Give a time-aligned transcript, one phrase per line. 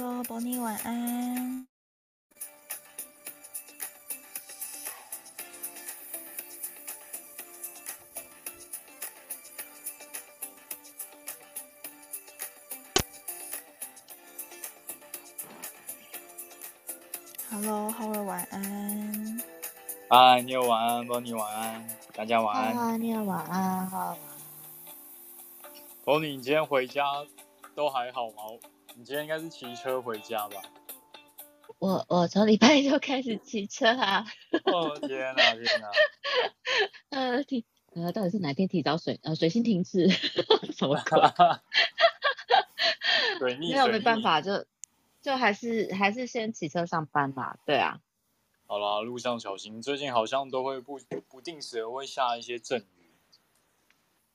[0.00, 1.66] Hello，宝妮晚安。
[17.50, 19.42] Hello，Howard 晚安。
[20.08, 22.76] 嗨，你好，晚安，宝妮晚安，大家晚安。
[22.76, 24.16] 嗨，你好，晚安，好。
[26.04, 27.04] 宝妮，你今天回家
[27.74, 28.44] 都还好吗？
[28.98, 30.60] 你今天应该是骑车回家吧？
[31.78, 34.26] 我我从礼拜就开始骑车啊！
[34.64, 35.88] 哦天哪天哪！
[37.10, 40.08] 呃提呃到底是哪天提早水呃水星停滞？
[40.76, 41.20] 什么鬼？
[43.38, 43.70] 水逆？
[43.70, 44.66] 没有没办法，就
[45.22, 47.56] 就还是还是先骑车上班吧。
[47.64, 48.00] 对啊。
[48.66, 53.12] 好啦，路上小心，最近好像都会不不定时的会下一些阵雨。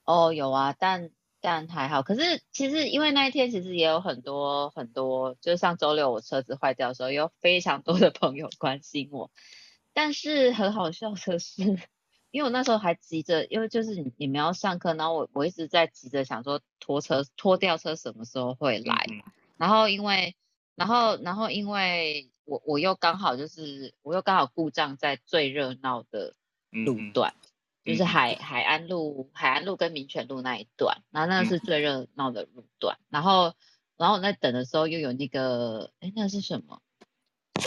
[0.05, 1.11] 哦有啊，但。
[1.45, 9.29] 但还好，可是其实因为那一天其实也有很多很多，就是上周六我车子坏掉的时候，有非常多的朋友关心我。
[9.91, 11.61] 但是很好笑的是，
[12.31, 19.21] 因为我那时候还急着，因为就是你你们要上课，然后我我一直在急着想说拖车拖吊车什么时候会来，嗯、
[19.57, 20.37] 然后因为
[20.75, 26.35] 然后然后因为我我又刚好就是我又刚好故障在最热闹的
[26.69, 27.33] 路段。
[27.37, 27.49] 嗯
[27.85, 32.97] 就是海海岸路、海岸路跟民权路那一段，然后那个是最热闹的路段。
[33.01, 33.53] 嗯、然后，
[33.97, 36.81] 然后我在等的时候又有那个，哎，那是什么？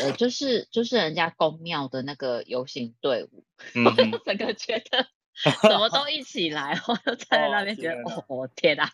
[0.01, 3.45] 呃，就是就是人家公庙的那个游行队伍。
[3.75, 3.85] 嗯、
[4.25, 8.91] 整个觉得什么都一起来， 我就站在那边觉得，哦，哦天啊！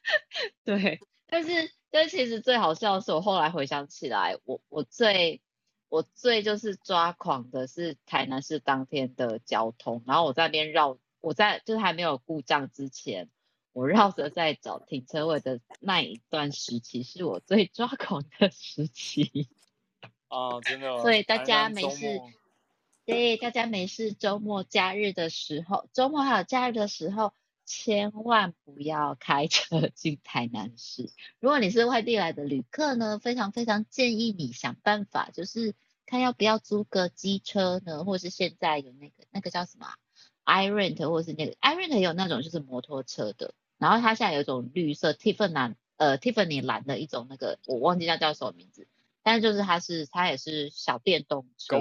[0.64, 5.40] 对，但是但是其实最好笑的是，我后来回想起来，我我最。
[5.90, 13.28] 我最就是抓狂的是台南市当天的交通，然后我在那边绕，我在就是还没有故障之前，
[13.72, 19.48] 我绕着在找停车位的那一段时期，是我最抓狂的时期。
[20.28, 21.02] 啊， 真的。
[21.02, 22.20] 所以大家没事，
[23.04, 27.34] 对，大家没事，周末假日的时候，周末还有假日的时候，
[27.66, 31.10] 千万不要开车 进台南市。
[31.40, 35.74] 如果你是外地来的旅客呢，非常非常建议你想办法，就是
[36.10, 39.86] 看要不要租个机车呢，或是现在有那个那个叫什么
[40.44, 48.88] iRent，或是那个 iRent 有那种就是摩托车的，然后它现在有一种绿色 Tiffany 蓝呃 Tiffany 蓝的一种那个，我忘记它叫什么名字，
[49.22, 51.76] 但是就是它是它也是小电动车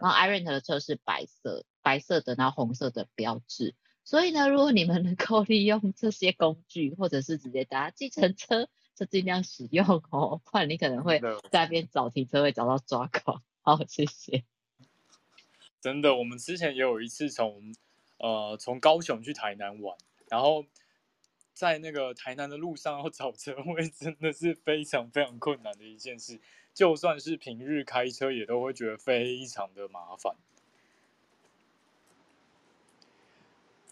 [0.00, 3.74] 然后 iRent 的车是白色白色的，然后红色的标志。
[4.04, 11.18] 所以呢，如果你们能够利用这些工具，或者是直接搭计程车，就尽量使用哦，不然你可能会
[11.50, 13.42] 在那边找停车位找到抓狂。
[13.66, 14.44] 好，谢谢。
[15.80, 17.74] 真的，我们之前也有一次从
[18.18, 19.96] 呃从高雄去台南玩，
[20.28, 20.66] 然后
[21.54, 26.38] 在那个台南的路上要找车位，真的是非常非常困难的一件事。
[26.74, 30.36] 就算是平日开车，也都会觉得非常的麻烦。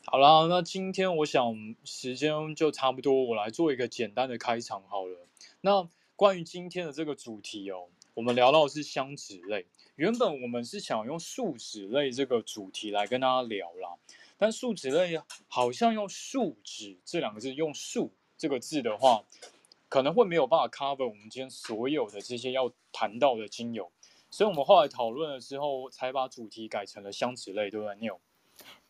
[0.05, 5.27] 好啦，那今天我想时间就差不多，我来做一个简单的开场好了。
[5.63, 9.67] 那关于今天的这个主题哦，我们聊到的是香脂类。
[9.97, 13.97] 原本我们是想用树脂类这个主题来跟大家聊啦，
[14.37, 19.25] 但树脂类好像用树脂这两个字，用树这个字的话，
[19.89, 23.91] 可能会没有办法 cover 我们今天所有的这些要谈到的精油，
[24.31, 28.19] 所以我们后来讨论了之后，才把主题改成了香脂类，对不对，Neil？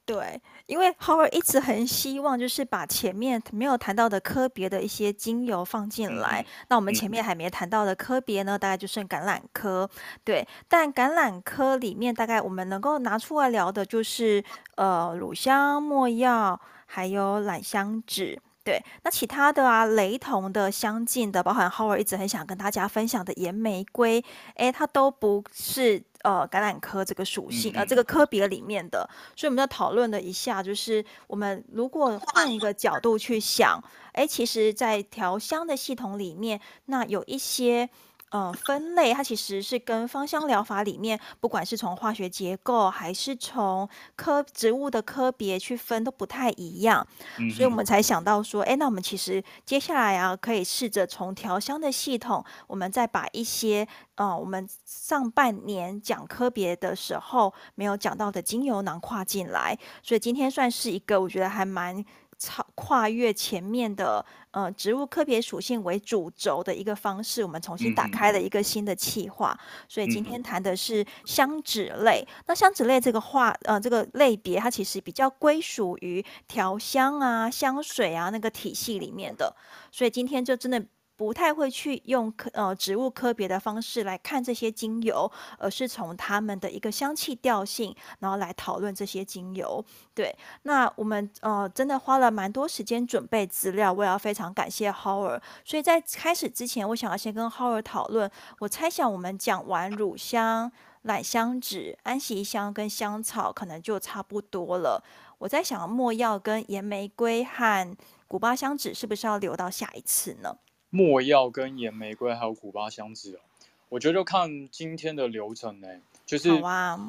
[0.05, 6.43] 对，因为 Howard 一直很希望就是把前面没有谈到的科别的一些精油放进来。
[6.43, 9.89] 嗯、那我们前面还没谈到的科别呢，大概就剩橄榄科。
[10.25, 14.43] 对，但橄榄科里面大概我们能够拿出来聊的就是
[14.75, 18.39] 呃乳香、没药，还有榄香脂。
[18.65, 26.03] 对，那其他的啊，雷同的、相近的，包含 Howard 一直很想跟大家分享的岩玫瑰，哎，它都不是。
[26.23, 33.83] 呃，橄榄科这个属性，呃，这个科别里面的，所以我们在讨论了一下，就是我们如果换一个角度去想，
[34.13, 37.89] 哎，其实，在调香的系统里面，那有一些。
[38.33, 43.87] 呃，分类它其实是跟芳香疗法里面，不管是从化学结构还是从
[44.17, 47.07] 科植物的科别去分，都不太一样。
[47.39, 59.79] 嗯、所以我们才想到说，哎，那我们其实接下来啊，可以试着从调香的系统，我们再把一些呃，我们上半年讲科别的时候没有讲到的精油囊跨进来。
[60.03, 62.03] 所以今天算是一个，我觉得还蛮。
[62.43, 69.57] 超跨越前面的呃植物科别属性为主轴的一个方式，我们重新打开了一个新的企划。
[69.89, 72.27] 所以今天谈的是香脂类。
[72.47, 79.55] 那香脂类这个话呃这个类别，它其实比较归属于调香啊、香水啊那个体系里面的。
[79.93, 80.85] 所以今天就真的
[81.17, 89.85] 不太会去用科呃植物科别的方式来看这些精油，而是从它们的一个香气调性，然后来讨论这些精油。
[90.15, 95.41] 对，那我们呃真的花了蛮多时间准备资料，我也要非常感谢 Howard。
[95.65, 98.31] 所以在开始之前，我想要先跟 Howard 讨论。
[98.59, 100.73] 我猜想我们讲完乳香、
[101.05, 105.05] 榄香脂、安息香跟香草，可能就差不多了。
[105.39, 110.57] 我在想，没药跟岩玫瑰和古巴香脂是不是要留到下一次呢？
[110.95, 113.41] 没药跟岩玫瑰还有古巴香脂哦，
[113.89, 115.89] 我觉得就看今天的流程呢。
[116.27, 116.51] 就是，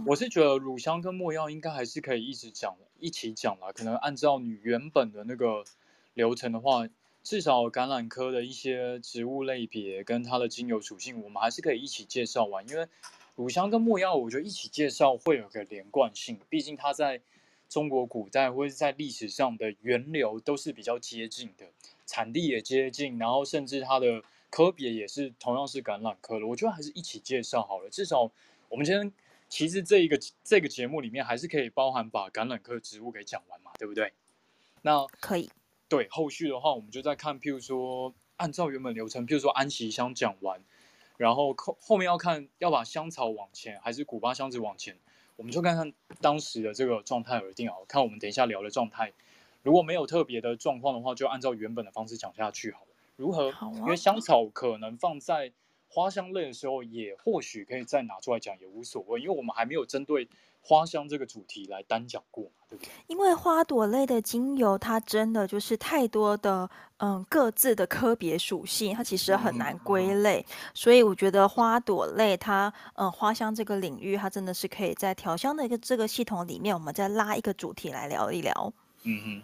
[0.07, 3.73] 我是觉得乳香跟墨药应该还是可以一直讲，一起讲啦。
[3.73, 5.65] 可能按照你原本的那个
[6.13, 6.87] 流程的话，
[7.23, 12.65] 至少橄榄科的一些植物类别跟它的精油属性，我们还是可以一起介绍完。
[12.69, 12.87] 因为
[13.35, 17.19] 乳香跟墨药，我觉得一起介绍会有个连贯性，毕竟它在。
[17.69, 21.65] 中国古代或者在历史上的源流都是比较接近的，
[22.05, 26.47] 产地也接近，然后甚至它的科别也是同样是橄榄科的。
[26.47, 28.31] 我觉得还是一起介绍好了，至少
[28.69, 29.11] 我们今天
[29.49, 34.13] 其实这一个这个节目里面还是可以包含把橄榄科植物给讲完嘛，对不对？
[34.81, 35.49] 那可以。
[35.89, 40.63] 对，后续的话我们就再看，譬如说按照原本流程，譬如说安息香讲完，
[41.17, 44.97] 然后后后面要看要把香草往前还是古巴香脂往前。
[45.35, 49.13] 我们就看看当时的这个状态而定啊，看我们等一下聊的状态，
[49.63, 52.87] 如果没有特别的状况的话，就按照原本的方式讲下去好了。
[53.15, 53.51] 如何？
[53.77, 55.51] 因为香草可能放在
[55.87, 60.29] 花香类的时候，也或许可以再拿出来讲，也无所谓，因为我们还没有针对。
[60.65, 62.89] 花香这个主题来单讲过嘛，对不对？
[63.07, 66.69] 因为花朵类的精油，它真的就是太多的
[66.99, 70.39] 嗯各自的科别属性，它其实很难归类。
[70.39, 78.73] 嗯、所以我觉得花朵类它嗯花香这个领域，它真的是可以在调香的一个这个系统里面，我们再拉一个主题来聊一聊。
[79.03, 79.41] 嗯哼，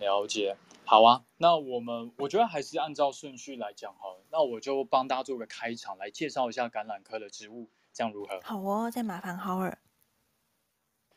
[0.00, 0.56] 了解。
[0.84, 4.24] 好啊，那我们我觉得还是按照顺序来讲好了。
[4.32, 8.40] 那我就帮大家做个开场，来介绍一下橄榄科的植物，这样如何？
[8.42, 9.76] 好哦，再麻烦 Howard。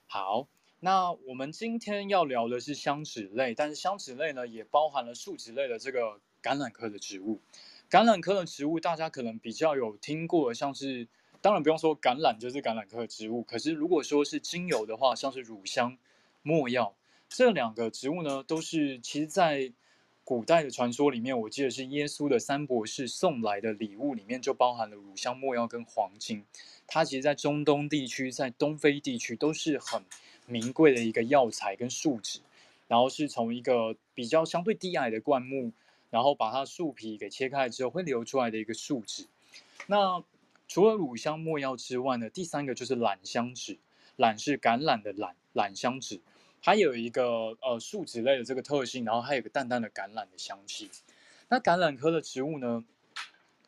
[0.05, 0.47] 好，
[0.79, 7.41] 那我们今天要聊的是香脂类，但是香脂类呢也包含了树脂类的这个橄榄科的植物。
[7.89, 11.07] 橄榄科的植物大家可能比较有听过，像是
[11.41, 15.97] 当然不用说橄榄就是橄榄科的植物，可是如果说是精油的话，像是乳香、
[16.43, 16.95] 没药
[17.35, 19.73] 这两个植物呢，都是其实在
[20.23, 26.45] 古代的传说里面，我记得是耶稣的三博士送来的礼物里面就包含了乳香、没药跟黄金。
[26.85, 30.03] 它其实，在中东地区，在东非地区都是很
[30.45, 32.39] 名贵的一个药材跟树脂，
[32.87, 35.71] 然后是从一个比较相对低矮的灌木，
[36.11, 39.25] 然后把它树皮给切开之后会流出来的一个树脂。
[39.87, 40.23] 那
[40.67, 43.79] 除了乳香、没药之外呢，第三个就是榄香脂，
[44.17, 46.21] 榄是橄榄的榄，榄香脂，
[46.65, 50.89] 它有一个呃树脂类的这个特性，然后还有个淡淡的橄榄的香气。
[51.49, 52.85] 那橄榄科的植物呢，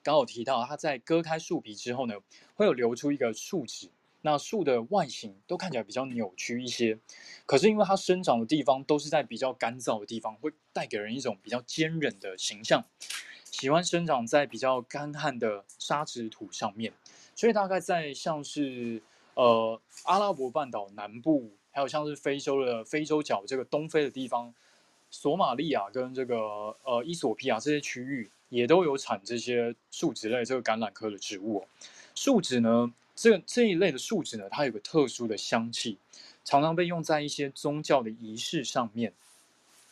[0.01, 2.15] 刚好提到，它在割开树皮之后呢，
[2.55, 3.89] 会有流出一个树脂。
[4.21, 6.97] 那树的外形都看起来比较扭曲一些，
[7.45, 12.83] 可是因为它生长的地方都是在比较干燥的地方，会带给人一种比较坚韧的形象。
[13.43, 16.91] 喜欢生长在比较干旱的沙质土上面，
[17.35, 19.03] 所以大概在像是
[19.35, 24.51] 呃阿拉伯半岛南部，还有像是非洲的非洲角这个东非的地方，
[25.11, 28.31] 索马利亚跟这个呃伊索比亚这些区域。
[28.49, 31.67] 也都有产这些树脂类这个橄榄科的植物哦。
[32.13, 35.97] 树脂呢，这这一类的树脂呢，它有个特殊的香气，
[36.45, 39.11] 常常被用在一些宗教的仪式上面，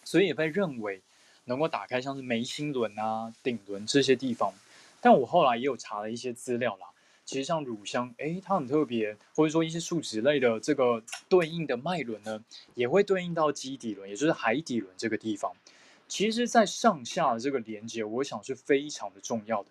[0.06, 1.02] 所以也被认为
[1.46, 4.54] 能够打开像是眉心轮啊、顶轮这些地方。
[5.02, 6.88] 但我后来也有查了一些资料啦，
[7.26, 12.44] 其实像乳香，诶，它很特别，或者说一些树脂类的这个对应的脉轮呢，
[12.76, 15.54] 也会对应到基底轮，也就是海底轮这个地方。
[16.08, 19.70] 其实，在上下的这个连接，我想是非常的重要的，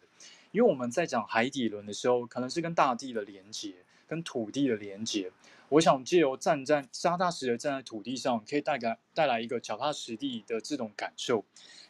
[0.50, 3.74] 因为我们在讲海底轮的时候，可能是跟大地的连接，
[4.08, 5.30] 跟土地的连接。
[5.68, 11.44] 我想借由站在扎扎实实站在土地上，可以带来带来一个脚踏实地的这种感受。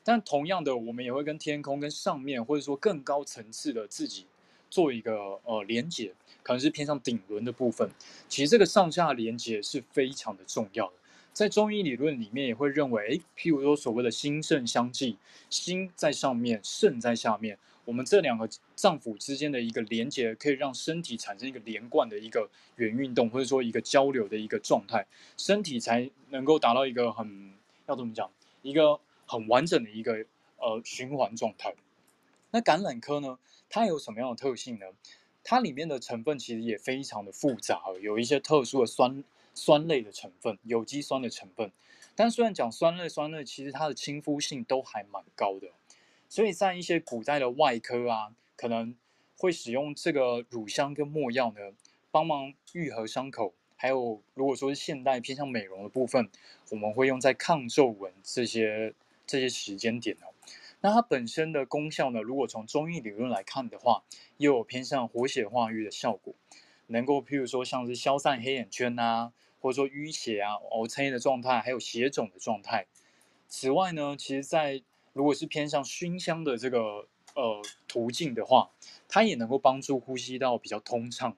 [0.05, 4.27] 但同样的，我们也会跟天空、跟上面，或者说更高层次的自己
[4.73, 7.91] 做一个呃连接，可能是偏向顶轮的部分。
[8.27, 10.95] 其实这个上下连接是非常的重要的。
[11.35, 15.19] 在中医理论里面也会认为，诶，譬如说所谓的心肾相济，
[15.51, 27.53] 心在上面，肾在下面，我们这两个脏腑之间的一个连接，可以让身体产生一个连贯的一个圆运动，或者说一个交流的一个状态，身体才能够达到一个很
[27.87, 28.31] 要怎么讲，
[28.63, 30.25] 一个很完整的一个
[30.57, 31.75] 呃循环状态。
[32.51, 33.39] 那橄榄科呢，
[33.73, 34.87] 它有什么样的特性呢？
[35.43, 39.25] 它里面的成分其实也非常的复杂，有一些特殊的酸。
[39.55, 41.71] 酸类的成分，有机酸的成分，
[42.17, 45.69] 但虽然讲酸类，酸类其实它的亲肤性都还蛮高的。
[46.27, 48.97] 所以在一些古代的外科啊，可能
[49.37, 51.61] 会使用这个乳香跟没药呢，
[52.11, 53.53] 帮忙愈合伤口。
[53.77, 56.31] 还有，如果说是现代偏向美容的部分，
[56.71, 58.95] 我们会用在抗皱纹这些
[59.27, 60.32] 这些时间点哦。
[60.83, 64.03] 那它本身的功效呢，如果从中医理论来看的话，
[64.37, 66.35] 又有偏向活血化瘀的效果，
[66.89, 72.87] 能够譬如说像是消散黑眼圈啊，或者说淤血啊、凹陷的状态，还有血肿的状态。
[73.49, 78.71] 此外呢，其实在如果是偏向熏香的这个呃途径的话，
[79.09, 81.37] 它也能够帮助呼吸道比较通畅。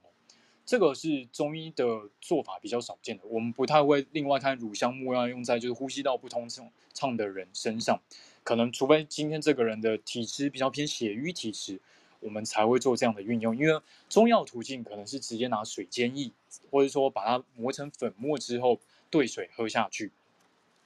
[0.65, 1.85] 这个是中医的
[2.23, 6.49] 做法比较少见的，我们不太会另外看乳香木要用在就是呼吸道不通
[6.95, 8.01] 畅的人身上，
[8.45, 11.81] 可能除非今天这个人的体质比较偏血瘀体质，
[12.21, 13.57] 我们才会做这样的运用。
[13.57, 16.31] 因为中药途径可能是直接拿水煎液，
[16.71, 18.79] 或者说把它磨成粉末之后
[19.11, 20.13] 兑水喝下去，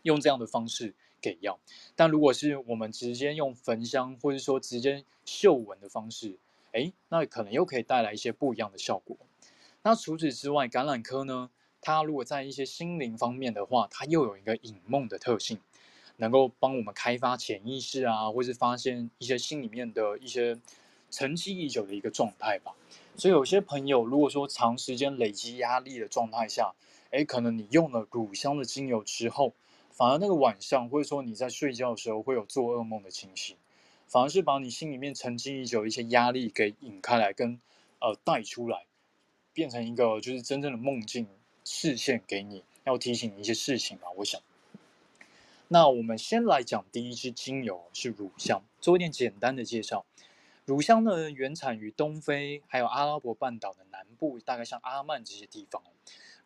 [0.02, 1.58] 用这样的方式给药。
[1.96, 6.36] 但如果是我们直接用焚香，或者说直接嗅闻的方式，
[6.72, 9.16] 诶，那可能又可以带来一些不一样的效果。
[9.82, 11.50] 那除此之外，橄榄科呢，
[11.80, 15.58] 它如果在一些心灵方面的话，它又有一个引梦的特性，
[16.18, 20.56] 能够帮我们开发潜意识啊，或是发现一些心里面的一些
[21.10, 22.76] 沉积已久的一个状态吧。
[23.16, 26.74] 所以有些朋友如果说长时间累积压力的状态下，
[27.10, 29.54] 诶，可能你用了乳香的精油之后，
[29.90, 33.56] 反而那个晚上或者说你在睡觉的时候会有做噩梦的情形，
[34.06, 37.60] 反而是把你心里面沉积已久一些压力给引开来，跟
[38.00, 38.84] 呃带出来。
[39.54, 41.26] 变成一个就是真正的梦境
[41.64, 44.06] 视线给你，要提醒你一些事情吧。
[44.14, 44.40] 我想，
[45.70, 50.06] 那我们先来讲第一支精油是乳香，做一点简单的介绍。
[50.64, 55.82] 乳香呢，原产于东非，还有阿拉伯半岛的南部，大概像阿曼这些地方。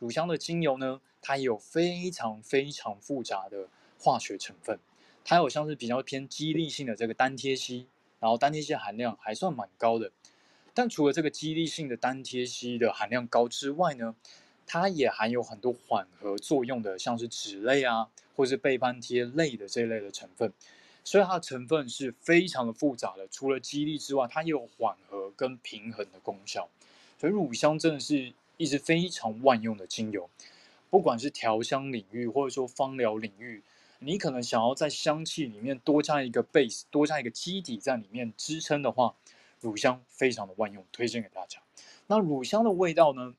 [0.01, 4.81] 乳香的精油呢，它也有非常非常复杂的化学成分，
[5.25, 7.87] 它有像是比较偏激励性的这个单萜烯，
[8.19, 10.11] 然后单萜烯含量还算蛮高的。
[10.75, 14.17] 但除了这个激励性的单萜烯的含量高之外呢，
[14.67, 20.53] 它也含有很多缓和作用的，像是酯类啊，或是倍半萜类的这一类的成分，
[21.05, 23.29] 所以它的成分是非常的复杂的。
[23.29, 26.69] 除了激励之外，它也有缓和跟平衡的功效。
[27.19, 30.29] 所以乳香真的是一支非常万用的精油，
[30.91, 33.63] 不管是调香领域或者说芳疗领域，
[34.01, 39.15] 你可能想要在香气里面多加一个 base，多加一个基底在里面支撑的话。
[39.61, 41.61] 乳香非常的万用，推荐给大家。
[42.09, 43.37] 那乳香的味道呢？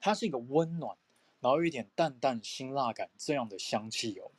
[0.00, 0.96] 它是一个温暖，
[1.44, 4.30] 然后有一点淡淡辛辣感这样的香气哦。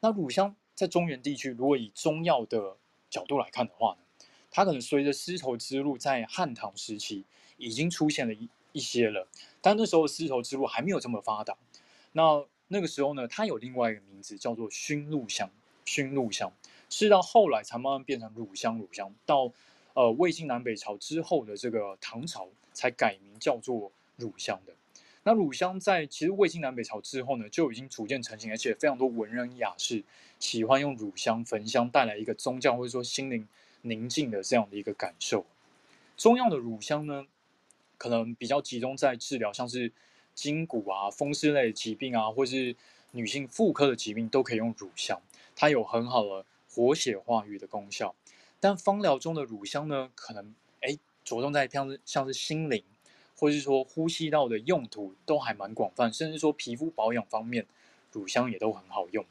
[0.00, 2.78] 那乳香在中原地区，如果以中药的
[3.10, 7.26] 角度来看的话呢，它可能随着丝绸之路在汉唐时期
[7.58, 9.28] 已经出现了一一些了，
[9.60, 11.54] 但那时候丝绸之路还没有这么发达。
[12.12, 15.50] 那那个时候呢，它有另外一个名字叫做熏陆香，
[15.84, 16.50] 熏陆香
[16.88, 19.52] 是到后来才慢慢变成乳香，乳香到。
[19.94, 24.72] 呃，魏晋南北朝之后的这个唐朝才改名叫做乳香的。
[25.28, 30.02] 那乳香在其实魏晋南北朝之后呢，就已经逐渐成型，而且非常多文人雅士
[30.38, 33.46] 喜欢用乳香焚香，带来一个宗教或者说心灵
[33.82, 35.44] 宁静的这样的一个感受。
[36.16, 37.26] 中药的乳香呢，
[37.98, 39.92] 可能比较集中在治疗像是
[40.34, 42.74] 筋骨啊、风湿类的疾病啊，或是
[43.10, 45.20] 女性妇科的疾病，都可以用乳香，
[45.54, 48.14] 它有很好的活血化瘀的功效。
[48.60, 52.82] 但芳疗中的乳香呢，可能哎着重在像是像是心灵，
[53.38, 57.64] 或是说呼吸道的用途都还蛮广泛，甚至说皮肤保养方面，
[58.12, 59.24] 乳香也都很好用。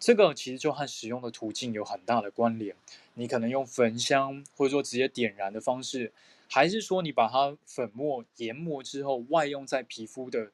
[0.00, 2.74] 这个其实就和使用的途径有很大的关联。
[3.14, 6.12] 你可能用焚香，或者说直接点燃的方式，
[6.48, 10.50] 还是说你把它粉末研磨之后外用在皮肤的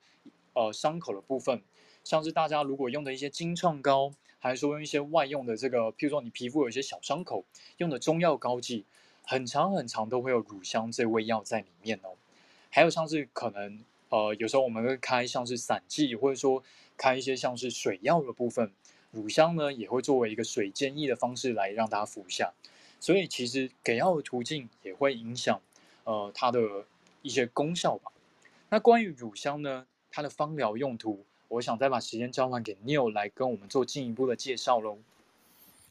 [0.55, 1.63] 呃伤口的部分，
[2.03, 4.13] 像是大家如果用的一些金创膏。
[4.41, 7.45] 还是说用一些外用的这个，譬如说你皮肤有一些小伤口，
[7.79, 8.85] 用的中药膏剂，
[9.25, 12.11] 很长很长都会有乳香这味药在里面哦。
[12.71, 16.63] 还有像是可能呃，有时候我们会开像是散剂，或者说
[16.97, 18.73] 开一些像是水药的部分，
[19.11, 22.53] 乳香呢也会作为一个水煎液的方式来让它服下。
[23.01, 25.61] 所以其实给药的途径也会影响
[26.05, 26.85] 呃它的
[27.23, 28.11] 一些功效吧。
[28.71, 31.25] 那关于乳香呢，它的芳疗用途。
[31.49, 34.99] 我想再把时间交还给 Neil 来跟我们做进一步的介绍喽。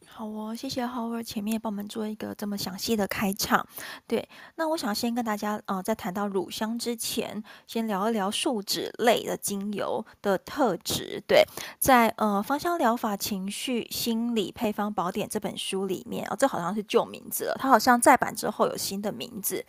[0.06, 3.68] 好哦，谢谢 Howard 前面帮我们做一个这么详细的开场。
[4.08, 11.22] 对，那我想先跟大家啊、呃，在谈到乳香之前，先聊一聊树脂类的精油的特质。
[11.28, 11.44] 对，
[11.78, 19.64] 在呃《芳香疗法情绪心理配方宝典》这本书里面啊、哦，这好像是旧名字了，它好像再版之后有新的名字。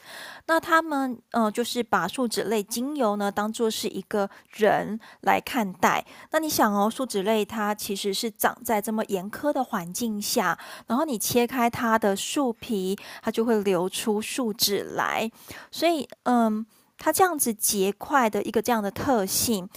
[0.47, 6.07] 那他们呃，就是把树脂类精油呢，当做是一个人来看待。
[6.31, 15.31] 那你想哦，树脂类它其实是长在这么严苛的环境下，然后你切开它的树皮，它就会流出树脂来。
[15.71, 16.65] 所以，嗯，
[16.97, 19.69] 它这样子结块的一个这样的特性。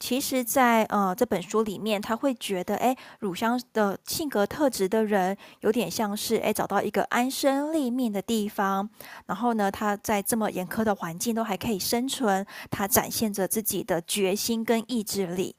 [0.00, 8.90] 其实在，在呃这本书里面，他会觉得，哎，乳香的性格特质的人，有点像是，哎，找到一个安身立命的地方，
[9.26, 15.54] 然后呢，他在这么严苛的环境都还可以生存，他展现着自己的决心跟意志力。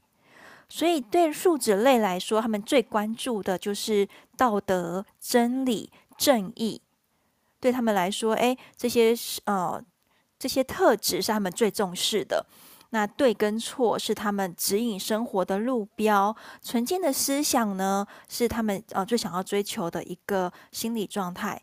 [0.75, 6.81] 所以，对树脂类来说，他们最关注的就是道德、真理、正义。
[7.59, 9.13] 对他们来说，哎，这些
[9.43, 9.79] 呃
[10.39, 12.43] 这些特质是他们最重视的。
[12.89, 21.61] 那对跟错是他们指引生活的路标，纯净的思想呢，是他们呃最想要追求的一个心理状态。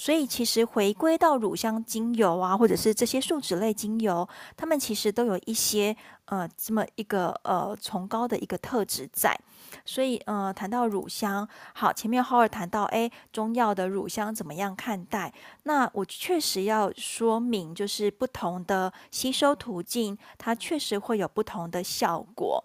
[0.00, 4.26] 所以其实回归到乳香精油啊，或者是这些树脂类精油，
[4.56, 9.38] 它们其实都有一些呃这么一个呃崇高的一个特质在。
[9.84, 15.30] 所以，呃，谈到乳香，好，前面浩尔谈到，哎，中药的乳香怎么样看待？
[15.64, 22.64] 那我确实要说明，就是不同的吸收途径，它确实会有不同的效果。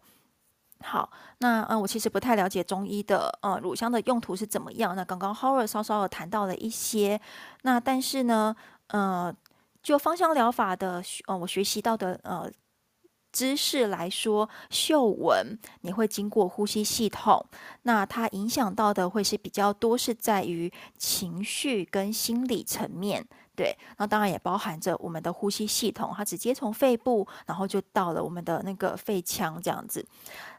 [0.81, 4.95] 好，那嗯，我其实不太了解中医的，呃，乳香的用途是怎么样？
[4.95, 7.19] 那刚刚浩尔稍稍的谈到了一些，
[7.63, 8.55] 那但是呢，
[8.87, 9.33] 呃，
[9.81, 12.51] 就芳香疗法的，呃，我学习到的，呃。
[13.31, 17.45] 知识来说，嗅闻你会经过呼吸系统，
[17.81, 23.27] 那它影响到的会是比较多，是在于情绪跟心理层面。
[23.55, 30.05] 对，那当然也包含着我们的呼吸系统，它直接从肺部，然后就到了我们的那个肺腔这样子。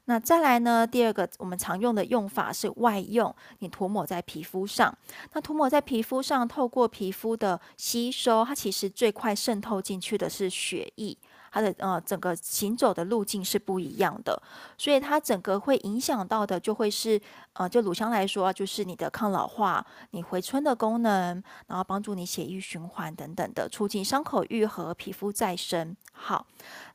[0.06, 4.96] 那再来呢，第二个我们常用的用法是外用，你涂抹在皮肤上。
[5.32, 11.16] 那涂抹在皮肤上，透过皮肤的吸收，它其实最快渗透进去的是血液。
[11.56, 14.38] 它的呃整个行走的路径是不一样的，
[14.76, 17.18] 所以它整个会影响到的就会是
[17.54, 25.96] 呃，就乳香来说，就是你的抗老化、你回春的功能，然后帮助你血液循环等等的，促进伤口愈合、皮肤再生。
[26.12, 26.46] 好，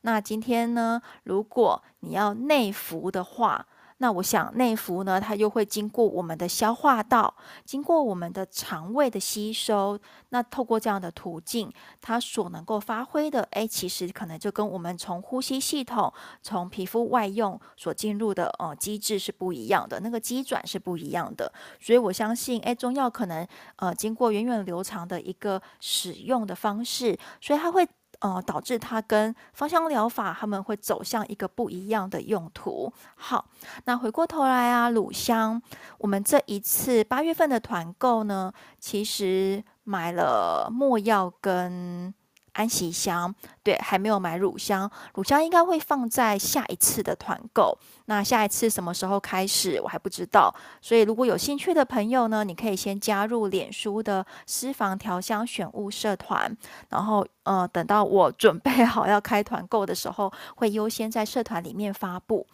[0.02, 3.66] 那今天呢，如果你要内服的话。
[4.02, 7.32] 那我想内服呢，它又会经过我们的消化道，
[7.64, 9.98] 经过我们的肠胃的吸收。
[10.30, 16.12] 那透过这样的途径，它所能够发挥的，哎，其实可能就跟我们从呼吸系统、
[16.42, 21.54] 从皮肤外用所进入的呃机制是不一样的，那个机转是不一样的。
[21.80, 27.88] 所以我相信，哎，中药可能呃经过源远流长的一个使用的方式，所以它会。
[28.22, 32.92] 呃，导致它跟芳香疗法他们会走向一个不一样的用途。
[33.16, 33.46] 好，
[33.86, 35.62] 那回过头来啊，乳香，
[36.00, 42.14] 我们这一次八月份的团购呢，其实买了没药跟。
[42.54, 43.34] 安息香，
[43.64, 47.78] 对，还没有买乳香，乳香应该会放在下一次的团购。
[48.06, 50.54] 那下一次什么时候开始，我还不知道。
[50.82, 56.56] 所以如果有兴趣的朋友呢，你可以先加入脸书的私房调香选物社团，
[56.90, 62.46] 然后呃，等到我准备 好要开团购的时候，会优先在社团里面发布。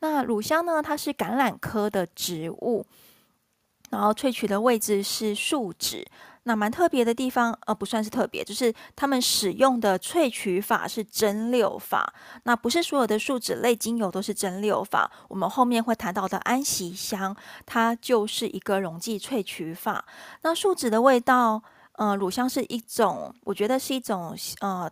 [0.00, 2.86] 那乳香呢，它是橄榄科的植物，
[3.90, 6.06] 然后萃取的位置是树脂。
[6.44, 12.12] 那蛮特别的地方，呃，不算是特别，就是他们使用的萃取法是蒸馏法。
[12.42, 15.10] 那不是所有的树脂类精油都是蒸馏法。
[15.28, 20.04] 我们后面会谈到的安息香，它就是一个溶剂萃取法。
[20.42, 24.90] 那树脂的味道，呃，乳香是一种，我觉得是一种，呃，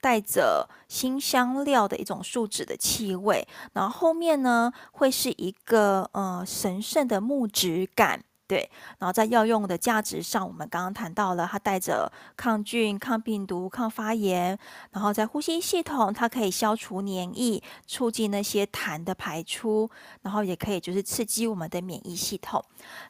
[0.00, 3.46] 带着辛香料的一种树脂的气味。
[3.74, 8.22] 然后后面呢，会是一个，呃，神圣的木质感。
[8.48, 14.56] 对，然后在药用的价值上，我们刚刚谈到了，它带着抗菌、抗病毒、抗发炎，
[14.92, 19.90] 然后在呼吸系统，它可以消除黏液，促进那些痰的排出，
[20.22, 22.64] 然后也可以就是刺激我们的免疫系统。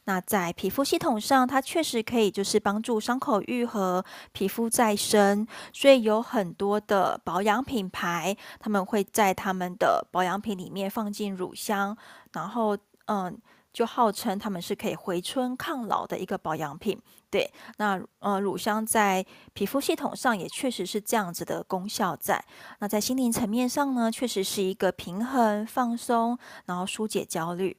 [0.05, 11.95] 那在皮肤系统上，它确实可以就是帮助伤口愈合、皮肤再生，所以有很多的保养品牌，他们会在他们的保养品里面放进乳香，
[12.33, 13.39] 然后嗯。
[13.77, 17.53] 就号称他们是可以回春抗老的一个保养品，对。
[17.77, 22.43] 那呃，乳香在皮肤系统上也确实是这样子的功效在。
[22.79, 27.77] 那在心灵层面上呢，确实是一个平衡、放松，然后疏解焦虑。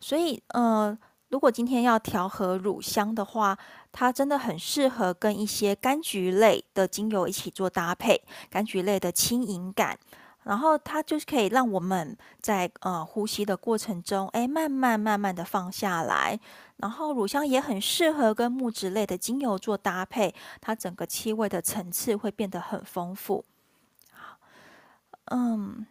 [0.00, 3.56] 所以呃，如果今天要调和乳香的话，
[3.92, 9.96] 它真的很适合跟一些柑橘类的精油一起做搭配，柑橘类的轻盈感。
[10.44, 16.38] 然后它就是可以让我们在呃呼吸的过程中，哎，慢慢慢慢的放下来。
[16.78, 23.44] 然后乳香也很适合跟木质类的精油做搭配，它整个气味的层次会变得很丰富。
[24.10, 24.38] 好，
[25.26, 25.86] 嗯，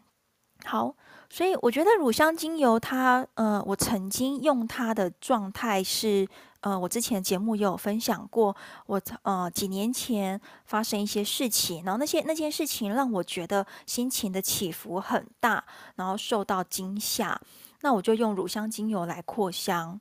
[0.65, 0.93] 好，
[1.33, 6.27] 所以我觉得乳香精油它，呃，我曾经用它的状态是，
[6.59, 8.53] 呃，我之前节目也有分享过，
[8.85, 15.63] 我呃几年前发生一些事情，然后那些那件事情让我觉得心情的起伏很大，
[15.95, 17.39] 然后受到惊吓，
[17.79, 19.97] 那我就用乳香精油来扩香。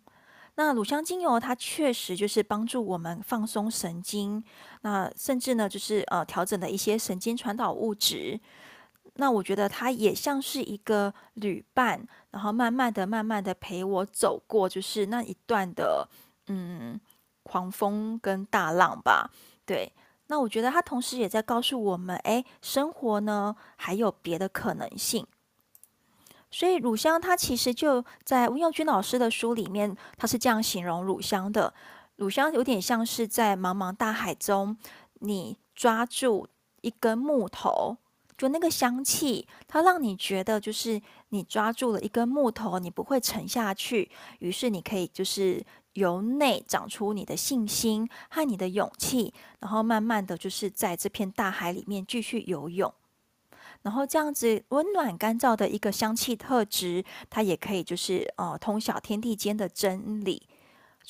[0.56, 4.42] 那乳香精油它确实就是帮助我们放松神经，
[4.80, 8.40] 那甚至呢就是呃调整了一些神经传导物质。
[9.14, 16.08] 那我觉得它也像是一个旅伴，然后慢慢的、慢慢的陪我走过，就是那一段的
[16.46, 16.98] 嗯
[17.42, 19.30] 狂风跟大浪吧。
[19.66, 19.92] 对，
[20.28, 25.26] 那我觉得它同时也在告诉我们，哎，生活呢还有别的可能性。
[26.50, 31.72] 所以乳香它其实就在温佑君老师的书里面，他是这样形容乳香的：
[32.16, 34.76] 乳香有点像是在茫茫大海中，
[35.20, 36.48] 你抓住
[36.80, 37.98] 一根木头。
[38.40, 40.98] 就那个香气，它让你觉得就是
[41.28, 44.10] 你抓住了一根木头，你不会沉下去。
[44.38, 52.90] 于是你可以就是由内长出你的信心和你的勇气，然后慢慢的就是在这片大海里面继续游泳。
[53.82, 60.48] 然后这样子温暖干燥的一个香气特质，它也可以就是呃通晓天地间的真理。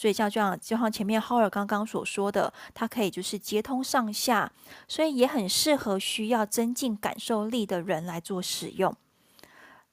[0.00, 4.50] 所以像这样，就像前面浩尔刚刚所说的，它可以就是接通上下，
[4.88, 8.96] 所以也很适合需要增进感受力的人来做使用。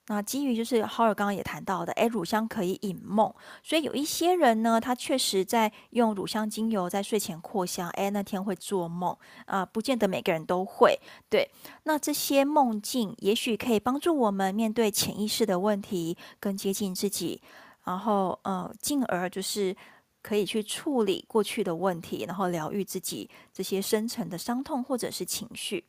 [0.06, 9.13] 那基于就是浩尔刚刚也谈到的，诶，乳香可以引梦，所以有一些人呢，他确实在用乳香精油在睡前扩香，诶，那天会做梦
[9.46, 10.98] 啊，不见得每个人都会。
[11.30, 11.52] 对，
[11.84, 17.41] 那这些梦境也许可以帮助我们面对潜意识的问题，更接近自己。
[17.84, 19.74] 然后，呃，进而就是
[20.28, 25.86] 可以去处理过去的问题，然后疗愈自己这些深层的伤痛或者是情绪。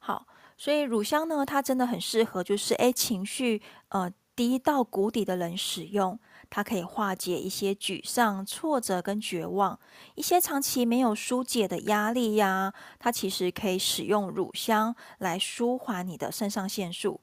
[0.00, 6.18] 好，所以乳香呢，它真的很适合，就是诶，情绪呃低到谷底的人使用，
[6.50, 9.78] 它可以化解一些沮丧、挫折跟绝望，
[10.16, 17.20] 一些长期没有疏解的压力呀，它其实可以使用乳香来舒缓你的肾上腺素，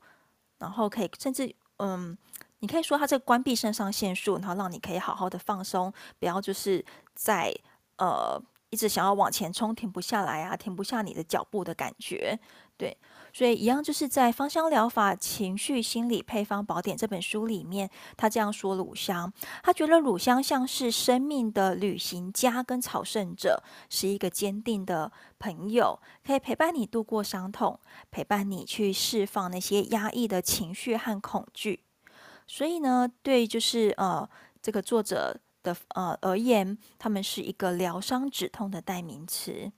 [0.59, 2.17] 然后可以甚至嗯。
[2.59, 7.53] 你可以说它这关闭肾上腺素，然后让你可以好好的放松，不要就是在
[7.97, 12.39] 呃一直想要往前冲，停不下来啊，停不下你的脚步的感觉。
[12.77, 12.97] 对，
[13.31, 19.31] 所以一样就是在《芳香疗法情绪心理配方宝典》这本书里面，他这样说乳香，
[19.63, 27.79] 他觉得乳香像是生命的旅行家跟朝圣者，是一个坚定的朋友，可以陪伴你度过伤痛，
[28.11, 31.84] 陪伴你去释放那些压抑的情绪和恐惧。
[32.47, 34.27] 所以呢，对，就是呃，
[34.61, 39.71] 这个作者的呃而言，他们是一个疗伤止痛的代名词。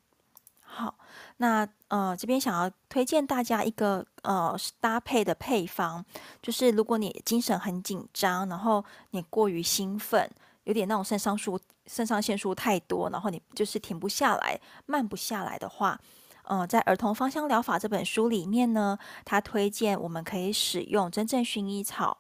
[0.60, 0.96] 好，
[1.38, 6.06] 那呃这边想要推荐大家一个呃搭配的配方，
[6.42, 10.30] 就是如果你精神很紧张，然后你过于兴奋，
[10.66, 16.00] 有点那种肾上素肾上腺素太多，然后你就是停不下来、慢不下来的话，
[16.44, 22.20] 呃，在《儿童芳香疗法》这本书里面呢，他推荐我们可以使用真正薰衣草。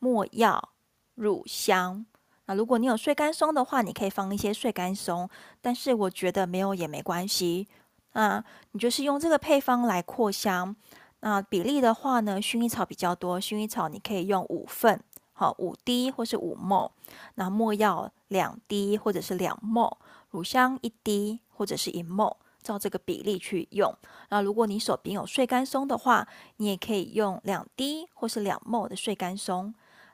[0.00, 0.70] 没药、
[1.14, 2.04] 乳香，
[2.46, 7.68] 那如果你有穗甘松的话，你可以放一些穗甘松，但是我觉得没有也没关系。
[8.12, 10.74] 啊，你就是用这个配方来扩香。
[11.20, 15.00] 那比例的话呢，薰衣草比较多，薰衣草你可以用五份，
[15.32, 16.90] 好，五滴或是五 ml。
[17.36, 19.96] 那没药两滴或者是两 ml，
[20.30, 23.94] 乳香一滴或者是一 ml，照这个比例去用。
[24.30, 29.72] 那如果你手边有穗甘松的话，你也可以用两滴或是两 ml 的穗甘松。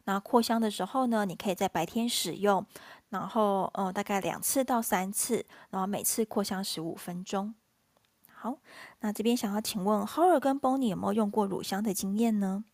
[0.09, 2.64] 那扩香的时候呢，你可以在白天使用，
[3.09, 7.55] 然后呃大概两次到三次，然后每次扩香十五分钟。
[8.33, 8.59] 好，
[9.01, 12.64] 那这边想要请问 Howard 跟 Bonnie 有没有用过乳香的经验呢？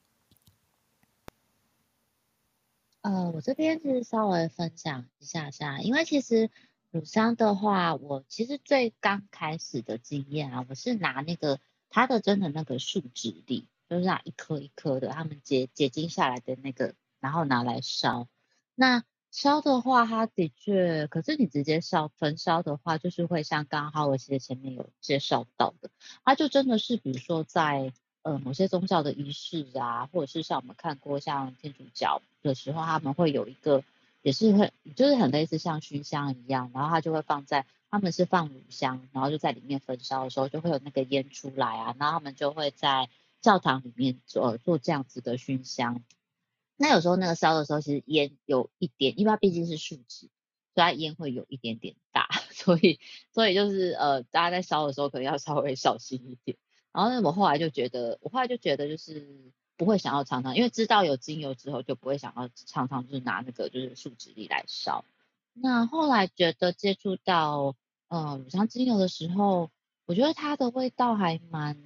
[3.01, 6.51] 呃，我这边是稍微分享一下下，因为其实
[6.90, 16.95] 乳香的话，我其实最刚开始的经验啊，我是拿那个它的真的那个树脂粒，就是那一颗一颗的，他们结结晶下来的那个。
[17.22, 18.26] 然后拿来烧，
[18.74, 25.88] 那烧的话，它的确，可是你直接烧焚烧的话，就是会像刚刚我其实前面有介绍到的，
[26.24, 33.85] 它就真的是比如说在呃某些宗教的仪式啊，或者是像我们看过像天主教的时候，他们会有一个
[34.20, 43.08] 也是很就是很类似像熏香一样，然后它就会放在他们是放乳香，然后就在里面焚烧的时候就会有那个烟出来啊，然后他们就会在
[43.40, 46.02] 教堂里面做做这样子的熏香。
[46.83, 50.29] 那有时候那个烧的时候，其实烟有一点，因为它毕竟是树脂，
[50.75, 52.99] 所以它烟会有一点点大， 所以
[53.33, 56.59] 所以就是呃，大家在烧的时候可能要稍微小心一点。
[56.92, 65.05] 然后呢，我后来就觉得，我后来就觉得就是不会想要常常，因为知道有精油之后，就不会想要常常就是拿那个就是树脂粒来烧。
[65.53, 67.77] 那后来觉得接触到
[68.09, 69.71] 呃乳香精油的时候，
[70.05, 71.77] 我觉得它的味道还蛮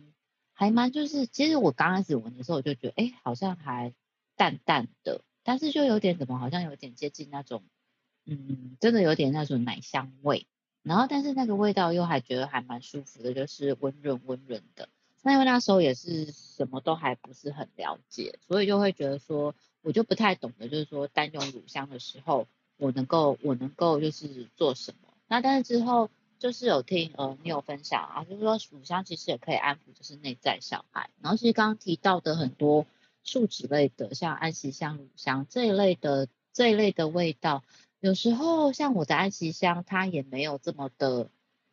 [0.54, 3.92] 还蛮就是，其实我刚开始闻的时候，我就觉得哎，好像还
[4.36, 7.62] 淡淡的，但是就有点怎么，好像有点接近那种，
[8.24, 10.46] 嗯，真的有点那种奶香味。
[10.82, 14.88] 然后但是那个味道又还觉得还蛮舒服的，就是温润温润的。
[15.22, 22.46] 那因为那时候也是什么都还不是很了解，所以就会觉得说，我就不太懂得，就是说单用乳香的时候。
[22.78, 25.08] 我能够，我能够就是做什么？
[25.28, 31.08] 那但是之后就是有听呃你有分享啊，就是说乳香其实也可以安抚就是内在小孩。
[31.22, 32.84] 然后其实刚刚提到的很多
[33.26, 37.62] 树脂类的，像安息香、乳香这一类的这一类的味道，
[38.00, 41.28] 有时候像我的安息香，它也没有这么的，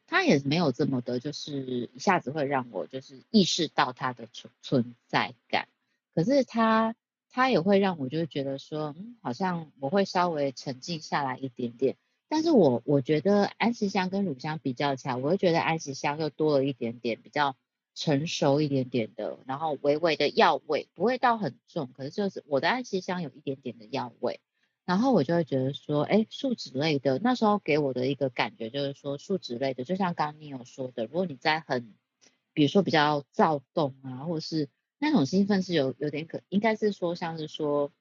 [0.06, 5.70] 它也没有这么的，就是一下子会让我就是意识到它的存存在感。
[6.14, 6.94] 可是它。
[7.36, 11.96] 它也会让我就觉得说，嗯，好像我会稍微沉静下来一点点。
[12.28, 17.56] 但是我我觉得安息香跟乳香比较起来，我会觉得安息香又多了一点点比较
[17.96, 24.40] 成熟一点点的，然后微微的药味，不会到很重，可是就是我的安息香有一点点的药味。
[24.86, 31.94] 然后我就会觉得说，哎，树脂类的那时候给我的一个感觉就是说，树脂类的，就像刚刚你有说的，如果你在很，
[32.54, 34.70] 比如说比较躁动啊，或者是。
[35.00, 37.92] 那种兴奋是有有点可，应该是说像是说，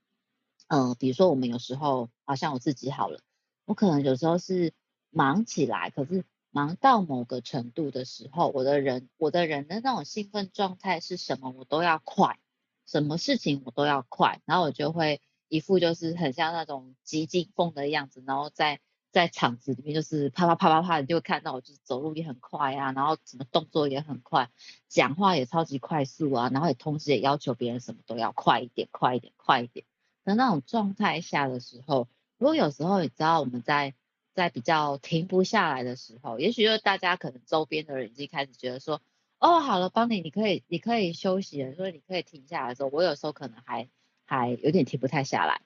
[0.69, 3.19] 呃，比如说我们有时候，好像我自己好了，
[3.65, 4.73] 我可能有时候是
[5.11, 12.39] 忙起来，可是忙到某个程度的时候，我的人我的人的那种兴奋状态是什么，我都要快，
[12.87, 18.79] 什么事情我都要快，然后我就会一副就是很像那种急惊风的样子，然后在。
[19.13, 24.49] 在场子里面就是啪啪啪啪啪，你就会看到我就是走路也很快啊，然后什么动作也很快，
[24.89, 29.85] 讲话也超级快速啊，然后也同时也要求别人什么都要快一点，快一点，快一点。
[30.25, 33.95] 在那种状态下的时候，如果有时候你知道我们在
[34.35, 39.01] 在比较停不下来的时候，也许就是大家可能周边的人已经开始觉得说，
[39.39, 43.89] 哦，好了，帮你，你可以你可以休息了，所以你可以停下来的时候，我有时候可能还
[44.25, 45.63] 还有点停不太下来。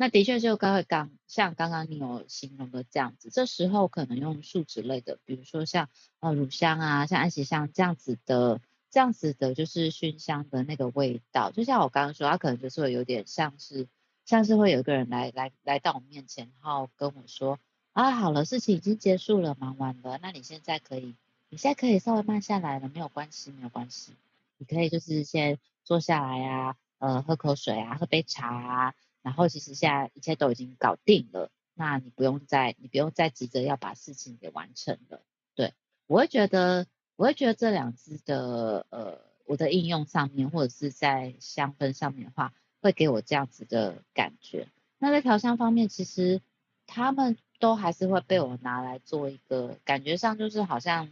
[0.00, 5.88] 那的确就刚刚像刚刚你有形容的这样子，这时候可能用树脂类的，比如说像
[6.20, 13.88] 呃乳香啊，像安息香这样子的，这样子的就是熏香的那个味道，就像我刚刚说，它可能就是会有点像是
[14.24, 17.58] 像是会有一个人来来来到我面前，然后跟我说
[17.98, 21.16] 啊，好了，事情已经结束了，忙完了，那你现在可以，
[21.48, 24.12] 你现在可以稍微慢下来了，没有关系，没有关系，
[24.56, 28.94] 你可以就是先坐下来啊，呃，喝口水啊，喝杯茶啊。
[29.22, 35.20] 然后其实现在一切都已经搞定了，那你不用再你不用再急着要把事情给完成了。
[35.56, 35.74] 对，
[36.06, 44.68] 我会觉得我会觉得这两支的呃我的应用上面或者是在香氛上面的话，会给我这样子的感觉。
[44.98, 46.40] 那在调香方面，其实
[46.86, 51.08] 他们都还是会被我拿来做一个感觉上就是好像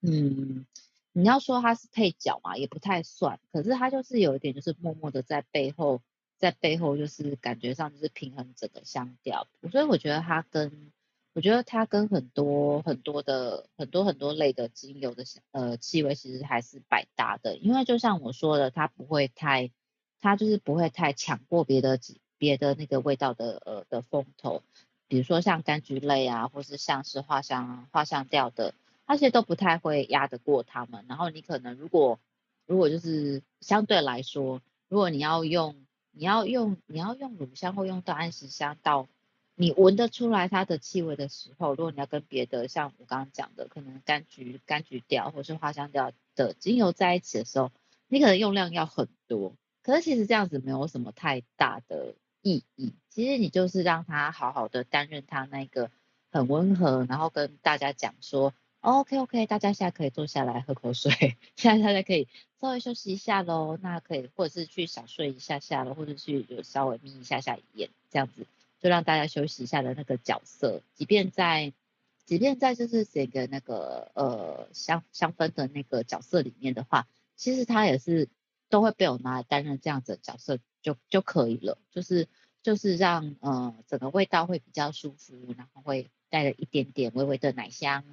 [0.00, 0.66] 嗯，
[1.12, 6.00] 你要说它是配角嘛，也不太算，可是它就是有一点就是默默的在背后。
[6.40, 10.92] 在背后就是感觉上就是平衡整个香调，所以我觉得它跟
[11.32, 19.72] 我觉得它跟很多很多的很多很多类的精油的呃气味其实还是百搭的，因为就像我说的，它不会太
[20.20, 21.98] 它就是不会太抢过别的
[22.38, 24.62] 别的那个味道的呃的风头，
[25.08, 28.74] 比如说像柑橘类啊，或是像是花香花香调的，
[29.06, 31.04] 那些都不太会压得过它们。
[31.08, 32.20] 然后你可能如果
[32.66, 35.76] 如果就是相对来说，如果你要用
[36.12, 39.08] 你要用你要用乳香或用到安息香，到
[39.54, 47.72] 你闻得出来它的气味的时候，如果你要跟别的像我刚刚讲的，可能柑橘柑橘调或是花香调的精油在一起的时候，
[48.08, 49.54] 你可能用量要很多。
[49.82, 52.14] 可是其实这样子没有什么太大的
[52.48, 55.90] 意义，其实你就是让他好好的担任他那个
[56.30, 58.54] 很温和，然后跟大家讲说。
[58.80, 62.28] OK OK，大家现在可以坐下来喝口水， 现在大家可以
[62.60, 63.76] 稍微休息一下喽。
[63.82, 68.46] 那可以或者是去小睡一下下了，或者去有稍微眯一下下眼，这样子
[68.80, 70.80] 就让大家休息一下的那个角色。
[70.94, 71.72] 即便在
[72.24, 78.28] 即便在就是这个那个呃香香氛的那个角色里面的话，其实他也是
[78.68, 81.78] 都会被我拿来担任这样子的角色就就可以了。
[81.90, 82.28] 就是
[82.62, 88.04] 就是让呃整个味道会比较舒服，然后会带了一点点微微的奶香。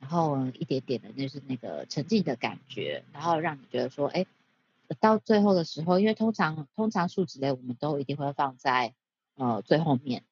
[0.00, 4.26] 然后一点点的，就是那个沉静的感觉，然后让你觉得说，哎，
[5.00, 8.92] 到最后的时候，因为通常通常树脂类我们都一定会放在
[9.36, 10.22] 呃最后面，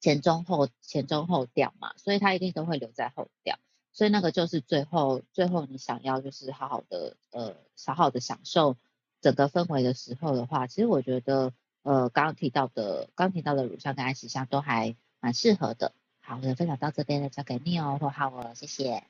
[0.00, 3.58] 前中后前中后调嘛，所以它一定都会留在后调。
[3.92, 7.54] 所以那个就是最后最后你想要就是好好的呃
[7.84, 8.78] 好好的享受
[9.20, 11.52] 整个氛围的时候的话，其实我觉得
[11.86, 15.92] 呃刚刚提到的刚提到的乳香跟安息香都还蛮适合的。
[16.20, 19.04] 好，我的分享到这边了，交给 Neil 或 Howard，谢谢。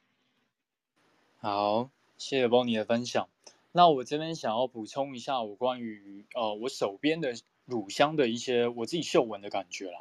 [1.39, 3.31] 好，谢谢 Bonnie 的分享。
[3.73, 7.35] 那我这边想要补充一下我关于呃我手边的
[7.65, 10.01] 乳香的一些我自己嗅闻的感觉啦。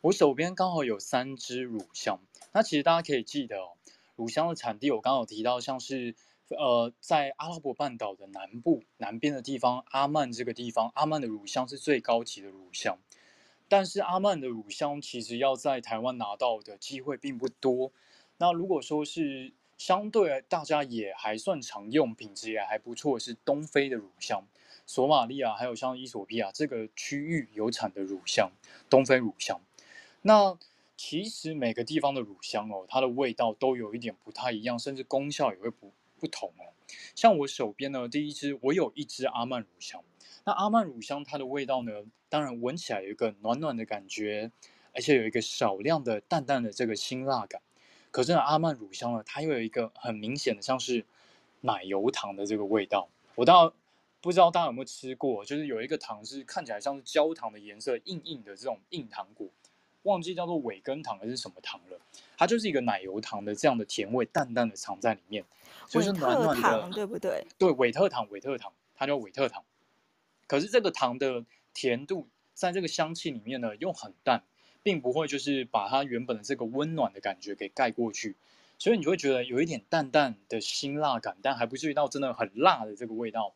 [0.00, 2.18] 我手边刚好有三支乳香，
[2.52, 3.70] 那其实大家可以记得哦。
[4.16, 6.16] 乳香的产地，我刚好提到，像是
[6.56, 12.98] 呃，在阿拉伯半岛的南部南边的地方，阿曼这个地方，阿曼的乳香是最高级的乳香。
[13.68, 17.92] 但是阿曼的乳香其实要在台湾拿到的机会并不多。
[18.38, 24.42] 那如果说是相对大家也还算常用，品质也还不错，是东非的乳香，
[24.86, 28.50] 索马利亚还有像伊索比亚这个区域有产的乳香，
[28.88, 29.60] 东非乳香。
[30.22, 30.58] 那
[30.96, 36.72] 其实每个地方的乳香哦，它的味道都有一点不太一样，甚至功效也会不不同哦。
[37.14, 40.02] 像我手边呢，第一支我有一支阿曼乳香，
[40.44, 41.92] 那阿曼乳香它的味道呢，
[42.28, 44.50] 当然闻起来有一个暖暖的感觉，
[44.94, 47.60] 而且有一个少量的淡淡的这个辛辣感。
[48.10, 51.04] 可是呢，阿曼乳香呢，它又有一个很明显的像是
[51.60, 53.08] 奶油糖的这个味道。
[53.34, 53.74] 我倒
[54.20, 59.46] 不知道大家有没有吃过，就是有一个糖是看起来像是焦糖的颜色，硬硬的这种硬糖果。
[60.08, 62.00] 忘记叫做伟根糖还是什么糖了，
[62.36, 65.44] 它就是一个奶油糖的这样的甜味，淡淡的藏在里面，
[65.86, 67.46] 就是暖暖的，对不对？
[67.58, 69.62] 对，伟特糖，伟特糖，它叫伟特糖。
[70.46, 71.44] 可是这个糖的
[71.74, 74.42] 甜度在这个香气里面呢，又很淡，
[74.82, 78.34] 并不会就是把它原本的这个温暖的感觉给盖过去，
[78.78, 83.52] 所以你就会觉得有一点淡淡的辛辣感，但还不至于到真的很辣的这个味道，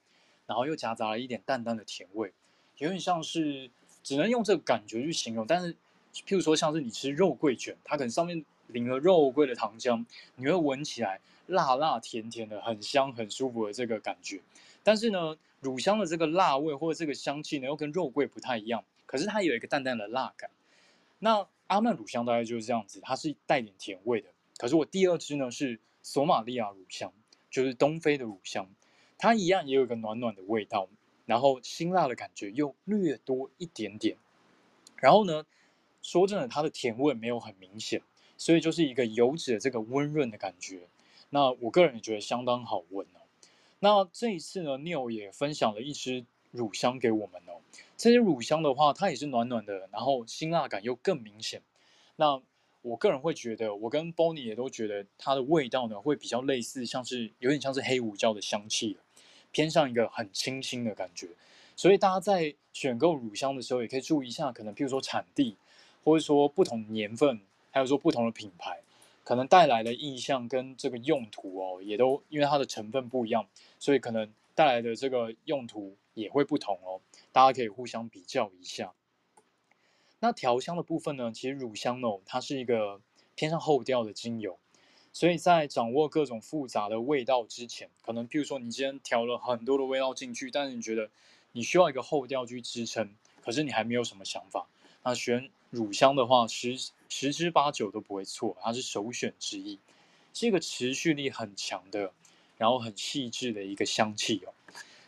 [0.47, 2.33] 然后又夹杂了一点淡淡的甜味，
[2.77, 3.71] 有点像是
[4.03, 5.75] 只能用这个感觉去形容，但是。
[6.13, 10.05] 譬如说，像是你吃肉桂卷，它可能上面淋了肉桂的糖浆，
[10.37, 14.41] 你会闻起来辣辣甜甜的，很香很舒服的这个感觉。
[14.83, 20.51] 但是呢，乳香的这个辣味或者这个香气呢，又跟肉桂不太一样，可是它有一个淡淡的辣感。
[21.19, 24.29] 那阿曼乳香大概就是这样子，它是带点甜味的。
[24.59, 27.13] 可是我第二支呢是索马利亚乳香，
[27.51, 28.69] 就是东非的乳香，
[29.17, 30.89] 它一样也有一个暖暖的味道，
[31.27, 34.17] 然后辛辣的感觉又略多一点点。
[34.97, 35.45] 然后呢，
[36.03, 38.03] 说真的，它的甜味没有很明显，
[38.37, 40.89] 所以就是一个油脂的这个温润的感觉。
[41.31, 43.21] 那我个人也觉得相当好闻哦。
[43.79, 47.63] 那这一次呢，Neil 也分享了一支乳香给我们哦。
[47.97, 51.63] 这些乳香的话，它也是暖暖的，然后辛辣感又更明显。
[52.17, 52.43] 那
[52.83, 58.99] 我个人会觉得，我跟 Bonnie 也都觉得它的味道呢，会比较类似，像是有点像是黑胡椒的香气，
[59.53, 61.29] 偏向一个很清新的感觉。
[61.75, 65.57] 所以大家在选购乳香的时候，也可以注意一下，可能譬如说产地。
[66.05, 68.83] 或者说不同年份，还有说不同的品牌，
[69.23, 73.47] 可能带来的意象跟这个用途哦，也都因为它的成分不一样，
[73.79, 77.01] 所以可能带来的这个用途也会不同哦。
[77.31, 78.93] 大家可以互相比较一下。
[80.19, 83.01] 那调香的部分呢，其实乳香哦，它是一个
[83.35, 84.59] 偏向后调的精油，
[85.13, 91.11] 所以在掌握各种复杂的味道之前，可能譬如说你今天调了很多的味道进去，但是你觉得
[91.53, 94.67] 你需要一个后调去支撑，可是你还没有什么想法，
[95.05, 95.51] 那选。
[95.73, 99.79] 乳香的话，十十之八九都不会错，它是首选之一，
[100.35, 102.13] 是一个持续力很强的，
[102.59, 104.53] 然后很细致的一个香气哦。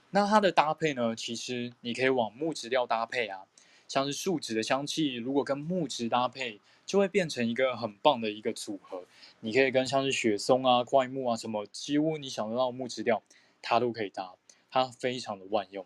[0.09, 3.43] 那它的搭配呢，其实你可以往木质调搭配啊，
[3.87, 9.05] 像是树脂的香气，如果跟木质搭配，就会变成一个很棒的一个组合。
[9.41, 13.23] 你可以跟像是雪松啊、怪木啊什么，几乎你想得到木质调，
[13.61, 14.33] 它都可以搭，
[14.71, 15.85] 它非常的万用。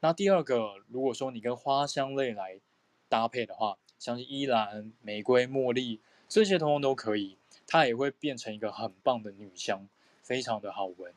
[0.00, 2.58] 那第二个，如果说你跟花香类来
[3.10, 9.88] 搭配的话，像是依兰、玫瑰、茉莉这些，通通都可以，它也会变成一个很棒的女香，
[10.22, 11.12] 非常的好闻。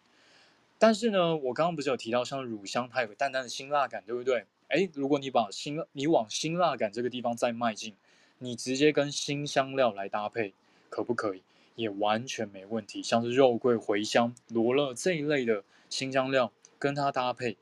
[0.79, 4.45] 但是呢，我刚刚不是有提到，像乳香，它有淡淡的辛辣感，对不对？
[4.67, 7.95] 诶，如果你把辛，你往辛辣感这个地方再迈进，
[8.39, 10.53] 你直接跟辛香料来搭配，
[10.89, 11.41] 可不可以？
[11.75, 13.01] 也完全没问题。
[13.01, 17.55] 像是肉桂、茴香、罗勒这一类的辛香料，跟它搭配，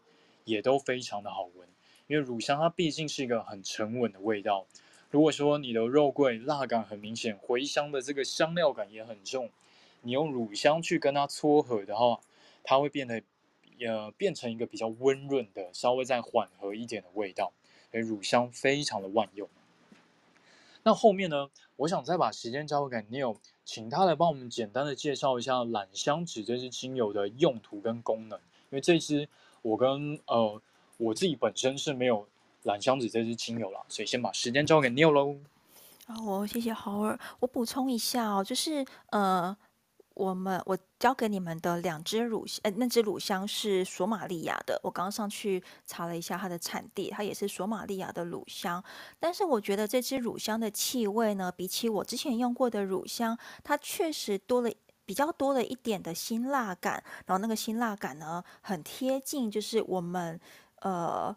[0.45, 1.67] 也都非常的好闻。
[2.07, 4.65] 因为乳香它毕竟是一个很沉稳的味道。
[5.15, 9.49] 如果说你的肉桂辣感很明显，茴香的这个香料感也很重，
[10.01, 12.19] 你用乳香去跟它撮合的话，
[12.65, 13.23] 它会变得
[13.79, 17.53] 呃变成一个比较温润的，稍微再缓和一点的味道。
[17.91, 19.47] 所以乳香非常的万用。
[20.83, 28.37] 那后面呢，我想再把时间交给 Neil，请他来帮我们简单的介绍一下榄香脂这支精油的用途跟功能。
[28.69, 29.29] 因为这支
[29.61, 30.61] 我跟呃
[30.97, 32.27] 我自己本身是没有。
[32.69, 35.37] 榄香子这支精油了，所以先把时间交给 Neil 喽。
[36.07, 37.19] 哦，谢谢 Howard。
[37.39, 39.57] 我补充一下哦，就是呃，
[40.13, 44.79] 我们我交给你们的两支乳香，呃，那支乳香是索马利亚的。
[44.83, 48.83] 我刚刚上去查了一下它的产地，它也是索马利亚的乳香。
[49.19, 54.71] 但是我觉得这支乳香的气味呢，比起我之前用过的乳香，它确实多了
[55.07, 57.03] 比较多了一点的辛辣感。
[57.25, 60.39] 然后那个辛辣感呢，很贴近，就是我们
[60.81, 61.35] 呃。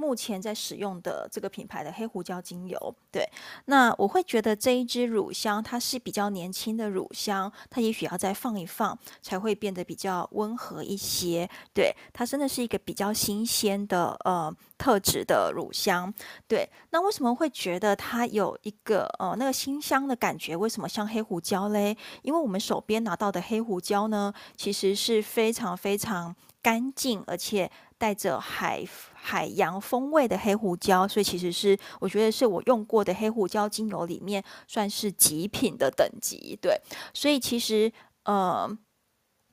[0.00, 3.28] 目前在使用的这个品牌的黑胡椒精油，对，
[3.66, 11.46] 那我会觉得这一支乳香它是比较年轻的乳香，它也许要再放一放才会变得比较温和一些。
[11.74, 16.12] 对，它真的是一个比较新鲜的呃特质的乳香。
[16.48, 20.56] 对，那为什么会觉得它有一个呃那个新香的感觉？
[20.56, 21.94] 为什么像黑胡椒嘞？
[22.22, 27.70] 因为我们手边拿到的黑胡椒呢，其实是非常非常干净，而且
[28.00, 28.84] 带着海。
[29.22, 36.80] 海洋风味的黑胡椒，所以其实是我觉得是我用过的黑胡椒精油里面算是极品的等级，对。
[37.12, 37.92] 所以其实
[38.24, 38.66] 呃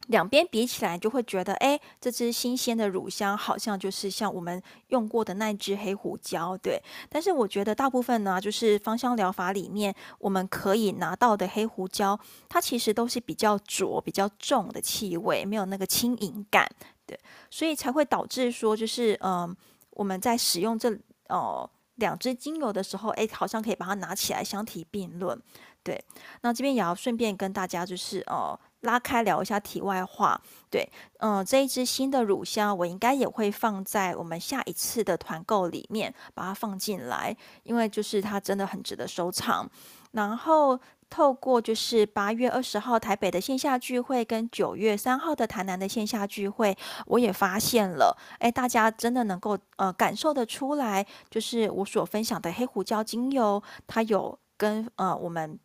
[0.08, 6.82] 两边比起来，就会觉得哎，这支新鲜的乳香好像就是像我们用过的那支黑胡椒，对。
[7.10, 12.18] 但是我觉得大部分呢，就是芳香疗法里面我们可以拿到的黑胡椒，
[12.48, 16.72] 它其实都是比较浊、比较重的气味，没有那个轻盈感。
[17.08, 17.18] 对，
[17.50, 19.56] 所以才会导致说，就是嗯、
[19.92, 20.92] 我们在使用这
[21.30, 25.42] 哦、呃、两支精油的时候，哎，好像可以把它拿起来相提并论。
[25.82, 26.04] 对，
[26.42, 30.40] 那这边也要顺便跟大家就是哦、拉开聊一下题外话。
[30.70, 30.86] 对，
[31.20, 37.34] 嗯、这一支新的乳香，我应该也会放在我们下一次的团购里面，把它放进来，
[37.64, 39.66] 因为就是它真的很值得收藏。
[40.12, 40.78] 然后。
[41.10, 55.60] 透过就是八月二十号台北的线下聚会，跟九月三号的台南的线下聚会，我也发现了，哎，大家真的能够呃感受得出来，就是我所分享的黑胡椒精油，它有跟呃我们。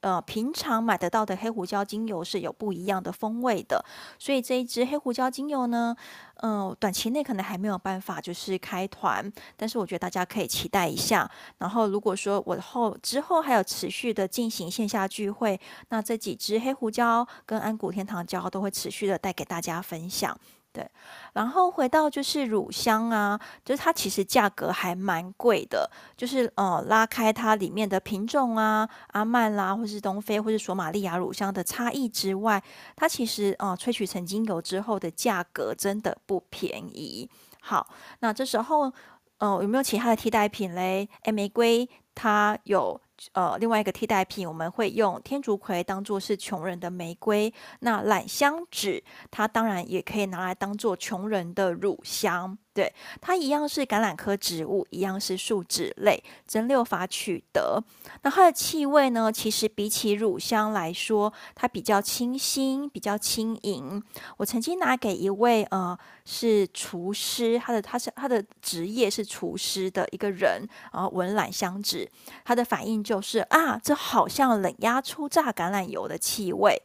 [0.00, 3.84] 呃，平常买得到的黑胡椒精油是有不一样的风味的，
[4.18, 5.94] 所以这一支黑胡椒精油呢，
[6.36, 11.30] 嗯、短期内可能还没有办法就是开团，但是我觉得大家可以期待一下。
[11.58, 20.38] 然后如果说我后之后还有持续的进行线下聚会，那这几支黑胡椒跟安古天堂椒都会持续的带给大家分享。
[20.74, 20.84] 对，
[21.34, 32.60] 然后回到就是乳香啊，就是它其实价格还蛮贵的，就是呃拉开它里面的品种啊，阿曼啦，或是东非，或是索马利亚乳香的差异之外，
[32.96, 37.30] 它其实呃萃取成精油之后的价格真的不便宜。
[37.60, 37.86] 好，
[38.18, 38.92] 那这时候
[39.38, 41.08] 呃有没有其他的替代品嘞？
[41.22, 43.00] 诶，玫瑰它有。
[43.32, 47.52] 呃，另外一个替代品，我们会用天竺葵当做是穷人的玫瑰。
[47.80, 52.58] 那榄香脂，它当然也可以拿来当做穷人的乳香。
[52.74, 57.80] 对，它一样是橄榄科植物，一样是树脂类，蒸馏法取得。
[58.22, 59.30] 那它的气味呢？
[59.32, 64.02] 其实比起乳香来说，它比较清新，比较轻盈。
[64.38, 72.10] 我曾经拿给一位呃是厨师，他的他是他的职业是厨师的一个人，然后闻榄香脂，
[72.44, 76.82] 他的反应就是啊，这好像冷压初榨橄榄油的气味。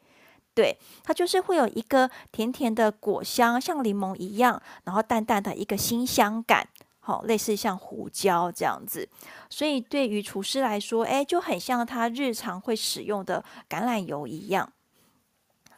[0.59, 6.67] 对，它就是会有一个甜甜的果香，像柠檬一样，然后淡淡的一个辛香感，
[6.99, 9.07] 好，类似像胡椒这样子。
[9.49, 14.69] 所以对于厨师来说，哎，就很像他日常会使用的橄榄油一样。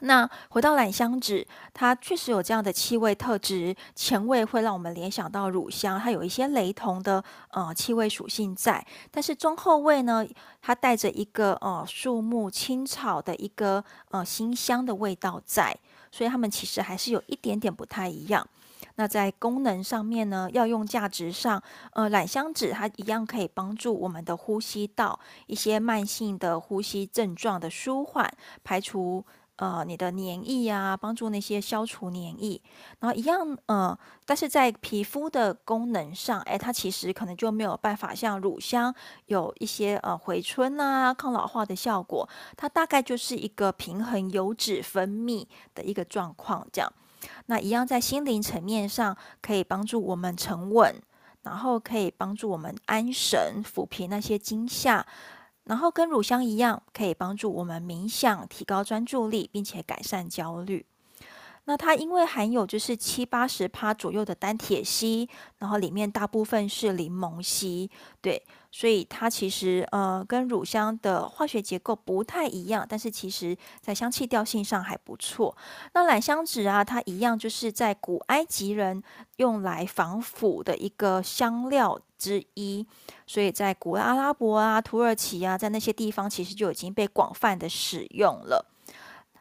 [0.04, 10.26] 那回到榄香脂，它确实有这样的气味特质，前味会让我们联想到乳香，它有一些雷同的呃气味属性在，但是中后味呢，
[10.60, 15.78] 它带着一个呃树木青草的一个呃新香的味道在，
[16.12, 18.48] 所以它们其实还是有一点点不太一样。
[18.96, 21.62] 那在功能上面呢，药用价值上，
[21.94, 28.34] 呃，榄香脂它一样可以帮助我们的呼吸道一些慢性的呼吸症状的舒缓，
[28.64, 29.24] 排除。
[29.62, 32.60] 呃，你的黏液啊，帮助那些消除黏液，
[33.00, 33.96] 然后一样，呃，
[34.26, 38.92] 但是在皮肤的功能上，哎，它其实可能就没有办法像乳香
[39.28, 45.46] 有一些呃回春啊、抗老化的效果，它大概就是一个平衡油脂分泌
[45.76, 46.92] 的一个状况，这样。
[47.46, 50.96] 那一样在心灵层面上，可以帮助我们沉稳，
[51.44, 55.06] 然后可以帮助我们安神、抚平那些惊吓。
[55.66, 60.86] 然后跟乳香一样，可以帮助我们冥想、提高专注力，并且改善焦虑。
[61.66, 67.90] 那它因为含有就是七八十趴左右的单萜烯，然后里面大部分是柠檬烯，
[68.20, 75.56] 对，所以它其实呃跟乳香的化学结构不太一样，但是其实在香气调性上还不错。
[75.94, 79.02] 那榄香脂啊，它一样就是在古埃及人
[79.38, 82.86] 用来防腐的一个香料之一，
[83.26, 88.64] 所以在古阿拉伯啊、土耳其啊，在那些地方其实就已经被广泛的使用了。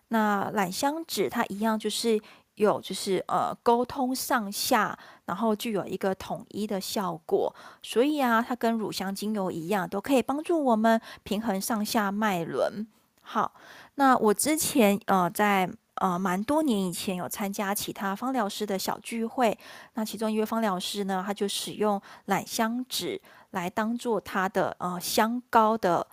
[0.08, 2.18] 那榄香脂它一样就是
[2.54, 12.86] 有就是呃沟通上下，然后具有一个统一的效果，所以啊，它跟乳香精油一样，都可以帮助我们平衡上下脉轮。
[13.20, 13.52] 好，
[13.96, 15.68] 那我之前呃在
[16.00, 19.56] 呃蛮多年以前有参加其他芳疗师的小聚会，
[19.94, 23.20] 那其中一位芳疗师呢，他就使用榄香纸
[23.52, 26.06] 来当做他的呃香膏的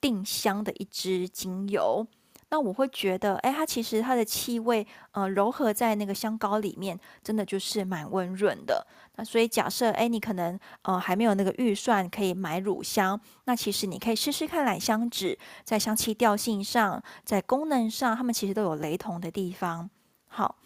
[0.00, 2.06] 定香的一支精油。
[2.50, 8.86] 那我会觉得，哎，它其实它的气味，呃，柔和在那个香膏里面，真的就是蛮温润的。
[9.16, 19.90] 那所以假设，哎，你可能呃还没有那个预算可以买乳香，那其实你可以试试看奶香脂，在香气调性上，在功能上，它们其实都有雷同的地方。
[20.28, 20.56] 好，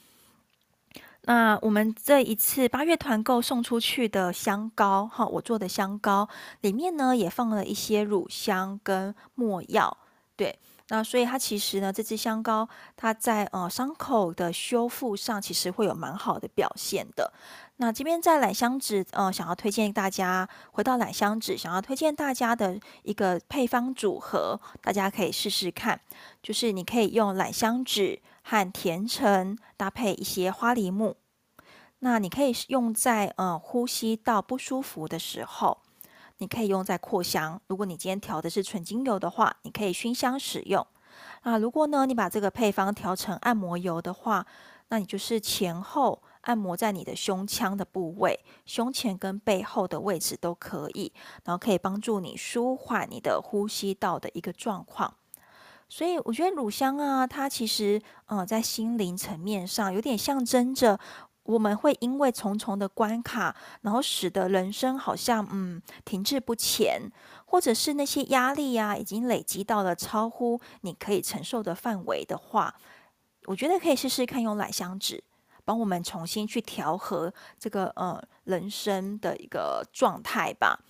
[1.23, 6.29] 那我们这一次八月团购送出去的香膏，哈，我做的香膏
[6.61, 9.99] 里面呢，也放了一些乳香跟没药，
[10.37, 10.57] 对。
[10.89, 17.33] 那所以它其实呢，这支香膏它在呃伤口的修复上，其实会有蛮好的表现的。
[17.79, 26.01] 那这边在榄香纸呃，想要推荐大家回到榄香纸，想要推荐大家的一个配方组合，大家可以试试看。
[26.43, 31.17] 就是你可以用榄香纸和甜橙搭配一些花梨木，
[31.99, 35.79] 那你可以用在呃呼吸道不舒服的时候。
[36.39, 40.87] 你可以用在扩香，如果你今天调的是纯精油的话，你可以熏香使用。
[41.45, 44.47] 那，如果呢你把这个配方调成按摩油的话，
[44.89, 51.13] 那你就是前后按摩在你的胸腔的部位，胸前跟背后的位置都可以，
[51.45, 55.15] 然后可以帮助你舒缓你的呼吸道的一个状况。
[55.89, 60.99] 所以我觉得乳香啊，它其实呃在心灵层面上有点象征着。
[61.49, 67.01] 我们会因为重重的关卡，然后使得人生好像嗯停滞不前，
[67.45, 72.75] 或者是那些压力呀、啊、已经累积到了超乎你可以承受的范围的话，
[73.45, 75.23] 我觉得可以试试看用奶香纸
[75.67, 80.81] 帮我们重新去调和这个呃人生的一个状态吧。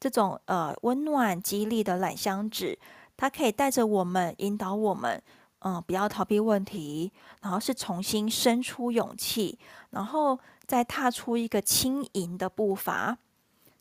[0.00, 2.76] 这种呃温暖激励的懒香纸，
[3.16, 5.22] 它可以带着我们，引导我们。
[5.66, 7.10] 嗯，不要逃避问题，
[7.40, 9.58] 然后是重新生出勇气，
[9.88, 13.16] 然后再踏出一个轻盈的步伐。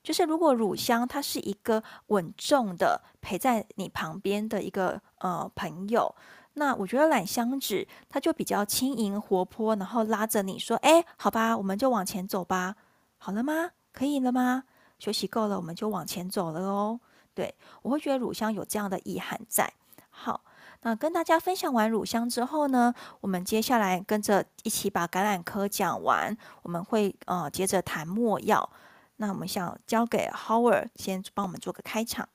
[0.01, 6.15] 就是如果乳香它是一个稳重的陪在你旁边的一个呃朋友，
[6.53, 12.75] 那我觉得榄香脂它就比较轻盈活泼，然后拉着你说：“哎，好吧，我们就往前走吧。
[13.17, 13.71] 好了吗？
[13.91, 14.63] 可以了吗？
[14.99, 16.99] 休息够了，我们就往前走了哦。”
[17.33, 19.73] 对，我会觉得乳香有这样的意涵在。
[20.09, 20.43] 好。
[20.85, 28.69] 那跟大家分享完乳香之后呢，我们接下来跟着一起把橄榄科讲完，我们会呃接着谈没药。
[29.15, 32.27] 那我们想交给 Howard 先帮我们做个开场。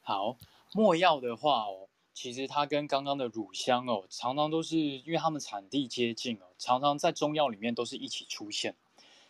[0.00, 0.36] 好，
[0.72, 1.85] 没药的话哦，
[2.16, 8.74] 其实它跟刚刚的乳香哦，常常都是因为它们产地接近哦，常常在中药里面都是一起出现。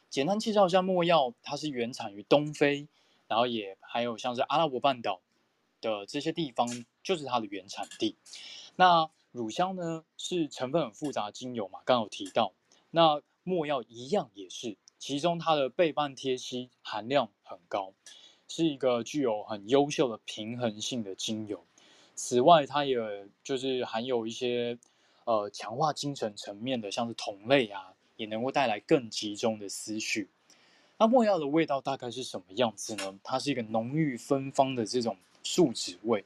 [0.09, 2.87] 简单介绍一下没药，它是原产于东非，
[3.27, 5.21] 然后也还有像是阿拉伯半岛
[5.81, 6.87] 的这些地方。
[7.03, 8.17] 就是它的原产地。
[8.75, 12.53] 那乳香呢，是成分很复杂的精油嘛，刚有提到。
[12.91, 17.93] 那没药一样也是，其中它的倍半萜烯含量很高，
[18.47, 21.66] 是一个具有很优秀的平衡性的精油。
[22.17, 22.97] 此外，它也
[23.45, 24.77] 就是含有一些
[25.25, 30.29] 呃强化精神层面的，像是同类啊，也能够带来更集中的思绪。
[30.99, 33.21] 那没药的味道大概是什么样子呢？
[33.23, 36.25] 它是一个浓郁芬芳的这种树脂味。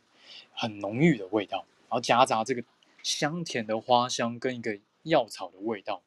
[0.53, 2.63] 很浓郁的味道，然后夹杂这个
[3.03, 6.03] 香甜的花香跟一个药草的味道。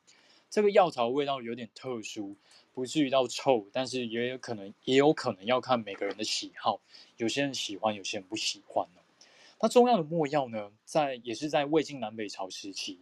[0.49, 2.37] 这个药草味道有点特殊，
[2.73, 6.79] 不至于到臭，但是也有可能，也有可能要看每个人的喜好。
[7.17, 9.01] 有些人喜欢，有些人不喜欢呢。
[9.63, 12.99] 那中药的没药呢，在也是在魏晋南北朝时期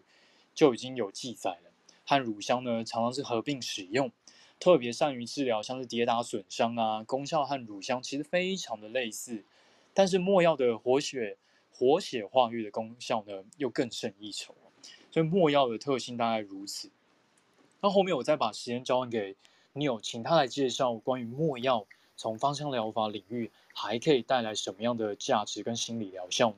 [0.53, 1.71] 就已经有记载了，
[2.05, 4.11] 和乳香呢常常是合并使用，
[4.59, 9.43] 特别善于治疗像是跌打损伤啊，功效和乳香其实非常的类似。
[9.95, 11.39] 但是没药的活血、
[11.71, 14.55] 活血化瘀的功效呢，又更胜一筹。
[15.09, 16.91] 所以没药的特性大概如此。
[17.81, 19.35] 那后面我再把时间交还给
[19.73, 21.87] Neil，请他来介绍关于没药
[22.21, 26.57] 从芳香疗法领域还可以带来什么样的价值跟心理疗效呢？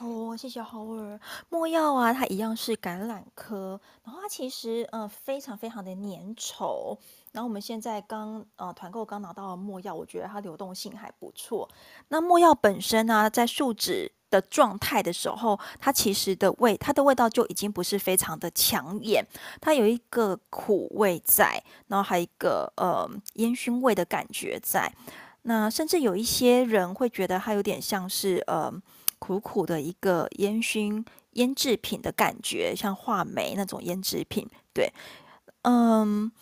[0.00, 1.20] 哦，谢谢 Howard。
[1.48, 6.98] 没药啊，它一样是橄榄科，然后它其实呃非常非常的粘稠。
[7.30, 11.68] 然后我们现在刚呃团购刚拿到了没药，我觉得它流动性还不错。
[12.08, 19.24] 那没药本身呢、啊，在树脂的状态的时候，它其实的味，它的味道就已经不是非常的抢眼，
[19.60, 24.92] 它有一个苦味在，然后还有一个呃烟熏味的感觉在。
[25.42, 28.72] 那甚至有一些人会觉得它有点像是呃
[29.20, 31.04] 苦苦的一个烟熏
[31.34, 34.48] 腌制品的感觉，像话梅那种腌制品。
[34.72, 34.92] 对，
[35.62, 36.32] 嗯。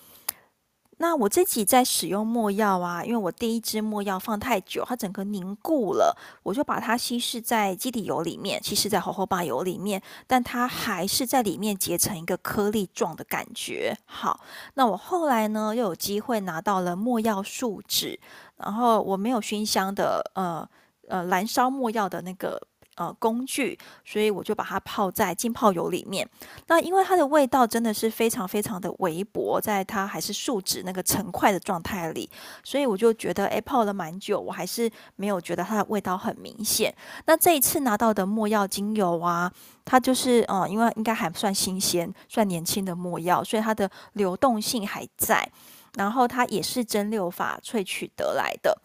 [1.03, 13.99] 那我自己在使用墨药啊，因为我第一支墨药放太久，它整个凝固了，我就把它稀释在基底油里面，稀释在荷荷巴油里面，但它还是在里面结成一个颗粒状的感觉。
[14.05, 14.39] 好，
[14.75, 18.21] 那我后来呢又有机会拿到了墨药树脂，
[18.59, 20.65] 然后我没有熏香的，呃
[21.09, 22.69] 呃，燃烧墨药的那个。
[22.97, 26.29] 呃，工具，所以我就把它泡在浸泡油里面。
[26.67, 32.31] 那因为它的味道真的是非常非常的微薄，在它还是树脂那个成块的状态里，
[32.63, 36.95] 所以我就觉得，哎，泡了蛮久，我还是没有觉得它的味道很明显。
[37.25, 39.51] 那这一次拿到的墨药精油啊，
[39.87, 45.51] 它就是，呃，因为应该还算新鲜、算年轻的墨药，所以它的流动性还在，
[45.95, 48.79] 然后它也是蒸馏法萃取得来的。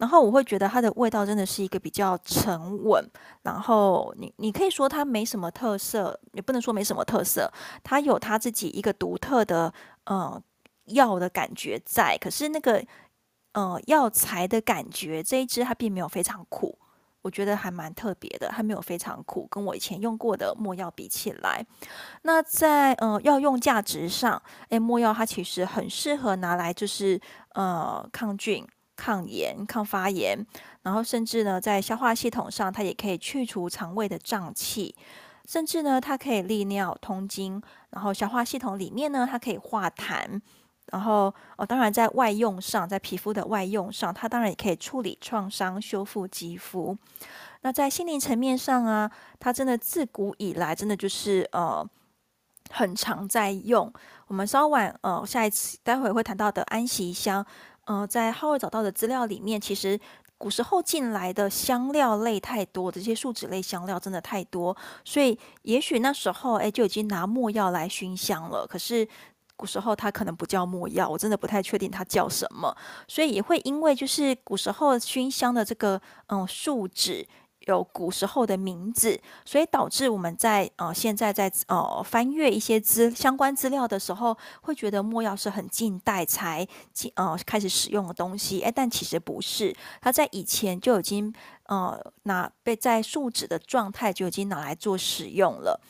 [0.00, 3.04] 然后我会觉得它的味道真的是一个比较沉稳，
[3.42, 7.52] 然后你你可以说它没什么特色，也不能说没什么特色，
[7.84, 9.70] 它有它自己一个独特的
[10.04, 10.42] 呃
[10.86, 12.82] 药的感觉在，可是那个
[13.52, 16.78] 呃药材的感觉这一支它并没有非常苦，
[17.20, 21.62] 我觉得还蛮特别的，它没有非常苦，跟我以前用过的没药比起来，
[22.22, 27.20] 那在呃药用价值上，诶，没药它其实很适合拿来就是
[27.52, 28.66] 呃抗菌。
[29.00, 30.38] 抗炎、抗发炎，
[30.82, 34.94] 然后甚至呢，在消化系统上，它也可以去除肠胃的胀气，
[35.48, 40.38] 甚至呢，它可以利尿、通经，然后消化系统里面呢，它可以化痰，
[40.92, 46.94] 然后哦，当然在外用上，在皮肤的外用上，它当然也可以处理创伤、修复肌肤。
[47.62, 51.88] 那在心灵层面上啊，它真的自古以来，真的就是呃，
[52.70, 53.90] 很常在用。
[54.28, 57.44] 我们稍晚呃，下一次待会会谈到的安息香。
[57.84, 59.98] 呃，在浩尔找到的资料里面，其实
[60.38, 68.66] 古时候进来的香料类太多，这些树脂类香料真的太多，所以也许那时候哎就已经拿墨药来熏香了。
[68.66, 69.06] 可是
[69.56, 72.76] 古时候它可能不叫墨药，我真的不太确定它叫什么，
[73.08, 77.26] 所以也会因为就是古时候熏香的这个嗯树脂。
[77.70, 86.66] 有古时候的名字，所以导致我们在呃现在在呃翻阅一些资相关资料的时候，会觉得墨药是很近代才
[87.14, 91.32] 呃开始使用的东西，哎，但其实不是，它在以前就已经
[91.66, 95.80] 呃拿被在树脂的状态就已经拿来做使用了。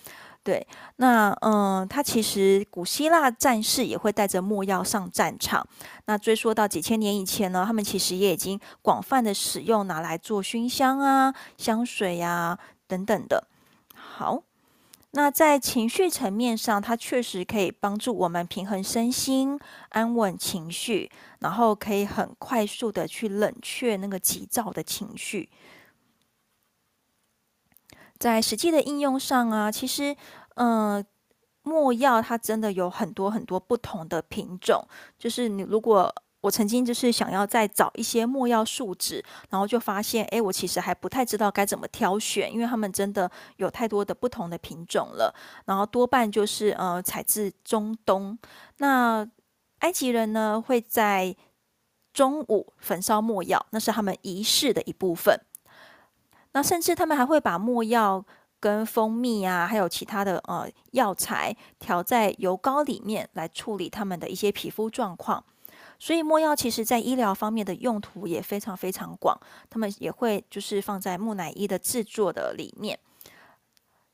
[0.43, 0.67] 对，
[0.97, 5.67] 那嗯，他其实古希腊战士也会带着没药上战场。
[6.07, 13.49] 那追溯到几千年以前呢，他们其实也已经广泛的使用，拿来做熏香啊、香水呀、啊、等等的。
[13.95, 14.43] 好，
[15.11, 19.61] 那在情绪层面上，它确实可以帮助我们平衡身心、
[19.91, 21.11] 安稳情绪，
[21.41, 25.51] 然后可以很快速的去冷却那个急躁的情绪。
[28.21, 30.15] 在实际的应用上啊，其实，
[30.57, 31.05] 嗯、呃，
[31.63, 34.87] 没药它真的有很多很多不同的品种。
[35.19, 45.35] 就是你如果我曾经就是想要再找一些墨药树脂，然后就发现，哎，我其实还不太知道该怎么挑选，因为他们真的有太多的不同的品种了。
[45.65, 48.39] 然后多半就是呃采自中东，
[48.77, 49.27] 那
[49.79, 51.35] 埃及人呢会在
[52.13, 55.41] 中午焚烧墨药，那是他们仪式的一部分。
[56.53, 58.25] 那甚至他们还会把墨药
[58.59, 65.45] 跟蜂蜜啊，还有其他的呃药材调在油膏里面来处理他们的一些皮肤状况。
[65.99, 69.39] 所以墨药其实在医疗方面的用途也非常非常广，
[69.69, 72.99] 他们也会就是放在木乃伊的制作的里面。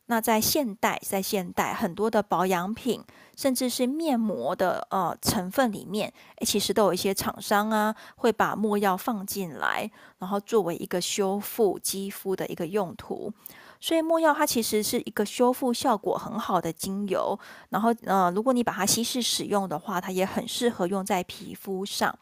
[0.06, 3.02] 那在现代，在现代很多的保养品，
[3.36, 6.12] 甚至是面膜的呃成分里面，
[6.44, 13.32] 其实都有一些厂商啊，会把没药放进来，然后作为一个修复肌肤的一个用途。
[13.78, 17.38] 所以没药它其实是一个修复效果很好的精油，
[17.68, 22.16] 然后呃，如果你把它稀释使用的话，它也很适合用在皮肤上。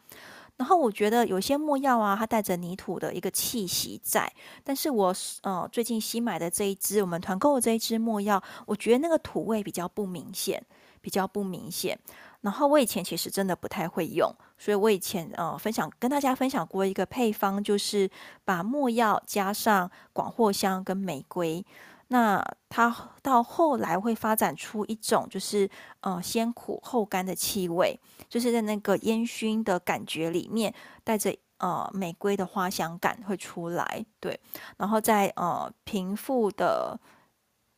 [0.57, 4.31] 然后我觉得有些墨药啊，它带着泥土的一个气息在。
[4.63, 10.63] 但是我呃最近新买的这一支，我们团购的这一支墨药，我觉得那个土味比较不明显，
[11.01, 11.99] 比较不明显。
[12.41, 18.09] 然后我以前其实真的不太会用，所以我以前呃分享跟大家分享过一个配方，就是
[18.45, 21.65] 把墨药加上广藿香跟玫瑰。
[22.09, 25.69] 那它到后来会发展出一种就是
[26.01, 27.99] 呃先苦后甘的气味，
[28.29, 34.39] 就是在那个烟熏的感觉里面带着呃玫瑰的花香感会出来，对。
[34.77, 36.99] 然后在呃平复的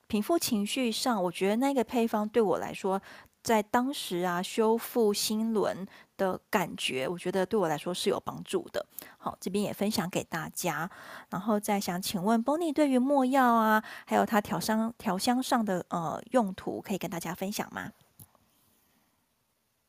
[0.07, 3.01] 平复情绪上，我觉得那个配方对我来说
[3.43, 8.85] 在当时啊修复心轮的感觉，我觉得对我来说是有帮助的。
[9.17, 10.89] 好，这边也分享给大家。
[11.29, 17.91] 然后再想请问 Bonnie 对于没药啊，还有它调香调香上的呃用途，可以跟大家分享吗？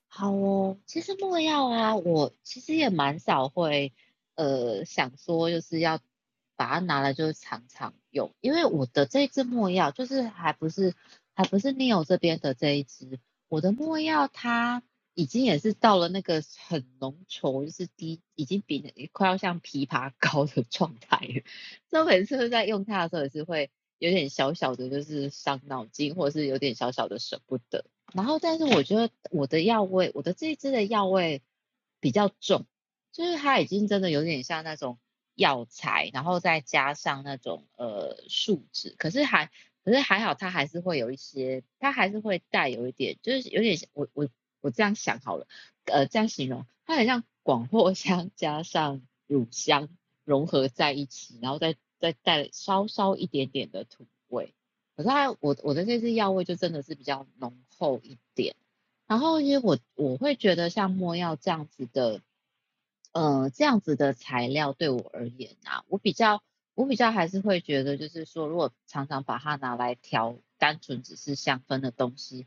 [0.07, 3.93] 好哦，其实没药啊，我其实也蛮少会
[4.35, 5.99] 呃想说就是要
[6.57, 10.95] 把它拿来就是常常用，因为我的这一支没药就是还不是
[11.35, 13.19] 还不是 Neo 这边的这一支，
[13.49, 14.83] 我的没药它。
[15.19, 21.43] 已经也是到了那个很浓稠，就是低，已经比快要像枇杷膏的状态了。
[21.91, 27.85] 所以每次在用它的时候，也是会有点小小的，就是伤脑筋，或者是有点小小的舍不得。
[28.15, 31.43] 然后，但是我觉得我的药味，我的这一支的药味
[31.99, 32.65] 比较重，
[33.11, 35.01] 就是它已经真的有点像那种
[35.35, 39.51] 药材，然后再加上那种呃树脂，可是还
[39.83, 44.29] 可是还好，它还是会有一些，它还是会带有一点，就是有点我我。
[44.69, 45.47] 我这样想好了，
[45.87, 49.89] 呃，这样形容，它很像广藿香 加上乳香
[50.25, 54.53] 融合在一起，然后再再带稍稍一点点的土味。
[54.95, 58.57] 可是它，我我的这支药味就真的是比较浓厚一点。
[59.07, 62.21] 然后因为我我会觉得像没药这样子的，
[63.13, 66.43] 呃，这样子的材料对我而言啊，我比较
[66.75, 72.47] 我比较还是会觉得，就是说，如果常常把它拿来调，单纯只是香氛的东西。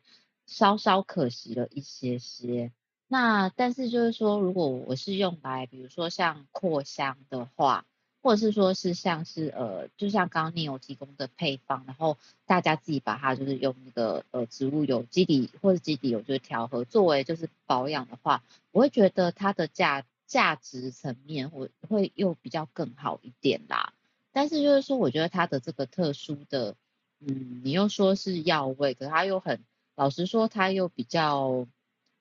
[0.52, 2.74] 稍稍可惜了一些些，
[3.08, 7.86] 那但是就是说，如果我是用来，比如说像扩香的话，
[8.22, 18.44] 或者是说是像是呃，就像刚刚你有提供的配方，然后大家自己把它就是用那个呃植物油基底或者基底油就是调和作为就是保养的话，
[18.74, 23.94] 我会觉得它的价价值层面我会又比较更好一点啦。
[24.34, 26.76] 但是就是说，我觉得它的这个特殊的，
[27.22, 29.62] 嗯，你又说是药味，可是它又很。
[29.96, 31.68] 老实说，它又比较，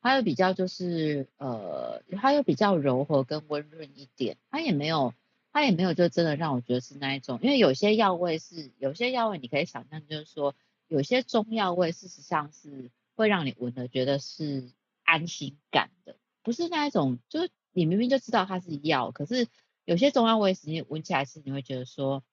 [0.02, 5.14] 它又比较就是，呃，它又比较柔和跟温润一点，它也没有，
[5.52, 10.54] 它也没有就真的让我觉得是那一种，因为有些药味是，有些药味你可以想象，就是说，
[10.88, 14.70] 有些中药味事实上是会让你闻了觉得是
[15.04, 19.46] 安心感的，不是那一种，就是你明明就知道它是药，可是
[19.84, 22.24] 有些中药味是你闻起来是你会觉得说，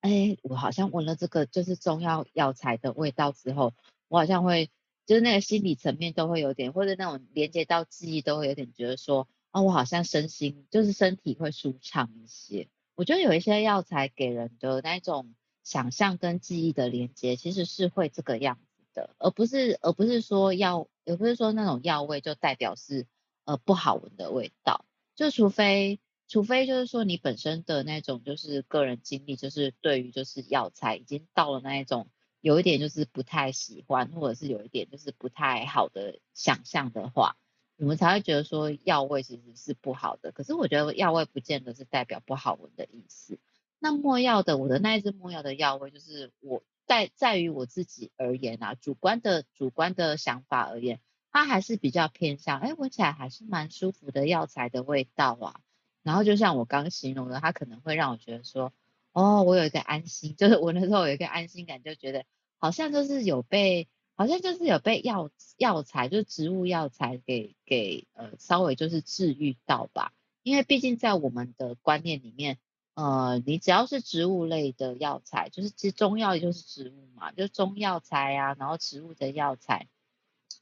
[0.00, 3.74] 哎，我好像闻了这个就是中药药材的味道之后。
[4.08, 4.70] 我好像会，
[5.04, 12.68] 就是那个心理层面都会有点，或者那种连接到记忆都会有点觉得说，啊、哦，我好像身心就是身体会舒畅一些。
[12.94, 15.34] 我觉得有一些药材给人的那种
[15.64, 23.06] 想象跟记忆的连接，其实是会这个样子的，而不是而不是说药，而不是说那种药味就代表是
[23.44, 24.84] 呃不好闻的味道。
[25.14, 25.98] 就除非
[26.28, 32.08] 除非就是说你本身的那种就是个人经历，就是对于就是药材已经到了那一种。
[32.46, 37.36] 有一点就是不太喜欢，或者是有一点就是不太好的想象的话，
[37.76, 40.30] 我们才会觉得说药味其实是不好的。
[40.30, 43.40] 可是我觉得药味不见得是代表不好闻的意思。
[43.80, 51.00] 那没药的，我的那一支没药的药味，就是我在在于我自己而言啊，主观的主观的想法而言，
[51.32, 55.60] 它还是比较偏向，哎，闻起来还是蛮舒服的药材的味道啊。
[56.04, 58.72] 然后就像我刚形容的，它可能会让我觉得说，
[59.10, 62.24] 哦，我有一个安心，就是闻的时候有一个安心感，就觉得。
[62.58, 70.12] 好像就是有被，好像就是有被药药材，就是植物药材给给呃稍微就是治愈到吧。
[70.42, 72.58] 因为毕竟在我们的观念里面，
[72.94, 79.88] 呃，你只要是植物类的药材，就是其实中药就是植物嘛，就中药材啊，然后植物的药材，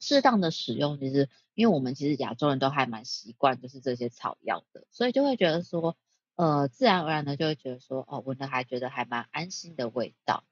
[0.01, 5.97] 适当的使用，其实因为我们其实亚洲人都还蛮习惯就是这些草药的，所以就会觉得说，
[6.35, 10.45] 呃，自然而然的就会觉得说，哦，闻了还觉得还蛮安心的味道。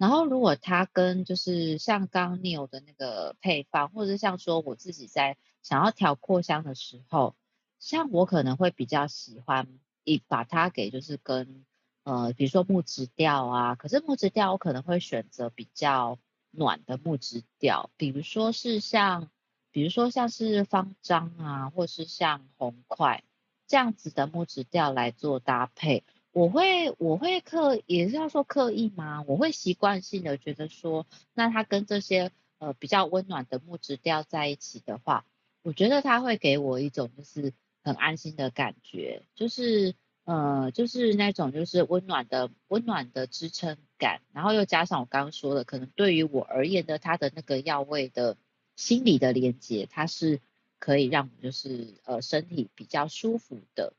[0.00, 7.36] 然后，如果它跟就是像刚刚 Neo 的那个配方，或者是像说我自己在想要调扩香的时候，
[7.78, 9.68] 像我可能会比较喜欢
[10.04, 11.66] 一把它给就是跟
[12.02, 16.18] 呃，比如说木质调啊，可是木质调我可能会选择比较
[16.50, 19.28] 暖的木质调，比如说是像，
[19.70, 23.22] 比如说像是方樟啊，或是像红块
[23.66, 26.04] 这样子的木质调来做搭配。
[26.32, 29.24] 我会我会刻也是要说刻意吗？
[29.26, 31.04] 我会习惯性的觉得说，
[31.34, 35.26] 那它跟这些呃比较温暖的木质调在一起的话，
[35.62, 37.52] 我觉得它会给我一种就是
[37.82, 48.36] 很安心的感觉，就是呃就是那种就是温暖的温暖的支撑感，然后又加上我刚刚说的，可能对于我而言的它的那个药味的
[48.76, 50.40] 心理的连接，它是
[50.78, 53.94] 可以让我就是呃身体比较舒服的，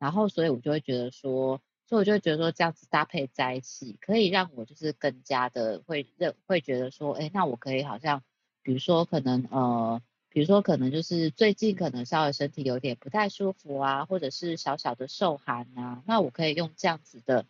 [0.00, 1.62] 然后所以我就会觉得说。
[1.88, 8.22] 所以我就觉得说这样子搭配在一起，可以让我就是更加的会认会觉得说，哎，那我可以好像
[8.62, 17.46] 比如说可能呃，比如说可能就是最近可能稍微身体有点不太舒服啊，或者是小小的受寒啊，那我可以用这样子的，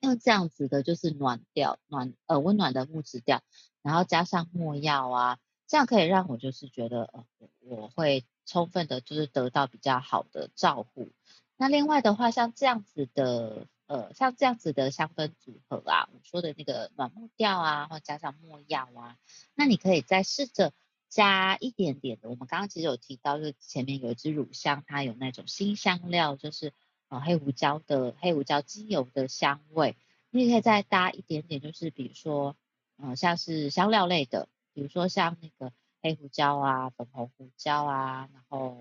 [0.00, 3.42] 用这样子的就是暖调暖呃温暖的木质调，
[3.82, 7.26] 然后加上墨药啊，这样可以让我就是觉得呃
[7.58, 11.08] 我会充分的就是得到比较好的照顾。
[11.56, 13.66] 那另外的话，像这样子的。
[13.88, 19.16] 呃，像这样子的香氛组合啊，我说的那个暖木调啊，或加上墨药啊，
[19.54, 20.72] 那你可以再试着
[21.08, 22.28] 加一点点的。
[22.28, 26.72] 我们刚刚其实有提到，就是前面有一支乳香，它有那种辛香料，就是
[27.10, 29.96] 呃黑胡椒的黑胡椒精油的香味。
[30.30, 32.56] 你也可以再搭一点点，就是比如说
[32.96, 38.80] 呃像是香料类的，比如说像那个黑胡椒啊、粉红胡椒啊，然后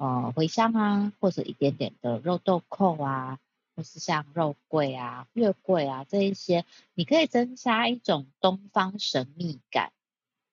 [0.00, 3.38] 呃茴香啊，或者一点点的肉豆蔻啊。
[3.76, 9.92] 或是像肉桂啊、月桂啊这一些，你可以增加一种东方神秘感。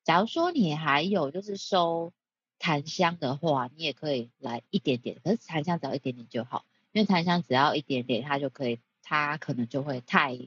[0.03, 2.13] 假如说你还有就是收
[2.59, 10.37] 檀香的话，你也可以来一点点，可是檀香只要一点点就好，因为檀香只要一点点，它就可以，它可能就会太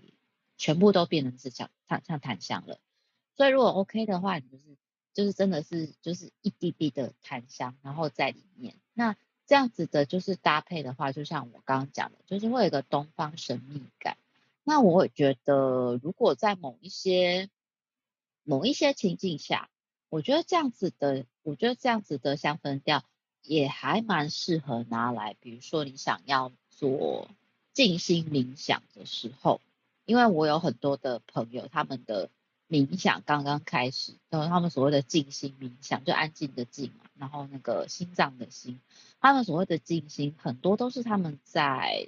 [0.57, 2.79] 全部都变成是像像像檀香了。
[3.37, 4.65] 所以如果 OK 的话，你就是
[5.13, 9.17] 就是真的是就是一滴滴的檀香，然后在里面那。
[9.47, 14.17] 这样子的，就是搭配的话，就像我刚刚讲的，就是会有一个东方神秘感。
[14.63, 17.51] 那我也觉得，如果在某一些
[18.45, 19.69] 某一些情境下，
[20.09, 23.03] 我觉得这样子的，我觉得这样子的香氛调
[23.43, 27.27] 也还蛮适合拿来，比如说你想要做
[27.73, 29.61] 静心冥想的时候，
[30.05, 32.31] 因为我有很多的朋友，他们的。
[32.71, 38.81] 冥想刚刚开始，然后他们所谓的静心冥想，就安静的静嘛，然后那个心脏的心，
[39.21, 42.07] 他们所谓的静心，很多都是他们在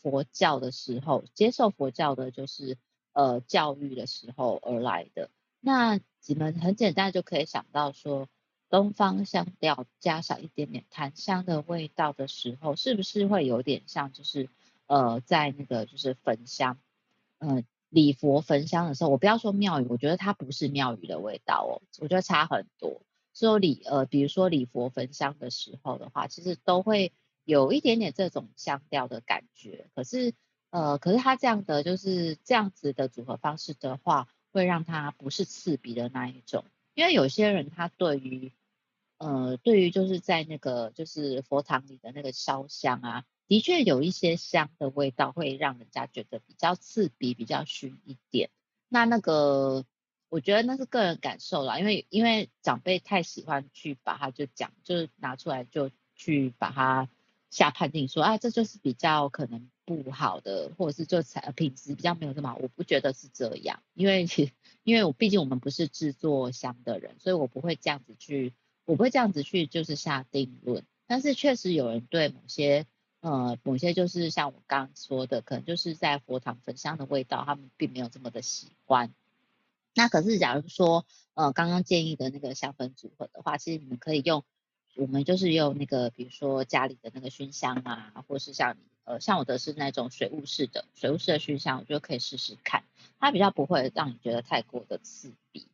[0.00, 2.78] 佛教的时候接受佛教的，就是
[3.12, 5.28] 呃教育的时候而来的。
[5.60, 8.28] 那你们很简单就可以想到说，
[8.70, 14.48] 东方香调加上一点点檀香的味道的时候，是不是会有点像就是
[14.86, 16.78] 呃在那个就是焚香，
[17.40, 23.02] 嗯、礼佛焚香的时候，我不要说庙宇，我觉得它不是庙宇的味道哦，我觉得差很多。
[23.32, 27.12] 所以礼呃，比如说礼佛焚香的时候的话，其实都会
[27.44, 29.88] 有一点点这种香调的感觉。
[29.94, 30.34] 可是
[30.70, 36.64] 呃，可是它这样的就是这样子的组合方式的话，会让它不是刺鼻的那一种。
[36.94, 38.52] 因为有些人他对于
[39.18, 43.24] 呃，对于就是在那个就是佛堂里的那个烧香啊。
[43.48, 48.50] 的确有一些香的味道会让人家觉得比较刺鼻、比较熏一点。
[48.90, 49.86] 那那个，
[50.28, 57.08] 我觉得那是个人感受啦，因为因为长辈太喜欢去把它就讲，就是拿出来就去把它
[57.48, 62.58] 下判定说，啊，这就是比较可能不好的，或者是就材品质比较没有这么好。
[62.60, 64.52] 我不觉得是这样，因为其
[64.84, 68.52] 因为我毕竟我们不是制作香的人，所以我不会这样子去，
[68.84, 70.84] 我不会这样子去就是下定论。
[71.06, 72.84] 但是确实有人对某些。
[73.20, 79.12] 呃，某些就是像我刚刚说的，可能就是在佛堂焚香的味道，他们并没有这么的喜欢。
[79.92, 81.04] 那可是假如说，
[81.34, 84.44] 呃，刚刚建议的那个香氛组合的话，其实你们可以用，
[84.94, 92.84] 我们就是用那个，比如说家里的那个熏香啊，或是像，呃，像我的是那种水雾式的，水雾式的熏香，我觉得可以试试看，
[93.18, 95.66] 它比较不会让你觉得太过的刺鼻。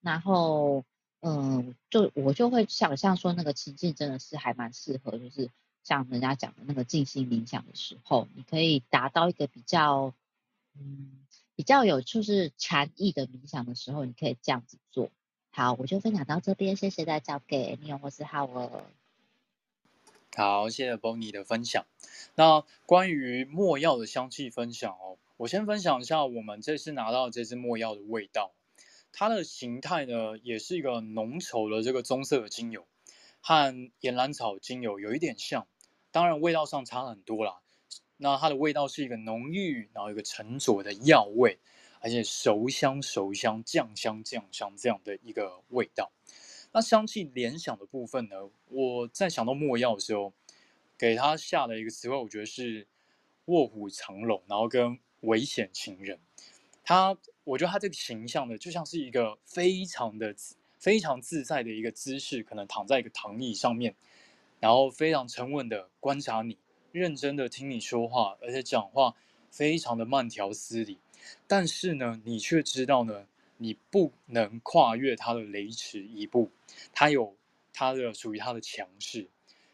[0.00, 0.84] 然后，
[1.20, 5.50] 嗯、就我就会想象说，那个情境真的是还蛮适合，就是。
[5.84, 10.14] 像人家讲的那个静心冥想的时候，你可以达到一个比较，
[10.78, 11.26] 嗯，
[11.56, 15.10] 比较有就是禅意的冥想的时候，你可以这样子做。
[15.50, 18.84] 好，我就分享到这边，谢谢大家交给你或是浩尔。
[20.34, 21.84] 好，谢谢 Bonnie 的分享。
[22.36, 28.52] 那关于墨药的香气分享哦，我先分享一下我们这次拿到这支墨药的味道，
[29.12, 32.86] 它的形态呢，也是一个浓稠的这个棕色的精油。
[33.44, 35.66] 和岩兰草精油有一点像，
[36.12, 37.60] 当然味道上差很多啦。
[38.18, 41.58] 那它的味道是一个浓郁，然后一个沉着的药味，
[41.98, 46.12] 而且熟香熟香、酱香酱香这样的一个味道。
[46.70, 50.32] 那香气联想的部分呢，我在想到没药的时候，
[50.96, 52.86] 给它下的一个词汇，我觉得是
[53.46, 56.20] 卧虎藏龙，然后跟危险情人。
[56.84, 60.36] 他，我觉得他这个形象呢，就像是一个非常的。
[60.82, 63.94] 非常自在的一个姿势，可能躺在一个躺椅上面，
[64.62, 66.56] 然后非常沉稳的观察你，
[66.92, 69.16] 认真的听你说话，而且讲话
[69.50, 71.00] 非常的慢条斯理。
[71.48, 76.52] 但是呢，你却知道呢，你不能跨越他的雷池一步，
[76.92, 77.36] 他有
[77.72, 79.28] 他的属于他的强势。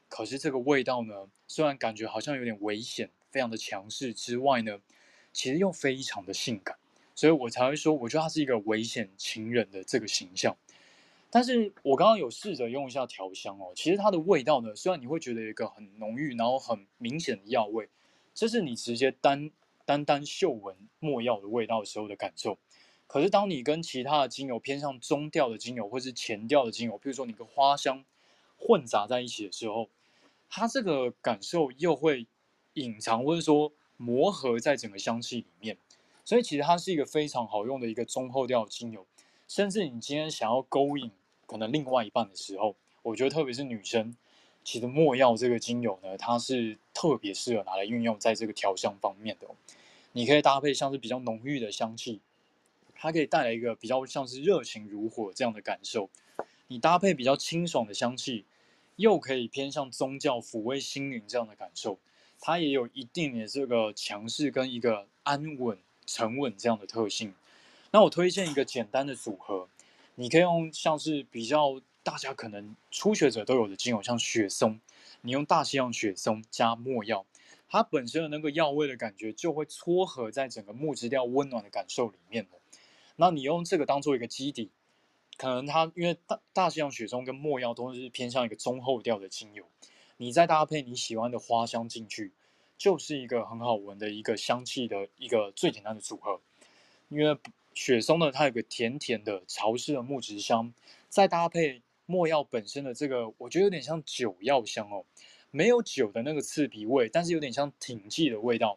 [0.08, 4.80] 可是这个味道呢，虽然感觉好像有点危险，非常的强势之外呢，
[5.34, 6.78] 其实又非常的性感，
[7.14, 10.56] 所以我才会说，我觉得他是一个危险情人的这个形象。
[11.30, 17.88] 但是我刚刚有试着用一下调香哦，其实它的味道呢，虽然你会觉得一个很浓郁，然后很明显的药味，
[18.34, 19.50] 这是你直接单
[19.84, 22.56] 单单嗅闻没药的味道时候的感受。
[23.06, 28.04] 可是当你跟其他的精油偏向中调的精油，或是前调的精油，比如说你跟花香
[28.56, 29.88] 混杂在一起的时候，
[30.48, 32.26] 它这个感受又会
[32.74, 35.76] 隐藏，或者说磨合在整个香气里面。
[36.24, 39.06] 所以其实它是一个非常好用的一个中后调精油。
[39.46, 41.10] 甚至你今天想要勾引
[41.48, 44.14] 可能另外一半的时候，我觉得特别是女生，
[44.62, 49.48] 其实没药这个精油呢，它是特别适合拿来运用在这个调香方面的。
[50.12, 52.20] 你可以搭配像是比较浓郁的香气，
[52.94, 56.10] 它可以带来一个比较像是热情如火这样的感受。
[56.68, 58.44] 你搭配比较清爽的香气，
[58.96, 61.98] 又可以偏向宗教抚慰心灵这样的感受。
[62.40, 67.34] 它也有一定的这个强势跟一个安稳沉稳这样的特性。
[67.90, 69.68] 那我推荐一个简单的组合，
[70.20, 74.80] 你可以用像是比较大家可能初学者都有的精油，像雪松，
[75.20, 77.24] 你用大西洋雪松加墨药，
[77.68, 82.48] 它本身的那个药味的感觉就会撮合在整个木质调温暖的感受里面。
[83.14, 84.72] 那你用这个当做一个基底，
[85.36, 89.62] 可能它因为大大西洋雪松跟墨药都是偏向一个中后调的精油，
[90.16, 92.32] 你再搭配你喜欢的花香进去，
[92.76, 96.40] 就是一个很好闻的一个香气的一个最简单的组合，
[97.08, 97.38] 因为。
[97.80, 100.74] 雪松呢，它有个甜甜的潮湿的木质香，
[101.08, 105.04] 再搭配墨药本身的这个，我觉得有点像酒药香哦，
[105.52, 108.76] 没有酒的那个刺鼻味，但是有点像挺剂的味道。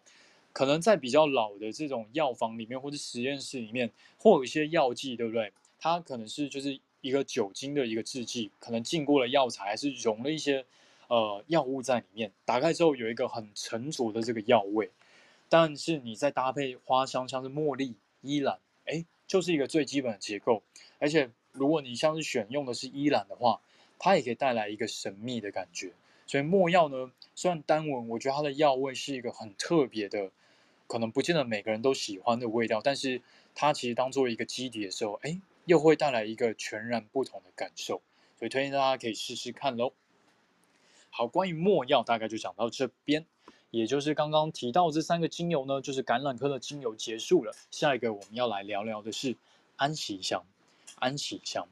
[0.53, 3.89] 可能在比较老的这种药房里面，或者实验室里面，
[4.19, 5.51] 或有一些药剂，对不对？
[5.79, 10.63] 它可能是就是一个酒精的一个制剂，可能浸过了药材，还是溶了一些
[11.07, 14.91] 呃药物在里面，打开之后有一个很沉着的这个药味。
[15.49, 18.59] 但是你再搭配花香，像是茉莉、依兰。
[18.85, 20.63] 哎，就是一个最基本的结构，
[20.99, 23.61] 而且如果你像是选用的是依兰的话，
[23.99, 25.91] 它也可以带来一个神秘的感觉。
[26.25, 30.31] 所以没药呢，虽然单闻，我觉得它的药味是一个很特别的，
[30.87, 33.21] 可能不见得每个人都喜欢的味道，但是
[33.53, 38.01] 它其实当做一个基底的时候，哎，又会带来一个全然不同的感受。
[38.37, 39.93] 所以推荐大家可以试试看喽。
[41.09, 43.25] 好，关于没药大概就讲到这边。
[43.71, 47.55] 也就是刚刚提到这三个精油呢，就是橄榄科的精油结束了。
[47.71, 49.35] 下一个我们要来聊聊的是
[49.77, 50.43] 安息香。
[50.99, 51.67] 安息香，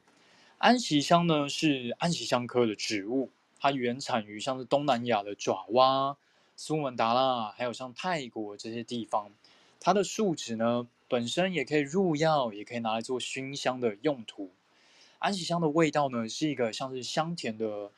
[0.58, 3.30] 安息香呢是安息香科的植物，
[3.60, 6.18] 它原产于像是东南亚的爪哇、
[6.56, 9.32] 苏门答腊，还有像泰国这些地方。
[9.82, 14.52] 它的树脂呢本身也可以入药，也可以拿来做熏香的用途。
[15.20, 17.92] 安息香的味道呢是一个像是香甜的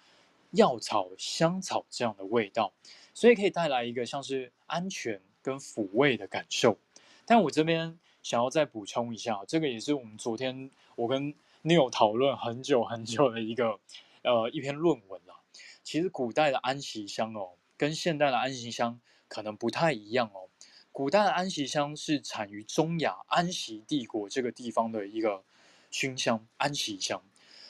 [0.49, 2.74] 药草、香草这样的味道。
[3.22, 6.80] 所以可以带来一个像是安全跟抚慰的感受，
[7.24, 13.80] 但我这边想要再补充一下，这个也是我们昨天我跟 Neil 讨论很久很久的一个
[14.24, 15.36] 呃一篇论文啦。
[15.84, 20.49] 其实古代的安息香哦，跟现代的安息香可能不太一样哦。
[20.91, 25.43] 古代的安息香是产于中亚安息帝国这个地方的一个
[25.91, 27.22] 熏香，安息香，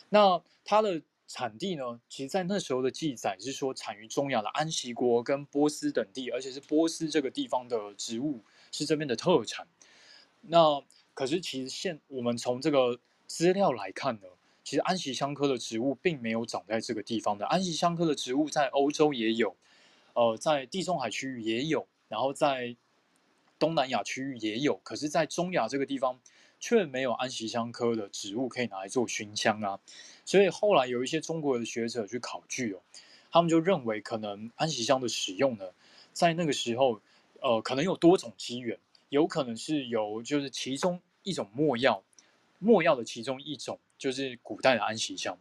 [0.08, 1.02] 那它的。
[1.34, 9.66] 产地呢，其实，在那时候的记载是说，产于中亚的安息国跟波斯等地，而且是波斯这个地方的植物是这边的特产。
[10.42, 14.28] 那可是，其实现我们从这个资料来看呢，
[14.62, 17.46] 其实安息香科的植物并没有长在这个地方的。
[17.46, 19.56] 安息香科的植物在欧洲也有，
[20.14, 22.76] 呃，在地中海区域也有，然后在
[23.58, 26.20] 东南亚区域也有，可是，在中亚这个地方。
[26.62, 29.80] 却没有安息香科的植物可以拿来做熏香啊，
[30.24, 32.80] 所以后来有一些中国的学者去考据哦，
[33.32, 35.66] 他们就认为可能安息香的使用呢，
[36.14, 37.02] 在那个时候，
[37.42, 38.78] 呃，可能有多种机缘，
[39.10, 42.04] 有可能是由就是其中一种没药，
[42.60, 45.36] 没药的其中一种就是古代的安息香。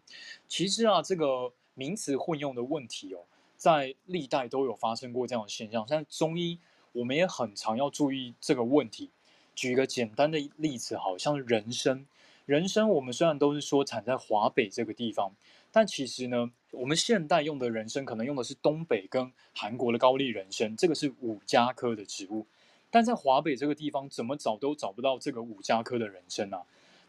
[0.48, 3.20] 其实啊，这个名词混用的问题哦，
[3.58, 6.58] 在历代都有发生过这样的现象，像中医
[6.92, 9.10] 我们也很常要注意这个问题。
[9.54, 12.06] 举一个简单的例子，好像人参。
[12.46, 15.32] 人参我们虽然都是说产在华北这个地方，
[15.70, 22.46] 但其实呢，我们现代用的人参可能用的是东北跟韩国的高丽人参，这个是五加科的植物。
[22.90, 26.62] 但在华北这个地方，怎么找都找不到这个五加科的人参啊，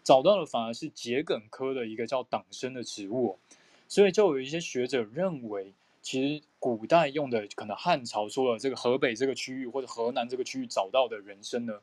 [0.03, 3.39] 找到的反而是桔梗科的一个叫党参的植物。
[3.87, 5.73] 所以就有一些学者认为，
[6.03, 11.79] 其实古代用的可能汉朝说的这个河北这个区域或者河南这个区域找到的人参呢，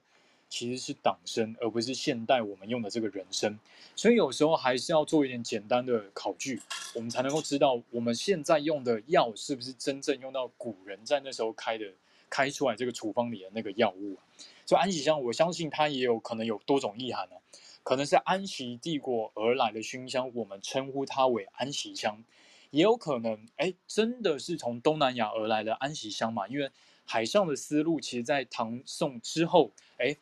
[0.49, 3.59] 其实是党参，而不是现代我们用的这个人参，
[3.95, 6.61] 所以有时候还是要做一点简单的考据，
[6.95, 11.87] 我们才能够知道我们现在用的药是不是真正用到古人在那时候开的
[12.31, 14.17] 开出来这个处方里的那个药物。
[14.65, 17.41] 所以安息香，我相信它也有可能有多种意涵哦，
[17.83, 22.23] 可能是安息帝国而来的熏香，我们称呼它为安息香，
[22.71, 26.47] 也有可能，哎，真的是从东南亚而来的安息香嘛？
[26.49, 26.71] 因为
[27.07, 30.15] 海上的丝路，其实在唐宋之后，哎，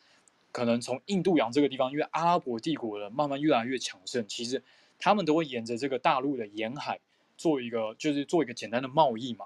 [0.57, 4.63] 可能从印度洋这个地方，因为阿拉伯帝国的慢慢越来越强盛，其实
[4.99, 6.99] 他们都会沿着这个大陆的沿海
[7.37, 9.45] 做一个，就是做一个简单的贸易嘛。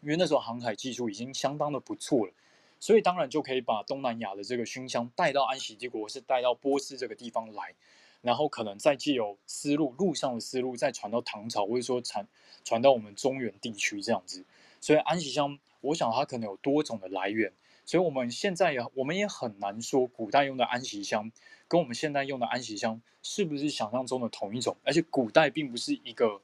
[0.00, 2.32] 因为那时候航海技术已经相当的不错了。
[2.78, 7.74] 所以当然就可以把东南亚的这个熏香带到安息帝国，是带到波斯这个地方来，
[8.20, 12.24] 然后可能再借由丝路路上的丝路再传到唐朝，或者说传
[12.62, 14.44] 传到我们中原地区这样子。
[14.80, 17.52] 所以安息香，我想它可能有多种的来源。
[17.84, 21.30] 所以我们现在也我们也很难说古代用的安息香
[21.68, 24.76] 跟我们现在用的安息香是不是想象中的同一种。
[24.84, 26.40] 而且古代并不是一个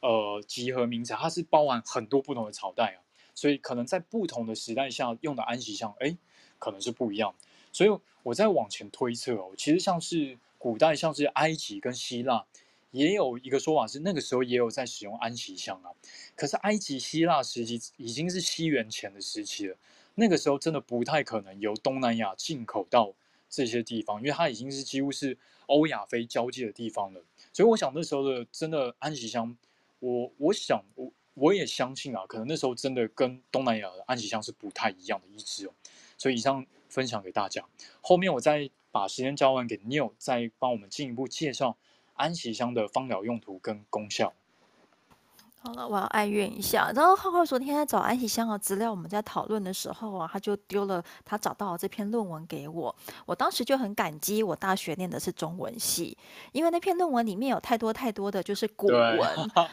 [0.00, 3.02] 呃集合名词，它是包含很多不同的朝代啊。
[3.34, 6.16] 所以可能在不同的时代下用的安息香，哎，
[6.58, 7.34] 可能是不一样。
[7.72, 7.90] 所以
[8.24, 12.44] 我在往前推测哦，其实像是古代，像是埃及跟希腊，
[12.90, 15.90] 也有一个说法是那个时候也有在使用安息香啊。
[16.36, 19.76] 可是埃及、希腊时期已经是西元前的时期了，
[20.14, 23.12] 那个时候真的不太可能由东南亚进口到
[23.48, 25.36] 这些地方，因为它已经是几乎是
[25.66, 27.22] 欧亚非交界的地方了。
[27.52, 29.56] 所以我想那时候的真的安息香，
[30.00, 31.12] 我我想我。
[31.34, 35.72] 我也相信啊，可能那时候真的跟东南亚的安息香是不太一样的一支哦，
[36.18, 37.64] 所以以上分享给大家。
[38.02, 41.78] 后面我再把时间交完给 Neil，再帮我们进一步介绍
[42.16, 44.34] 安息香的芳疗用途跟功效。
[45.64, 46.90] 好了，我要哀怨一下。
[46.92, 52.92] 然后浩浩昨天在找安息香的资料，我们在讨论的时候啊，他就丢了他找到的这篇论文给我。
[53.26, 56.18] 我当时就很感激，我大学念的是中文系，
[56.50, 59.18] 因为那篇论文里面有太多太多的就是古文，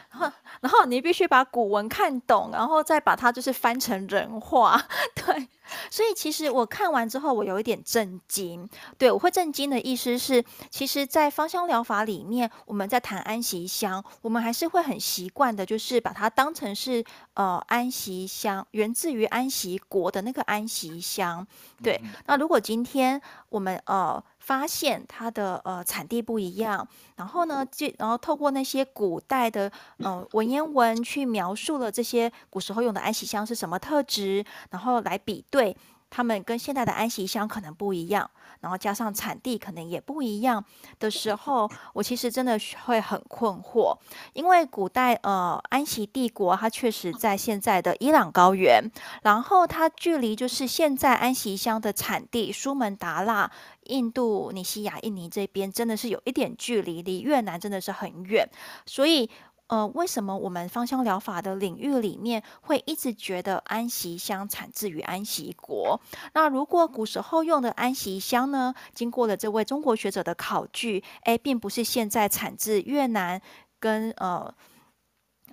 [0.62, 4.80] 然后你必须把古文看懂，然后再把它就是翻成人话，
[5.16, 5.48] 对。
[5.88, 8.68] 所以其实我看完之后，我有一点震惊。
[8.98, 17.04] 对，我会震惊的意思是，其实，在芳香疗法里面，我们在谈安息香，我们还是会很习惯的，就是把它当成是
[17.34, 21.46] 呃安息香，源自于安息国的那个安息香。
[21.82, 24.22] 对，那如果今天我们呃。
[24.40, 35.76] 发现它的呃产地不一样，然后呢，就然后透过那些古代的呃文言文去描述了这些古时候用的安息香是什么特质，然后来比对。
[36.12, 38.28] 他们跟现代的安息香可能不一样，
[38.60, 40.64] 然后加上产地可能也不一样
[40.98, 43.96] 的时 候，我其实真的会很困惑，
[44.32, 48.82] 因为古代呃安息帝国它确实在现在的伊朗高原，
[49.22, 53.50] 然后它距离就是现在安息香的产地苏门答腊、
[53.84, 58.48] 印度尼西亚、印尼这边真的是有一点距离，离越南真的是很远，
[58.86, 59.30] 所以。
[59.70, 66.00] 呃，为什么我们芳香疗法的领域里面会一直觉得安息香产自于安息国？
[66.34, 73.40] 那如果古时候用的安息香呢，经过了这位中国学者的考据，诶，并不是现在产自越南
[73.78, 74.52] 跟呃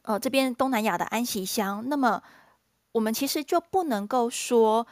[0.02, 2.24] 呃这边东南亚的安息香，那么
[2.94, 4.88] 我们其实就不能够说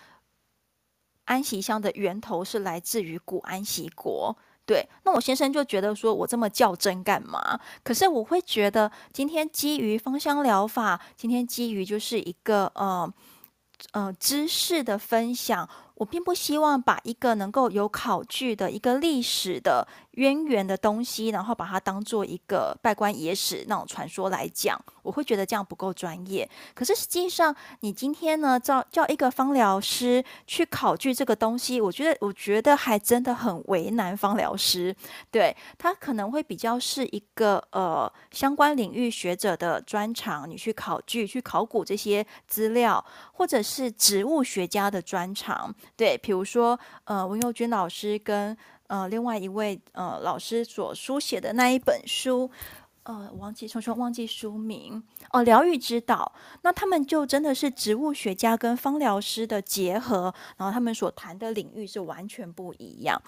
[1.23, 4.37] 安息香的源头是来自于古安息国。
[4.65, 7.59] 对，那我先生就觉得说，我这么较真干嘛？
[7.83, 13.13] 可是我会觉得，今天基于芳香疗法，今天基于就是一个呃
[13.91, 15.69] 呃知识的分享。
[15.95, 26.49] 我并不希望把一个能够有考据的一个历史的渊源的东西，然后把它当做一个稗官野史那种传说来讲，我会觉得这样不够专业。
[26.73, 34.95] 可是实际上，你今天呢，叫叫一个方疗师去考据这个东西，我觉得我觉得还真的很为难方疗师。
[35.31, 45.73] 对，他可能会比较是一个呃相关领域学者的专长，你去考据、去考古这些资料，或者是植物学家的专长。
[45.95, 48.55] 对，比如说，呃，文佑君老师跟
[48.87, 52.49] 呃另外一位呃老师所书写的那一本书，
[53.03, 56.31] 呃，忘记说说忘记书名哦，疗愈之道。
[56.61, 63.21] 那他们就真的是植物学家跟芳疗师的结合，然后他们所谈的领域是完全不一样。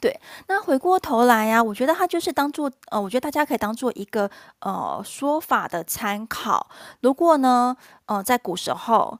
[0.00, 4.30] 对，那回过头来呀、啊，我觉得它就是当做呃，我觉得大家可以当做一个
[4.60, 6.70] 呃说法的参考。
[7.00, 7.76] 如果呢，
[8.06, 9.18] 呃，在古时候。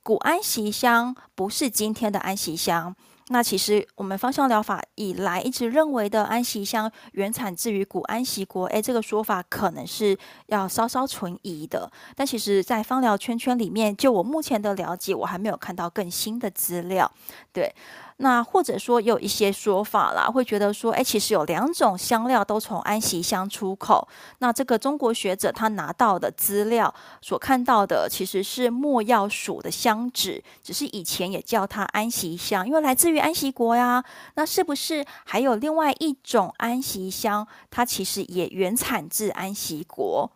[0.00, 2.96] 古安息香不是今天的安息香，
[3.30, 11.90] 那其实我们芳香疗法以来一直认为的安息香原产自于古安息国，哎，这个说法可能是要稍稍存疑的。
[12.16, 17.10] 但其实，在芳疗圈圈里面，就我目前的了解，我还没有看到更新的资料。
[17.52, 17.74] 对，
[18.20, 24.06] 那或者说有一些说法啦，会觉得说，哎，其实有两种香料都从安息香出口。
[24.38, 26.92] 那这个中国学者他拿到的资料
[27.22, 34.02] 所看到的，其实是没药属的香脂，只是以前也叫它安息香，因为来自于安息国呀。
[34.34, 40.28] 那是不是还有另外一种安息香，它其实也原产自安息国？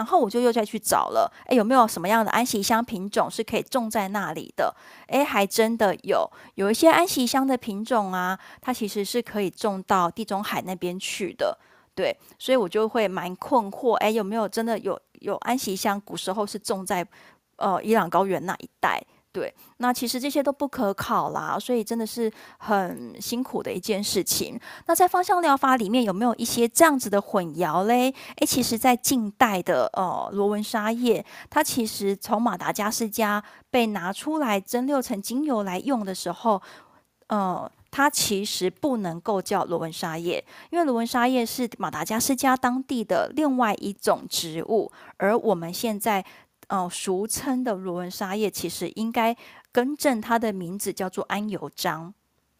[0.00, 4.74] 然后我就又再去找了，哎，有没有什么样的安息香品种是可以种在那里的？
[5.08, 11.58] 哎，还真的有，有一些安息香的品种啊，它其实是可以种到地中海那边去的。
[11.94, 16.00] 对，所以我就会蛮困惑，哎，有没有真的有有安息香？
[16.00, 17.06] 古时候是种在
[17.56, 19.04] 呃伊朗高原那一带。
[19.32, 22.28] 对，那其实这些都不可考啦，所以真的是
[22.58, 24.58] 很辛苦的一件事情。
[24.86, 28.12] 那在芳香疗法里面有没有一些这样子的混淆嘞？
[28.38, 33.40] 诶，其实，在近代的呃罗文莎叶，它其实从马达加斯加
[33.70, 36.60] 被拿出来蒸馏成精油来用的时候，
[37.28, 46.24] 呃，它其实不能够叫罗文莎叶，因为罗文莎叶是马达加斯加当地的另外一种植物，而我们现在。
[46.70, 49.36] 哦，俗称的罗文莎叶其实应该
[49.70, 52.14] 更正它的名字，叫做安油樟。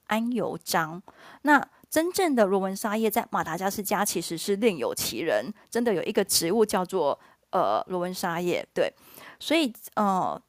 [0.09, 1.01] 安油樟，
[1.43, 7.19] 那真正的罗文莎叶在马达加斯加其实是另有其人，真的有一个植物叫做
[7.51, 8.67] 呃罗文莎叶。
[8.75, 8.93] 对，
[9.39, 10.41] 所以呃。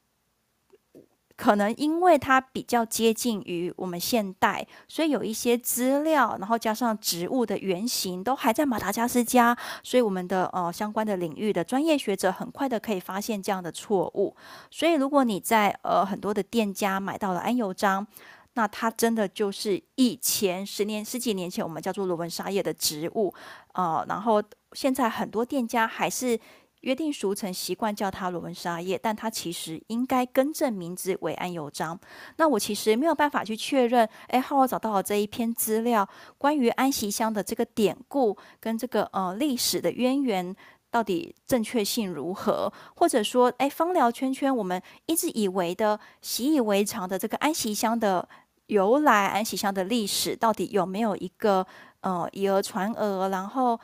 [1.41, 14.35] 可能因为它比较接近于我们现代，所以有一些资料，然后加上植物的原型都还在马达加斯加，所以我们的呃相关的领域的专业学者很快的可以发现这样的错误。
[14.69, 18.05] 所以如果你在呃很多的店家买到了安油樟，
[18.53, 23.33] 那它真的就是以前十年十几年前我们叫做罗文沙叶的植物，
[23.73, 24.43] 呃，然后
[24.73, 26.39] 现在很多店家还是。
[26.81, 31.99] 约定俗成，习惯叫它罗文莎叶，但它其实应该更正名字为安油樟。
[32.37, 40.55] 那我其实没有办法去确认，哎，好，我找到了这一篇资料，关于安息香的这个典故跟这个呃历史的渊源
[40.89, 42.73] 到底正确性如何？
[42.95, 48.27] 或者说，哎，芳疗圈圈我们一直以为的习以为常的这个安息香的
[48.65, 51.65] 由来，安息香的历史到底有没有一个
[51.99, 53.79] 呃以讹传讹，然后？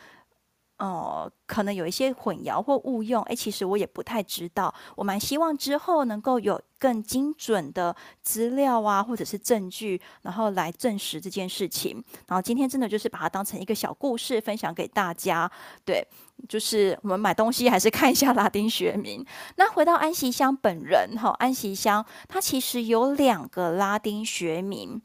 [0.79, 4.71] 哦、可能有一些混淆或误用，诶，其实我也不太知道。
[4.95, 12.03] 我蛮希望之后能够有更精准的资料啊，或者是证据，然后来证实这件事情。
[12.27, 15.51] 然后今天真的就是把它当成一个小故事分享给大家。
[15.83, 16.07] 对，
[16.47, 19.25] 就是我们买东西还是看一下拉丁学名。
[19.55, 25.01] 那回到安息香本人哈，安息香它其实有两个拉丁学名。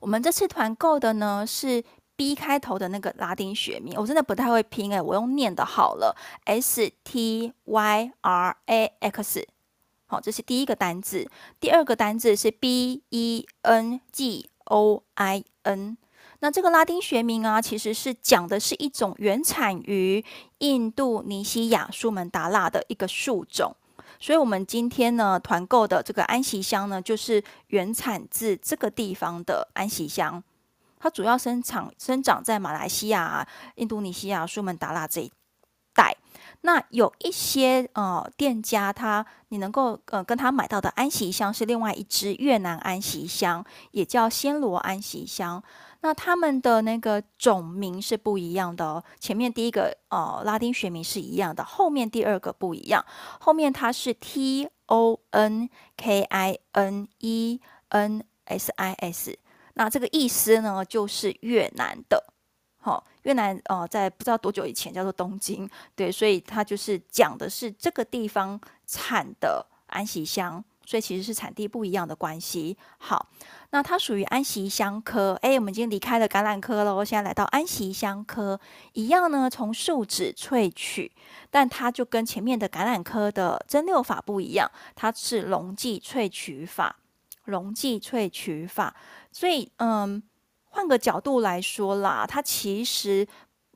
[0.00, 1.84] 我们这次团购的呢是。
[2.16, 9.46] B 开头的那个拉丁学名，我真的不太会拼哎，我用念的好了，S T Y R A X，
[10.06, 11.28] 好，这是第一个单字。
[11.58, 15.96] 第二个单字是 B E N G O I N，
[16.38, 20.24] 那这个拉丁学名啊，其实是讲的是一种原产于
[20.58, 23.74] 印度尼西亚苏门答腊的一个树种，
[24.20, 30.44] 所以我们今天呢团购的这个安息香呢，就是原产自这个地方的安息香。
[31.04, 35.30] 它主要生长生长在马来西亚、印度尼西亚、苏门答腊这一
[35.92, 36.16] 带。
[36.62, 45.62] 那有一些呃店家，他你能够呃跟他买到的安息香是另外一支越南安息香，也叫暹罗安息香。
[46.00, 49.04] 那他们的那个种名是不一样的哦。
[49.20, 53.04] 前面第一个呃拉丁学名是一样的，后面第二个不一样。
[53.40, 55.68] 后面它是 T O N
[55.98, 57.60] K I N E
[57.90, 59.38] N S I S。
[59.74, 62.24] 那这个意思呢，就是越南的，
[62.80, 72.76] 好、哦，越南呃，在不知道多久以前叫做东京，对，所以它就是讲的是这个地方产的安息香，所以其实是产地不一样的关系。
[72.98, 73.28] 好，
[73.70, 78.60] 那它属于安息香科，哎，我们已经离开了橄榄科了，现在来到安息香科，
[78.92, 81.10] 一样呢，从树脂萃取，
[81.50, 86.96] 但它就跟前面的橄榄科的蒸馏法不一样，它是溶剂萃取法，
[87.44, 88.94] 溶剂萃取法。
[89.32, 90.22] 所以，嗯，
[90.64, 93.26] 换个角度来说啦，它其实，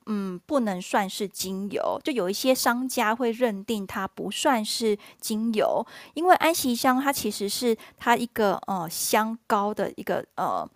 [0.06, 2.00] 嗯，不能算是精油。
[2.02, 10.68] 就有一些商家会认定它不算是精油，因为安息香它其实是它一个呃香膏的一个呃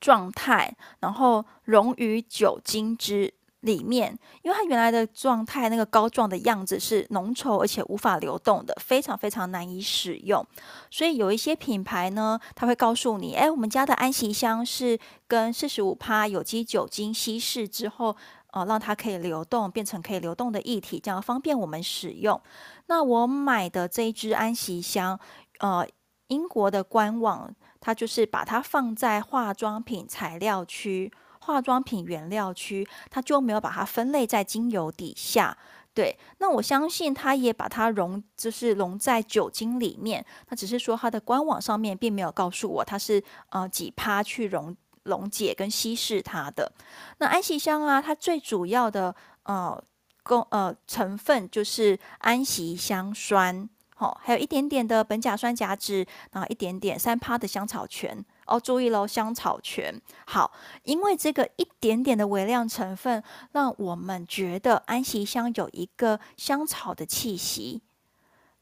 [0.00, 3.32] 状态，然后溶于酒精之。
[3.62, 10.44] 里面，因为它原来的状态，那个膏状的样子是浓稠而且无法流动的，非常非常难以使用。
[10.90, 18.16] 所以有一些品牌呢，它会告诉你，哎，我们家的安息香是跟四十五趴有机酒精稀释之后，
[18.52, 22.40] 呃，让它可以流动，变成可以流动的液体，这样方便我们使用。
[22.86, 25.18] 那我买的这一支安息香，
[25.60, 25.86] 呃，
[26.28, 27.54] 英国的官网。
[27.84, 31.10] 它就是把它放在化妆品材料区、
[31.42, 35.56] 化妆品原料区，它就没有把它分类在精油底下。
[35.94, 40.24] 对，那我相信它也把它溶，就是溶在酒精里面。
[40.46, 46.72] 它只是说它的官网上面并没有告诉我它是呃几趴去溶溶解跟稀释它的。
[47.18, 49.82] 那安息香啊，它最主要的呃
[50.22, 53.68] 功呃成分就是安息香酸。
[53.98, 60.00] 哦，还有一点点的苯甲酸甲酯，然后一点点三趴的香草醛哦，注意喽，香草醛。
[60.26, 60.52] 好，
[60.82, 67.82] 因为这个一点点的微量成分，让我们觉得安息香有一个香草的气息。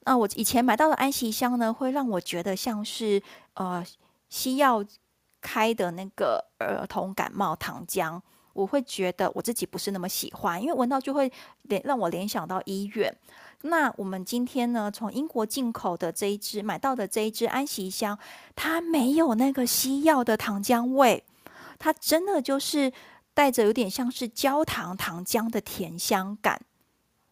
[0.05, 3.23] 那我以前买到的安息香呢，会让我觉得像是
[3.55, 3.85] 呃
[4.29, 4.85] 西药
[5.41, 8.21] 开的那个儿童感冒糖浆，
[8.53, 11.31] 我会觉得我自己不是那么喜欢，因为闻到就会
[11.63, 13.15] 联让我联想到医院。
[13.63, 18.19] 那我们今天呢，从英国进口的这一支买到的这一支安息香，
[18.57, 21.25] 它没有那个西药的糖浆味，
[21.79, 22.91] 它真的就是
[23.35, 26.63] 带着有点像是焦糖糖浆的甜香感。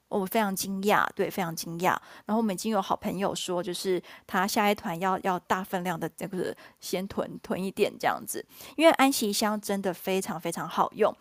[0.09, 1.95] 我非常惊讶，对，非常惊讶。
[2.25, 8.43] 然后我们已经有好朋友说，就是他下一团要要大分量的这个先囤囤一点这样子，
[8.77, 11.15] 因为安息香真的非常非常好用。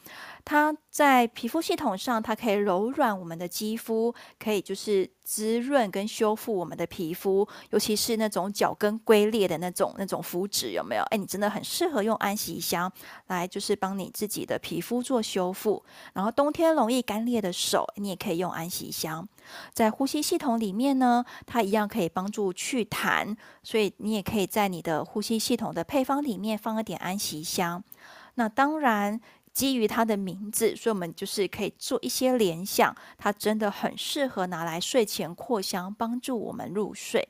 [0.46, 11.04] 它在皮肤系统上，它可以柔软我们的肌肤，可以就是滋润跟修复我们的皮肤，尤其是那种脚跟龟裂的那种那种肤质，有没有？
[11.12, 12.92] 哎，你真的很适合用安息香
[13.28, 15.86] 来，就是帮你自己的皮肤做修复。
[16.14, 19.30] 然后冬天容易干裂的手，你也可以用安息香。
[19.74, 27.84] 在呼吸系统里面呢，它一样可以帮助祛痰，所以你也可以在你的呼吸系统的配方里面放一点安息香。
[28.34, 29.22] 那当然。
[29.58, 32.96] 基于它的名字，所以我们就是可以做一些联想。
[33.18, 37.28] 它真的很适合拿来睡前扩香，帮助我们入睡。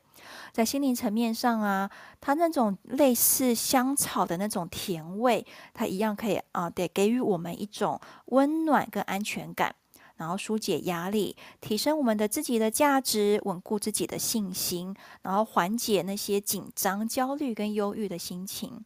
[0.52, 1.90] 在心灵层面上啊，
[2.20, 9.74] 它那种类似香草的那种甜味，它一样可以啊，得给予我们一种温暖跟安全感，
[10.18, 18.84] 然后纾解压力，提升我们的自己的价值，稳固自己的信心，然后缓解那些紧张、焦虑跟忧郁的心情。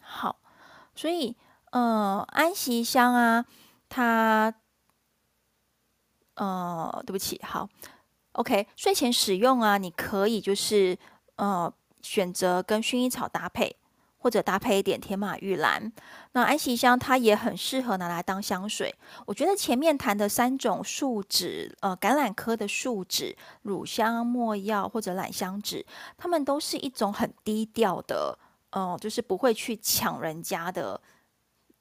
[0.00, 0.40] 好，
[0.96, 1.36] 所以。
[1.76, 3.44] 呃，安息香啊，
[3.86, 4.54] 它，
[6.36, 7.68] 呃，对不起，好
[8.32, 10.96] ，OK，睡前使用啊，你可以就是
[11.34, 11.70] 呃
[12.00, 13.76] 选择跟薰衣草搭配，
[14.16, 15.92] 或者搭配一点天马玉兰。
[16.32, 18.94] 那安息香它也很适合拿来当香水。
[19.26, 25.84] 我觉得前面谈的三种树脂，呃，橄榄科的树脂、乳香、没药或者榄香脂，
[26.16, 28.38] 它们都是一种很低调的，
[28.70, 30.98] 呃，就是不会去抢人家的。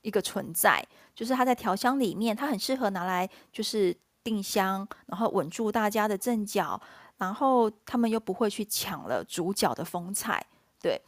[0.06, 6.80] 一个存在，就是它在调香里面，它很适合拿来就是定香，然后稳住大家的阵脚，
[7.18, 10.46] 然后他们又不会去抢了主角的风采，
[10.82, 11.02] 对。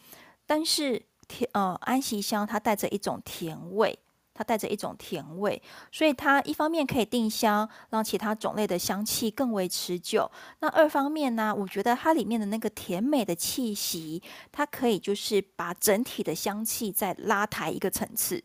[0.46, 4.00] 但是甜呃安息香它带着一种甜味，
[4.34, 5.62] 它带着一种甜味，
[5.92, 10.30] 所以它一方面可以定香，让其他种类的香气更为持久。
[10.60, 18.42] 那二方面呢，我觉得它里面的那个甜美的气息，它可以就是把整体的香气再拉抬一个层次。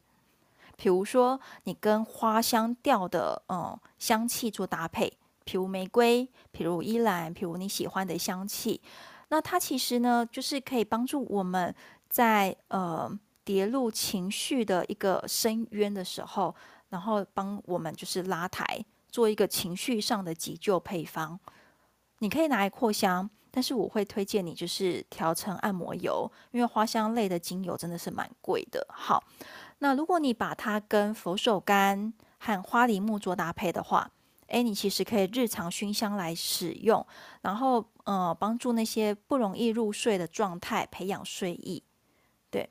[0.82, 5.08] 比如说，你跟花香调的嗯香气做搭配，
[5.44, 8.80] 譬如玫瑰，譬如依兰，譬如你喜欢的香气，
[9.28, 11.72] 那它其实呢，就是可以帮助我们
[12.08, 13.08] 在呃
[13.44, 16.52] 跌入情绪的一个深渊的时候，
[16.88, 21.38] 然后帮我们就是拉抬，做一个情绪上的急救配方。
[22.18, 28.84] 你可以拿来扩香，但是我会推荐你就是调成按摩油，因为花香类的精油真的是蛮贵的。
[28.90, 29.22] 好。
[29.82, 34.08] 那如果你把它跟佛手柑和花梨木做搭配的话，
[34.46, 37.04] 诶，你其实可以日常熏香来使用，
[37.40, 41.82] 然后呃，帮助那些不容易入睡的状态，培养睡意。
[42.48, 42.70] 对，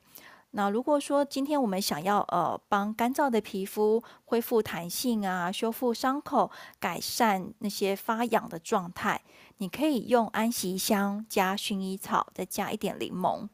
[0.52, 9.20] 那如果说今天我们想要呃，帮干燥的皮肤恢复弹性啊，修复伤口，改善那些发痒的状态，
[9.58, 13.48] 你可以用安息香加薰衣草，再加一点柠檬。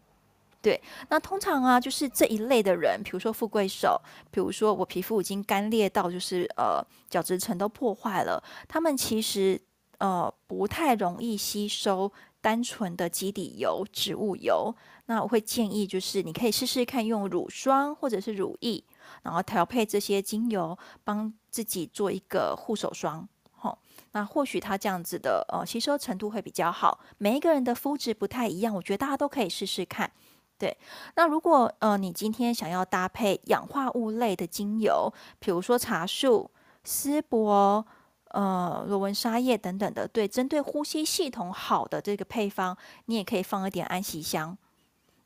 [0.60, 9.60] 对，那通常啊，就是这一类的人，比如说富贵手，比如说我皮肤已经干裂到就是呃角质层都破坏了，他们其实
[9.98, 14.74] 呃不太容易吸收单纯的基底油植物油。
[15.06, 18.82] 那我会建议就是你可以试试看用乳霜或者是乳液，
[19.22, 23.26] 然后调配这些精油，帮自己做一个护手霜。
[23.60, 23.76] 吼、
[24.12, 27.00] 那或许它这样子的呃吸收程度会比较好。
[27.16, 30.10] 每一个人的肤质不太一样，我觉得大家都可以试试看。
[30.58, 30.76] 对，
[31.14, 36.50] 那如果呃你今天想要搭配氧化物类的精油，比如说茶树、
[36.82, 37.86] 丝柏、
[38.30, 44.58] 呃罗纹沙叶等等的，对，针对呼吸系统好的这个配方，你也可以放一点安息香。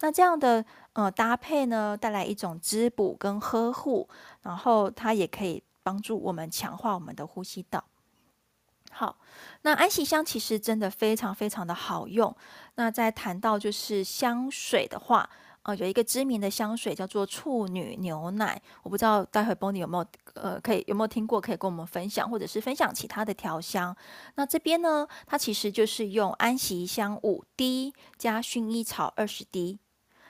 [0.00, 4.08] 那这样的呃搭配呢，带来一种滋补跟呵护，
[4.42, 7.82] 然后它也可以帮助我们强化我们的呼吸道。
[8.94, 9.16] 好，
[9.62, 12.34] 那安息香其实真的非常非常的好用。
[12.74, 15.28] 那在谈到就是香水的话，
[15.62, 23.96] 呃，有一个知名的香水叫做处女牛奶，我不知道待会 Bonnie 有没有呃可以有没有听过，可以跟我们分享，或者是分享其他的调香。
[24.34, 29.78] 那这边呢，它其实就是用安息香五滴加薰衣草二十滴，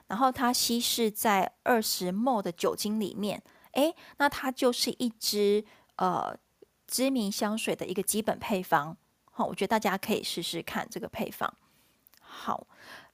[0.06, 5.64] 然后它稀释在二十 ml 的酒精里面，诶，那它就是一支
[5.96, 6.38] 呃。
[6.92, 8.94] 知名香水的一个基本配方，
[9.30, 11.50] 好，我觉得大家可以试试看这个配方。
[12.20, 12.66] 好，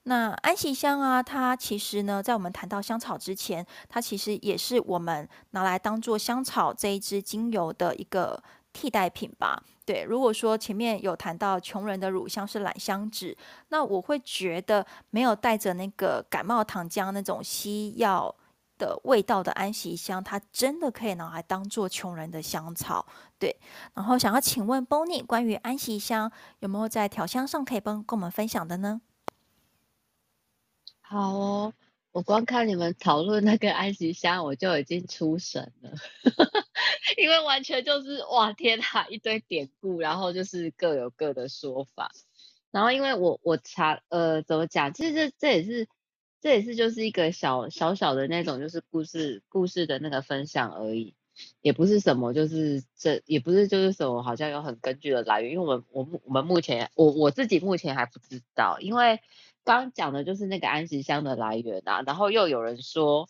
[0.03, 8.43] 那安息香啊，它其实呢，在我们谈到香草之前，它其实也是我们拿来当做香草这一支精油的一个
[8.73, 9.63] 替代品吧。
[9.85, 13.35] 对，如果说前面有谈到穷人的乳香是懒香脂，
[13.69, 18.35] 那我会觉得没有带着那个感冒糖浆那种西药
[18.79, 23.05] 的味道的安息香，它真的可以拿来当做穷人的香草，
[23.37, 23.55] 对。
[23.93, 26.31] 然后想要请问 Bonnie，关于安息香
[26.61, 29.01] 有没有在调香上可以帮跟我们分享的呢？
[31.01, 31.73] 好哦，
[32.11, 35.91] 我光看你们讨论那个安息香，我就已经出神了，
[37.17, 42.11] 因为完全就是哇天哪，一堆典故，然后就是各有各的说法。
[42.71, 45.87] 然后因为我我查呃怎么讲，其实这也是。
[46.41, 51.13] 这也是就是一个小小小的那种，就是故事故事的那个分享而已，
[51.61, 59.19] 也不是什么，就是这也不是就是什么，好像有很根据的来源，因为我们我我们目前我我自己目前还不知道，因为
[59.65, 63.27] 刚讲的就是那个安息香的来源啊，然后又有人说，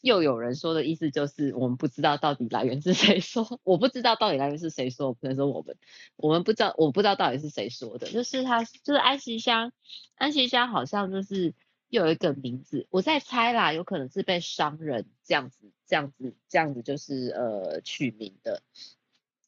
[0.00, 5.76] 又有人说的意思就是我们不知道到底来源是谁说，我不知道到底来源是谁说，不能说我们，
[6.14, 9.72] 我们不知道我不知道到底是谁说的，就是他就是安息香，
[10.14, 11.54] 安息香好像就是。
[11.92, 18.62] 又有一个名字，我在猜啦，有可能是被商人这样子、这样子、这样子，就是呃取名的。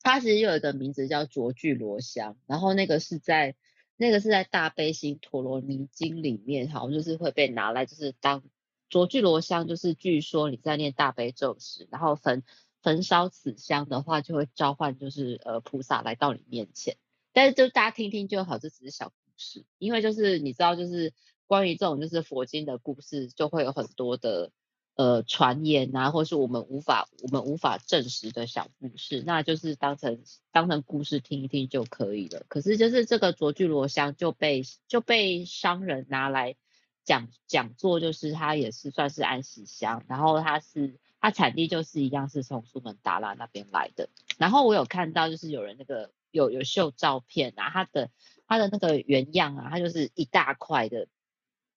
[0.03, 3.57] 它其实有一个名字叫卓聚罗香，然后那个是在
[3.97, 8.43] 那个是在大悲心陀罗尼经里面，好像就是会被拿来，就是当
[8.91, 12.43] 卓聚罗香，就是据说你在念大悲咒时，然后焚
[12.83, 16.99] 焚烧此香的话，就会召唤就是呃菩萨来到你面前。
[17.33, 21.15] 但是就大家听听就好，这只是小故事，因为就是你知道就是。
[21.47, 24.51] 关于这种就是佛经的故事，就会有很多的
[24.95, 30.23] 呃传言啊，或是我们无法我们无法证实的小故事，那就是当成
[30.53, 32.45] 当成故事听一听就可以了。
[32.49, 36.57] 可是就是这个卓聚罗香就被就被商人拿来
[37.05, 44.09] 讲讲座，就是它也是算是安息香，然后它是它产地就是一样是从苏门答腊那边来的。
[44.39, 48.11] 然后我有看到就是有人那个有有秀照片啊，它的
[48.47, 51.07] 它的那个原样啊，它就是一大块的。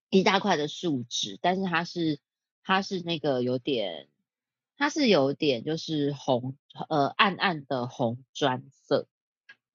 [0.09, 2.19] 一大块的树脂，但是它是
[2.63, 4.07] 它是那个有点，
[4.77, 6.57] 它是有点就是红
[6.89, 9.07] 呃暗暗的红砖色，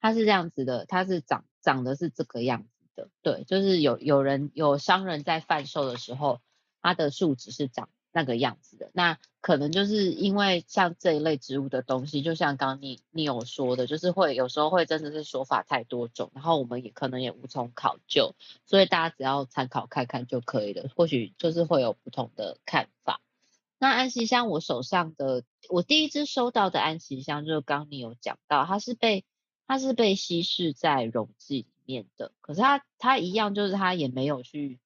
[0.01, 6.41] 它是这样子的，它是长长的是这个样子的，对，就是有有人有商人在贩售的时候，
[6.81, 18.35] 它的树脂是长那个样子的，那可能就是因为像这一类植物的东西，就像刚刚你你有说的，就是会有时候会真的是说法太多种，然后我们也可能也无从考究，
[18.67, 23.21] 所以大家只要参考看看就可以了，或许就是会有不同的看法。
[23.79, 29.25] 那安息香，我手上的我第一支收到的安息香，就是刚刚你有讲到，它是被
[29.67, 34.79] 它是被稀释在溶剂里面的，可是它它一样就是它也没有去。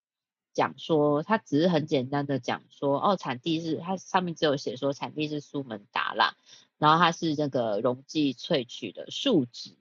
[0.57, 6.35] 讲说，它只是很简单的讲说，哦，产地是它上面只有写说产地是苏门答腊，
[6.78, 9.77] 然后它是那个溶剂萃取的树脂，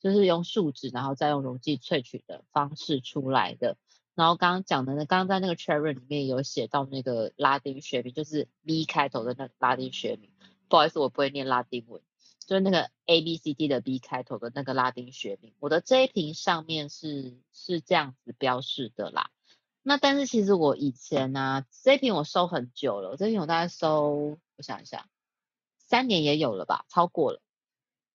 [0.00, 3.78] 就是用树脂，然后再用溶剂萃取的方式出来的。
[4.14, 10.30] 然后刚刚讲的呢，刚刚在那个 cherry 里面有写到那个拉丁学名，就是 B 开头的那拉丁学名。
[10.68, 12.02] 不好意思，我不会念拉丁文，
[12.46, 15.54] 就是那个 A B C D 的 B 开头的那个拉丁学名。
[15.60, 19.30] 我的这一瓶上面是是这样子标示的啦。
[19.82, 25.08] 那但是其实我以前呢、这一瓶我收很久了，这一瓶我大概收，我想一下，
[25.78, 27.40] 三年也有了吧，超过了。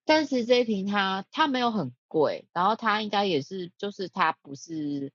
[0.04, 5.12] 但是这一瓶它它没有很贵，然后它应该也是，就是它不是，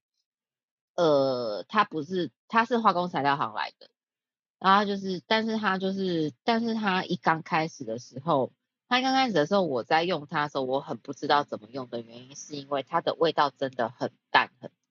[0.96, 3.90] 呃，它不是，它是化工材料行来的。
[4.60, 8.54] 然后就是，但是它就是，但是它一刚开始的时候，
[8.88, 14.83] 它刚开始的时候我在用它的时候，我很不知道怎么用的原因，是因为它的味道真的很淡很淡。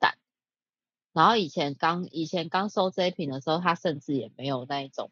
[1.13, 5.11] 然后以前刚以前刚收这一瓶的时候，它甚至也没有那一种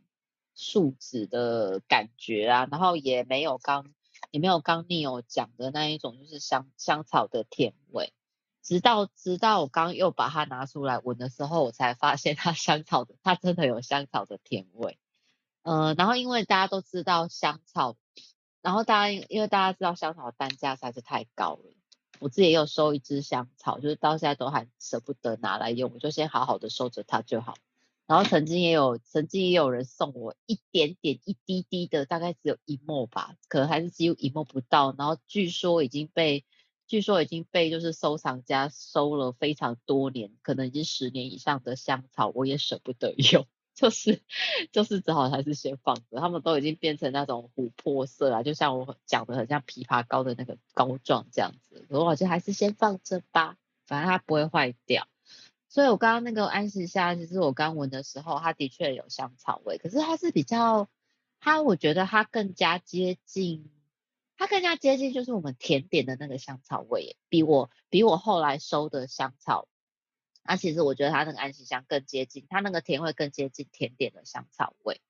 [0.54, 3.92] 树脂的感觉啊，然后也没有刚
[4.30, 8.12] 也没有刚你有讲的那一种就是香香草的甜味。
[8.62, 14.98] 直到直到我刚又把它拿出来闻的时候，我才发现它香草的，它真的有香草的甜味。
[15.62, 17.96] 呃，然后因为大家都知道香草，
[18.60, 21.72] 然后大家因为大家知道香草单价实在是太高了，
[22.20, 27.54] 我自己也有收一支香草，就是到现在都还舍不得拿来用，我就先好好的收着它就好。
[28.06, 34.94] 然后曾经也有曾经也有人送我一点点一滴滴的，大概只有一毫吧，可能还是只有一毫不到。
[34.98, 36.44] 然后据说已经被
[36.86, 43.46] 据说已经被就是收藏家收了非常多年，可能已经十年以上的香草，我也舍不得用。
[43.80, 44.20] 就是
[44.72, 55.08] 就是只好还是先放着，他们都已经变成那种琥珀色啊，就像我讲的很像枇杷膏的那个膏状这样子，我好像还是先放着吧，反正它不会坏掉。
[55.70, 60.90] 所以我刚刚那个安息香，其实我刚闻的时候，它的确有香草味，可是它是比较，
[61.40, 63.70] 它我觉得它更加接近，
[64.36, 69.68] 它更加接近就是我们甜点的那个香草味，比我比我后来收的香草。
[70.50, 75.00] 那、其实我觉得它那个安息香更接近，它那个甜味更接近甜点的香草味。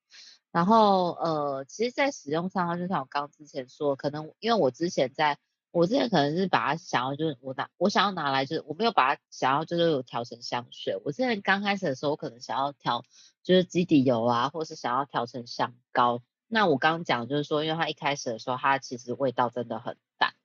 [0.51, 5.39] 然后呃，其实，在使用上，它就像我刚之前说，可能因为我之前在，
[5.71, 11.01] 我之前可能是把它想要就是我拿我想要拿来就是我没有把它想要就是有调成香水。
[11.03, 13.03] 我之前刚开始的时候，我可能想要调
[13.41, 16.21] 就是基底油啊，或是想要调成香膏。
[16.47, 20.35] 那我刚刚讲就是说，因为它一开始的时候，它其实味道真的很淡。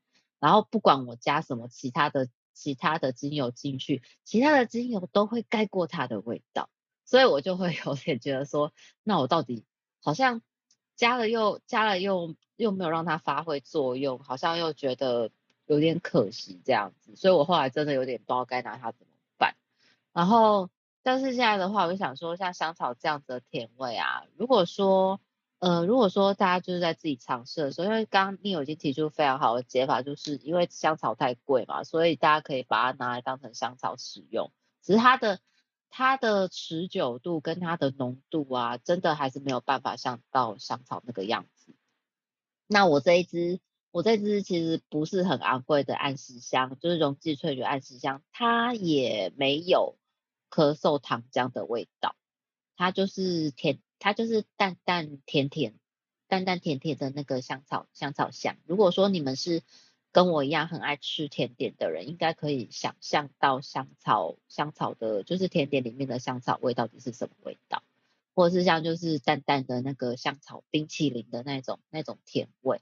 [0.40, 2.31] 然后不管我加什么其他的。
[2.56, 6.70] 其他的精油进去，其他的精油都会盖过它的味道，
[7.04, 8.72] 所以我就会有点觉得说，
[9.04, 9.66] 那我到底
[10.00, 10.40] 好像
[10.96, 15.30] 加了又加了又又没有让它发挥作用，好像又觉得
[15.66, 19.54] 有点可惜这样子，所以我后来真的有点不知道该拿它怎么办。
[20.14, 20.70] 然后，
[21.02, 25.20] 但是现在的话，我就想说，像香草这样子的甜味啊，如果说。
[25.58, 34.52] 呃，如果说大家就是在自己尝试的时候，因为刚刚你已经提出非常好的解法，就是因为香草太贵嘛，所以大家可以把它拿来当成香草使用。
[34.82, 35.40] 只是它的
[35.88, 41.74] 它的持久度跟它的浓度啊，真的还是没有办法像到香草那个样子。
[42.66, 43.58] 那我这一支，
[43.90, 49.96] 我这支其实不是很昂贵的安息香，就是溶剂萃取安息香，它也没有
[50.50, 52.14] 咳嗽糖浆的味道，
[52.76, 53.80] 它就是甜。
[53.98, 55.74] 它就是淡淡甜甜、
[56.28, 58.56] 淡淡甜甜的那个香草香草香。
[58.66, 59.62] 如果说你们是
[60.12, 67.82] 跟我一样很爱吃甜点的人，应该可以想象到香草香草的，就是甜点里面的香草味到底是什么味道，
[68.35, 72.81] 或者是像就是淡淡的那个香草冰淇淋的那种那种甜味。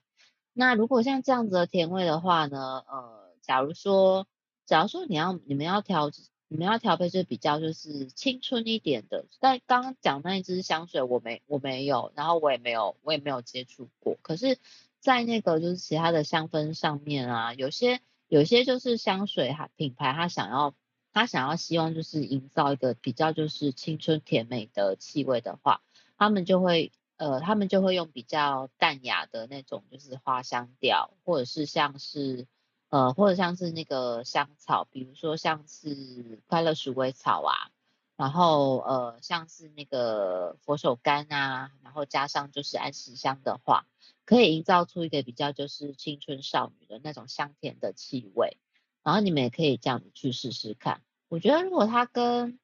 [0.53, 4.27] 那如果像这样子的甜味的话呢，呃，假如说
[4.67, 6.11] 假如说你要你们要调。
[6.49, 14.17] 你们要调配就是比较就是青春一点的，但刚刚讲那一支香水我没我没有，然后我也没有我也没有接触过。
[14.23, 14.59] 可是，
[15.01, 20.75] 在那个就是其他的香氛上面啊，有些有些就是香水哈品牌，他想要
[21.13, 25.81] 他想要希望就是营造一个比较就是青春甜美的气味的话，
[26.19, 32.47] 他们就会呃他们就会用比较淡雅的那种就是花香调，或者是像是。
[32.95, 37.73] 呃，或者像是那个香草，比如说像是快乐鼠尾草啊，
[38.17, 43.87] 然后呃，像是那个佛手柑啊，然后加上就是安息香的话，
[44.25, 48.59] 可以营造出一个比较就是青春少女的那种香甜的气味。
[49.03, 51.03] 然后你们也可以这样子去试试看。
[51.29, 52.61] 我觉得如果它跟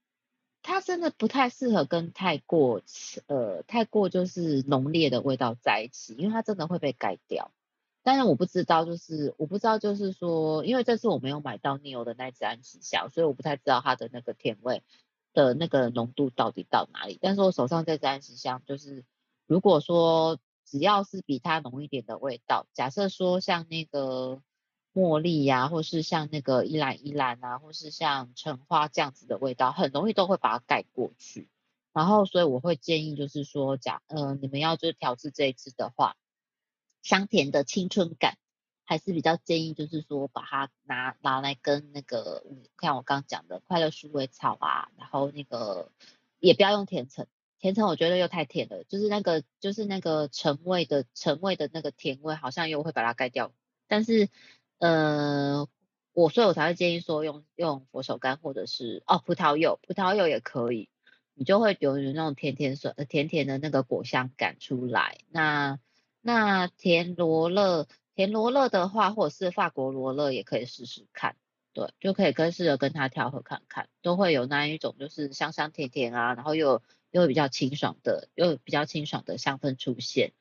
[0.63, 2.83] 它真的不太适合跟太过
[3.27, 7.51] 呃太过就是浓烈的味道在一起，因为它真的会被盖掉。
[8.03, 14.83] 但是我不知道，就是我不知道，就是说，因为这次我没有买到 Neo 的那支安息香，所以我不太知道它的那个甜味
[15.35, 17.19] 的那个浓度到底到哪里。
[17.21, 19.05] 但是我手上这支安息香，就是
[19.47, 24.41] 如果说只要是比它浓一点的味道，假设说像那个
[24.95, 31.49] 茉莉呀、啊，或是像那个依兰依兰啊，或是像橙花这样子的味道，很容易都会把它盖过去。
[31.93, 36.17] 然后，所以我会建议，就是说，假呃，你们要就是调制这一支的话。
[37.03, 38.37] 香甜的青春感，
[38.85, 42.45] 还是比较建议，就是说把它拿拿来跟那个，
[42.77, 45.91] 看我刚讲的快乐鼠尾草啊，然后那个
[46.39, 47.27] 也不要用甜橙，
[47.59, 53.53] 甜橙我觉得又太甜了，就是那个就是那个橙味的橙味的那个甜味，好像又会把它盖掉。
[53.87, 54.29] 但是
[54.79, 55.69] 呃，
[56.13, 60.89] 我所以我才会建议说用用佛手柑或者是哦葡萄柚，葡萄柚也可以，
[61.35, 65.19] 你就会有那种甜甜酸甜甜的那个果香感出来。
[65.29, 65.79] 那
[66.21, 71.37] 那甜罗勒，甜罗勒的话，或者是法国罗勒也可以试试看，
[71.73, 80.33] 对，就可以跟试着跟它调和看看，都会有那一种就是香香甜甜啊，然后又又比较清爽的，又比较清爽的香氛出现。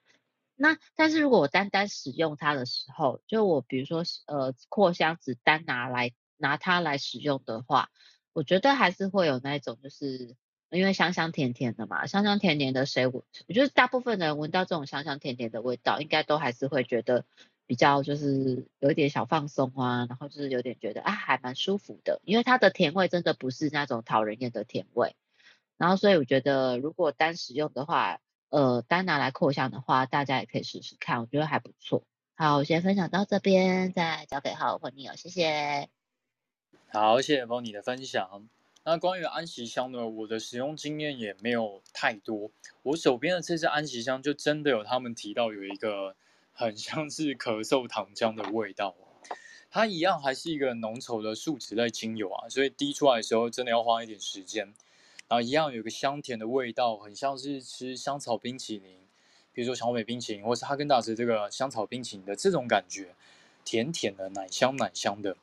[0.56, 7.90] 那但是如果我单单使用它的时候，就我比如说呃扩香只单拿来拿它来使用的话，
[8.34, 10.36] 我觉得还是会有那一种，就是
[10.70, 17.26] 因为香香甜甜的嘛，香香甜甜的水果，我觉得大部分人闻到这种香香甜甜的味道，应该都还是会觉得
[17.66, 25.16] 比较就是有一点小放松啊，然后就是有点觉得啊还蛮舒服的，因为它的甜味真的不是那种讨人厌的甜味。
[25.78, 28.20] 然后所以我觉得如果单使用的话，
[28.50, 32.04] 呃，单拿来扩香的话，大家也可以试试看，我觉得还不错。
[32.36, 35.90] 好，我先分享到这边，再交给浩或你哦，谢谢。
[36.92, 38.50] 好，谢谢 Bonnie 的分享。
[38.84, 42.50] 那关于安息香呢，我的使用经验也没有太多。
[42.84, 46.16] 我手边的这支安息香，就真的有他们提到有一个
[46.54, 48.96] 很像是咳嗽糖浆的味道。
[49.70, 54.74] 它一样还是一个浓稠的树脂类精油啊，所以滴出来的时候真的要花一点时间。
[55.28, 58.98] 然后一样有个香甜的味道，很像是吃香草冰淇淋，
[59.54, 63.14] 比如说小美冰淇淋，或是哈根达斯这个香草冰淇淋的这种感觉，
[63.64, 65.38] 甜甜的，奶香奶香的。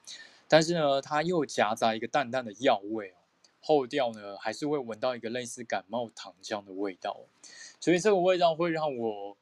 [0.48, 3.14] 但是呢，它又夹杂一个淡淡的药味哦，
[3.66, 7.18] 后调呢还是会闻到一个类似感冒糖浆的味道，
[7.80, 9.36] 所以这个味道会让我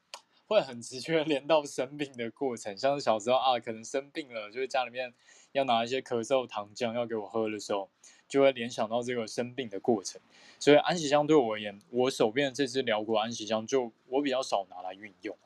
[0.47, 5.13] 会很直觉连到生病的过程，像是小时候啊，可能生病了，就是家里面
[5.53, 7.91] 要拿一些咳嗽糖浆要给我喝的时候。
[8.27, 10.21] 就会联想到这个生病的过程，
[10.59, 15.37] 所以安息香对我而言，我手边的这支辽国安息香就我比较少拿来运用。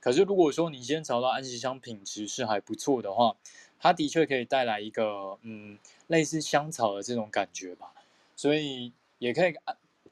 [0.00, 3.36] 可是如果说你今天找到安息香品质是还不错的话，
[3.78, 5.78] 它的确可以带来一个嗯
[6.08, 7.94] 类似香草的这种感觉吧，
[8.38, 9.52] 所以也可以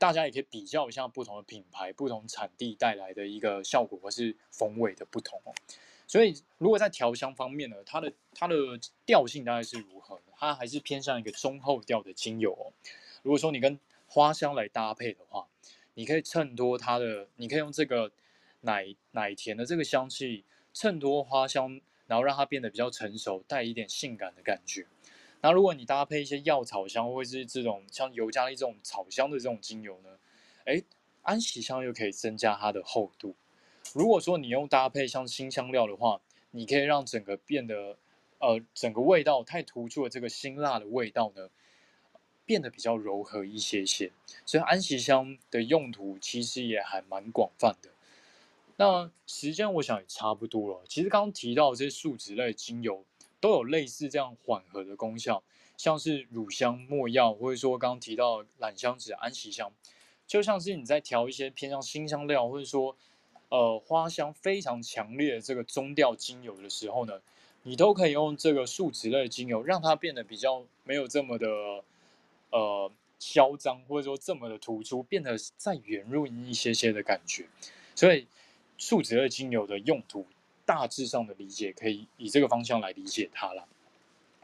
[0.00, 5.54] 大家也可以比较一下不同的品牌、不同产地带来的一个效果或是风味的不同哦。
[6.08, 8.56] 所以，如果在调香方面呢，它的它的
[9.06, 10.20] 调性大概是如何？
[10.34, 12.74] 它还是偏向一个中后调的精油哦。
[13.22, 13.78] 如果说你跟
[14.08, 15.46] 花香来搭配的话，
[15.94, 18.10] 你可以衬托它的，你可以用这个
[18.62, 24.84] 奶奶甜的这个香气衬托花香，然后让它变得比较成熟，带一点性感的感觉。
[25.46, 30.18] 那如果你搭配一些药草香，或是这种像尤加利这种草香的这种精油呢，
[30.64, 30.82] 诶，
[31.22, 33.36] 安息香又可以增加它的厚度。
[33.94, 36.20] 如果说你用搭配像辛香料的话，
[36.50, 37.96] 你可以让整个变得，
[38.40, 41.48] 呃，整个味道太突出的这个辛辣的味道呢，
[42.44, 44.10] 变得比较柔和一些些。
[44.44, 47.90] 所以安息香的用途其实也还蛮广泛的。
[48.78, 50.82] 那时间我想也差不多了。
[50.88, 53.04] 其实刚刚提到这些树脂类精油
[53.46, 55.44] 都有类似这样缓和的功效，
[55.76, 59.70] 像是乳香、没药，或者说刚刚提到榄香子、安息香，
[60.26, 62.96] 就像是你在调一些偏向辛香料，或者说。
[63.48, 67.22] 呃，花香非常强烈的这个中调精油的时候呢，
[67.62, 71.46] 你都可以用这个树脂类精油，让它变得比较没有这么的
[72.50, 72.90] 呃
[73.20, 77.46] 嚣张，或者说这么的突出，变得再圆润一些些的感觉。
[77.94, 78.26] 所以
[78.78, 80.26] 树脂类精油的用途，
[80.66, 83.66] 大致上的理解可以以这个方向来理解它了。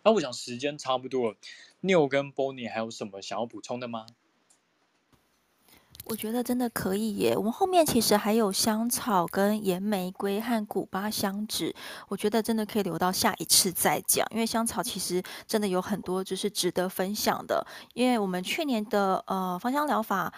[0.05, 1.37] 那我想时间差不多了
[1.81, 4.07] ，New 跟 Bonnie 还有什么想要补充的吗？
[6.07, 7.37] 我觉得真的可以耶。
[7.37, 11.75] 我们后面其实还有香草、跟岩玫瑰和古巴香脂，
[12.09, 14.27] 我觉得真的可以留到下一次再讲。
[14.33, 17.65] 因为香草其实真的有很多就是值得分享的。
[17.95, 20.33] 因为我们去年的呃芳香疗法。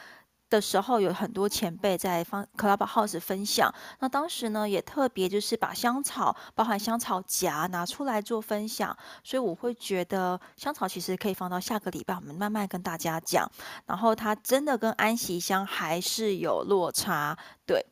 [0.54, 13.50] 的时候有很多前辈在方 Clubhouse 分享，那当时呢也特别就是把香草，包含香草荚拿出来做分享，所以我会觉得香草其实可以放到下个礼拜我们慢慢跟大家讲，
[13.86, 17.36] 然后它真的跟安息香还是有落差，
[17.66, 17.84] 对，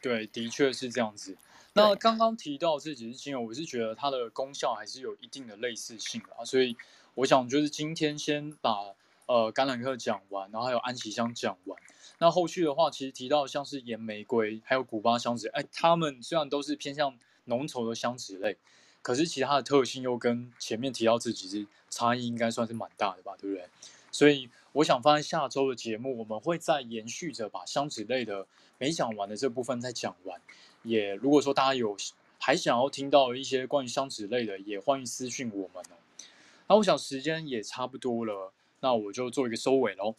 [0.00, 1.36] 对，的确是这样子。
[1.72, 6.76] 那刚刚提到这几支精油，我是觉得它的功效还是有一定的类似性啊，所以
[7.14, 8.94] 我想就是今天先把。
[9.28, 11.78] 呃，橄榄科讲完，然后还有安息香讲完。
[12.18, 17.14] 那后续的话，其实提到像是岩玫瑰，还有古巴香脂，哎，它们虽然都是偏向
[17.44, 18.56] 浓稠的香脂类，
[19.02, 23.68] 可是其他的特性又跟前面提到这几支差异应该算是蛮大的吧，对不对？
[24.10, 28.46] 所以我想放在下周的节目，我们会再延续着把香脂类的
[28.78, 30.40] 没讲完的这部分再讲完。
[30.82, 31.94] 也如果说大家有
[32.38, 36.24] 还想要听到一些关于香脂类的，也欢迎私讯我们哦。
[36.66, 38.54] 那我想时间也差不多了。
[38.80, 40.14] 那我就做一个收尾喽。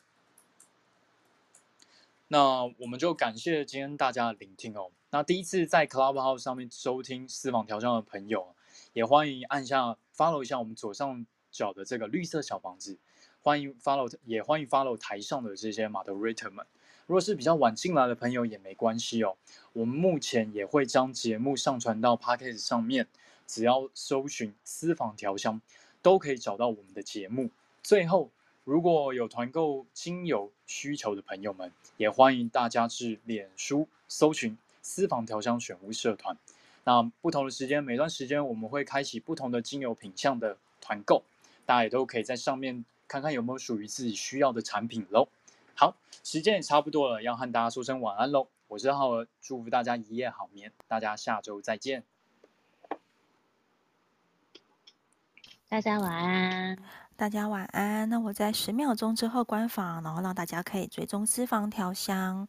[2.32, 4.92] 那我们就感谢今天大家的聆听哦。
[5.10, 8.54] 那第一次在 Clubhouse 上面收听私房调香的朋友，
[8.94, 13.00] 也欢迎按下 follow 一下我们左上角的这个绿色小房子。
[13.42, 16.64] 欢迎 follow，也欢迎 follow 台上的这些 Moderator 们。
[17.08, 19.36] 如果是比较晚进来的朋友也没关系哦。
[19.74, 23.08] 我们目前也会将节目上传到 Podcast 上面，
[23.48, 25.60] 只要搜寻私房调香，
[26.04, 27.50] 都可以找到我们的节目。
[27.82, 28.30] 最后。
[28.64, 36.38] 如果有团购精油需求的朋友们，也欢迎大家至脸书搜寻私房调香选物社团。
[36.84, 40.64] 那不同的时间，每段时间我们会开启不同的精油品项的团。
[40.90, 41.22] 团购，
[41.68, 45.28] 大家也都可以在上面看看有没有属于自己需要的产品喽。
[45.76, 48.48] 好，时间也差不多了，要和大家说声晚安喽。
[48.70, 52.04] 我是浩儿，祝福大家一夜好眠，大家下周再见。
[55.68, 56.76] 大家晚安，
[57.20, 58.08] 大家晚安。
[58.08, 62.48] 那我在十秒钟之后关房，然后让大家可以追踪私房调香。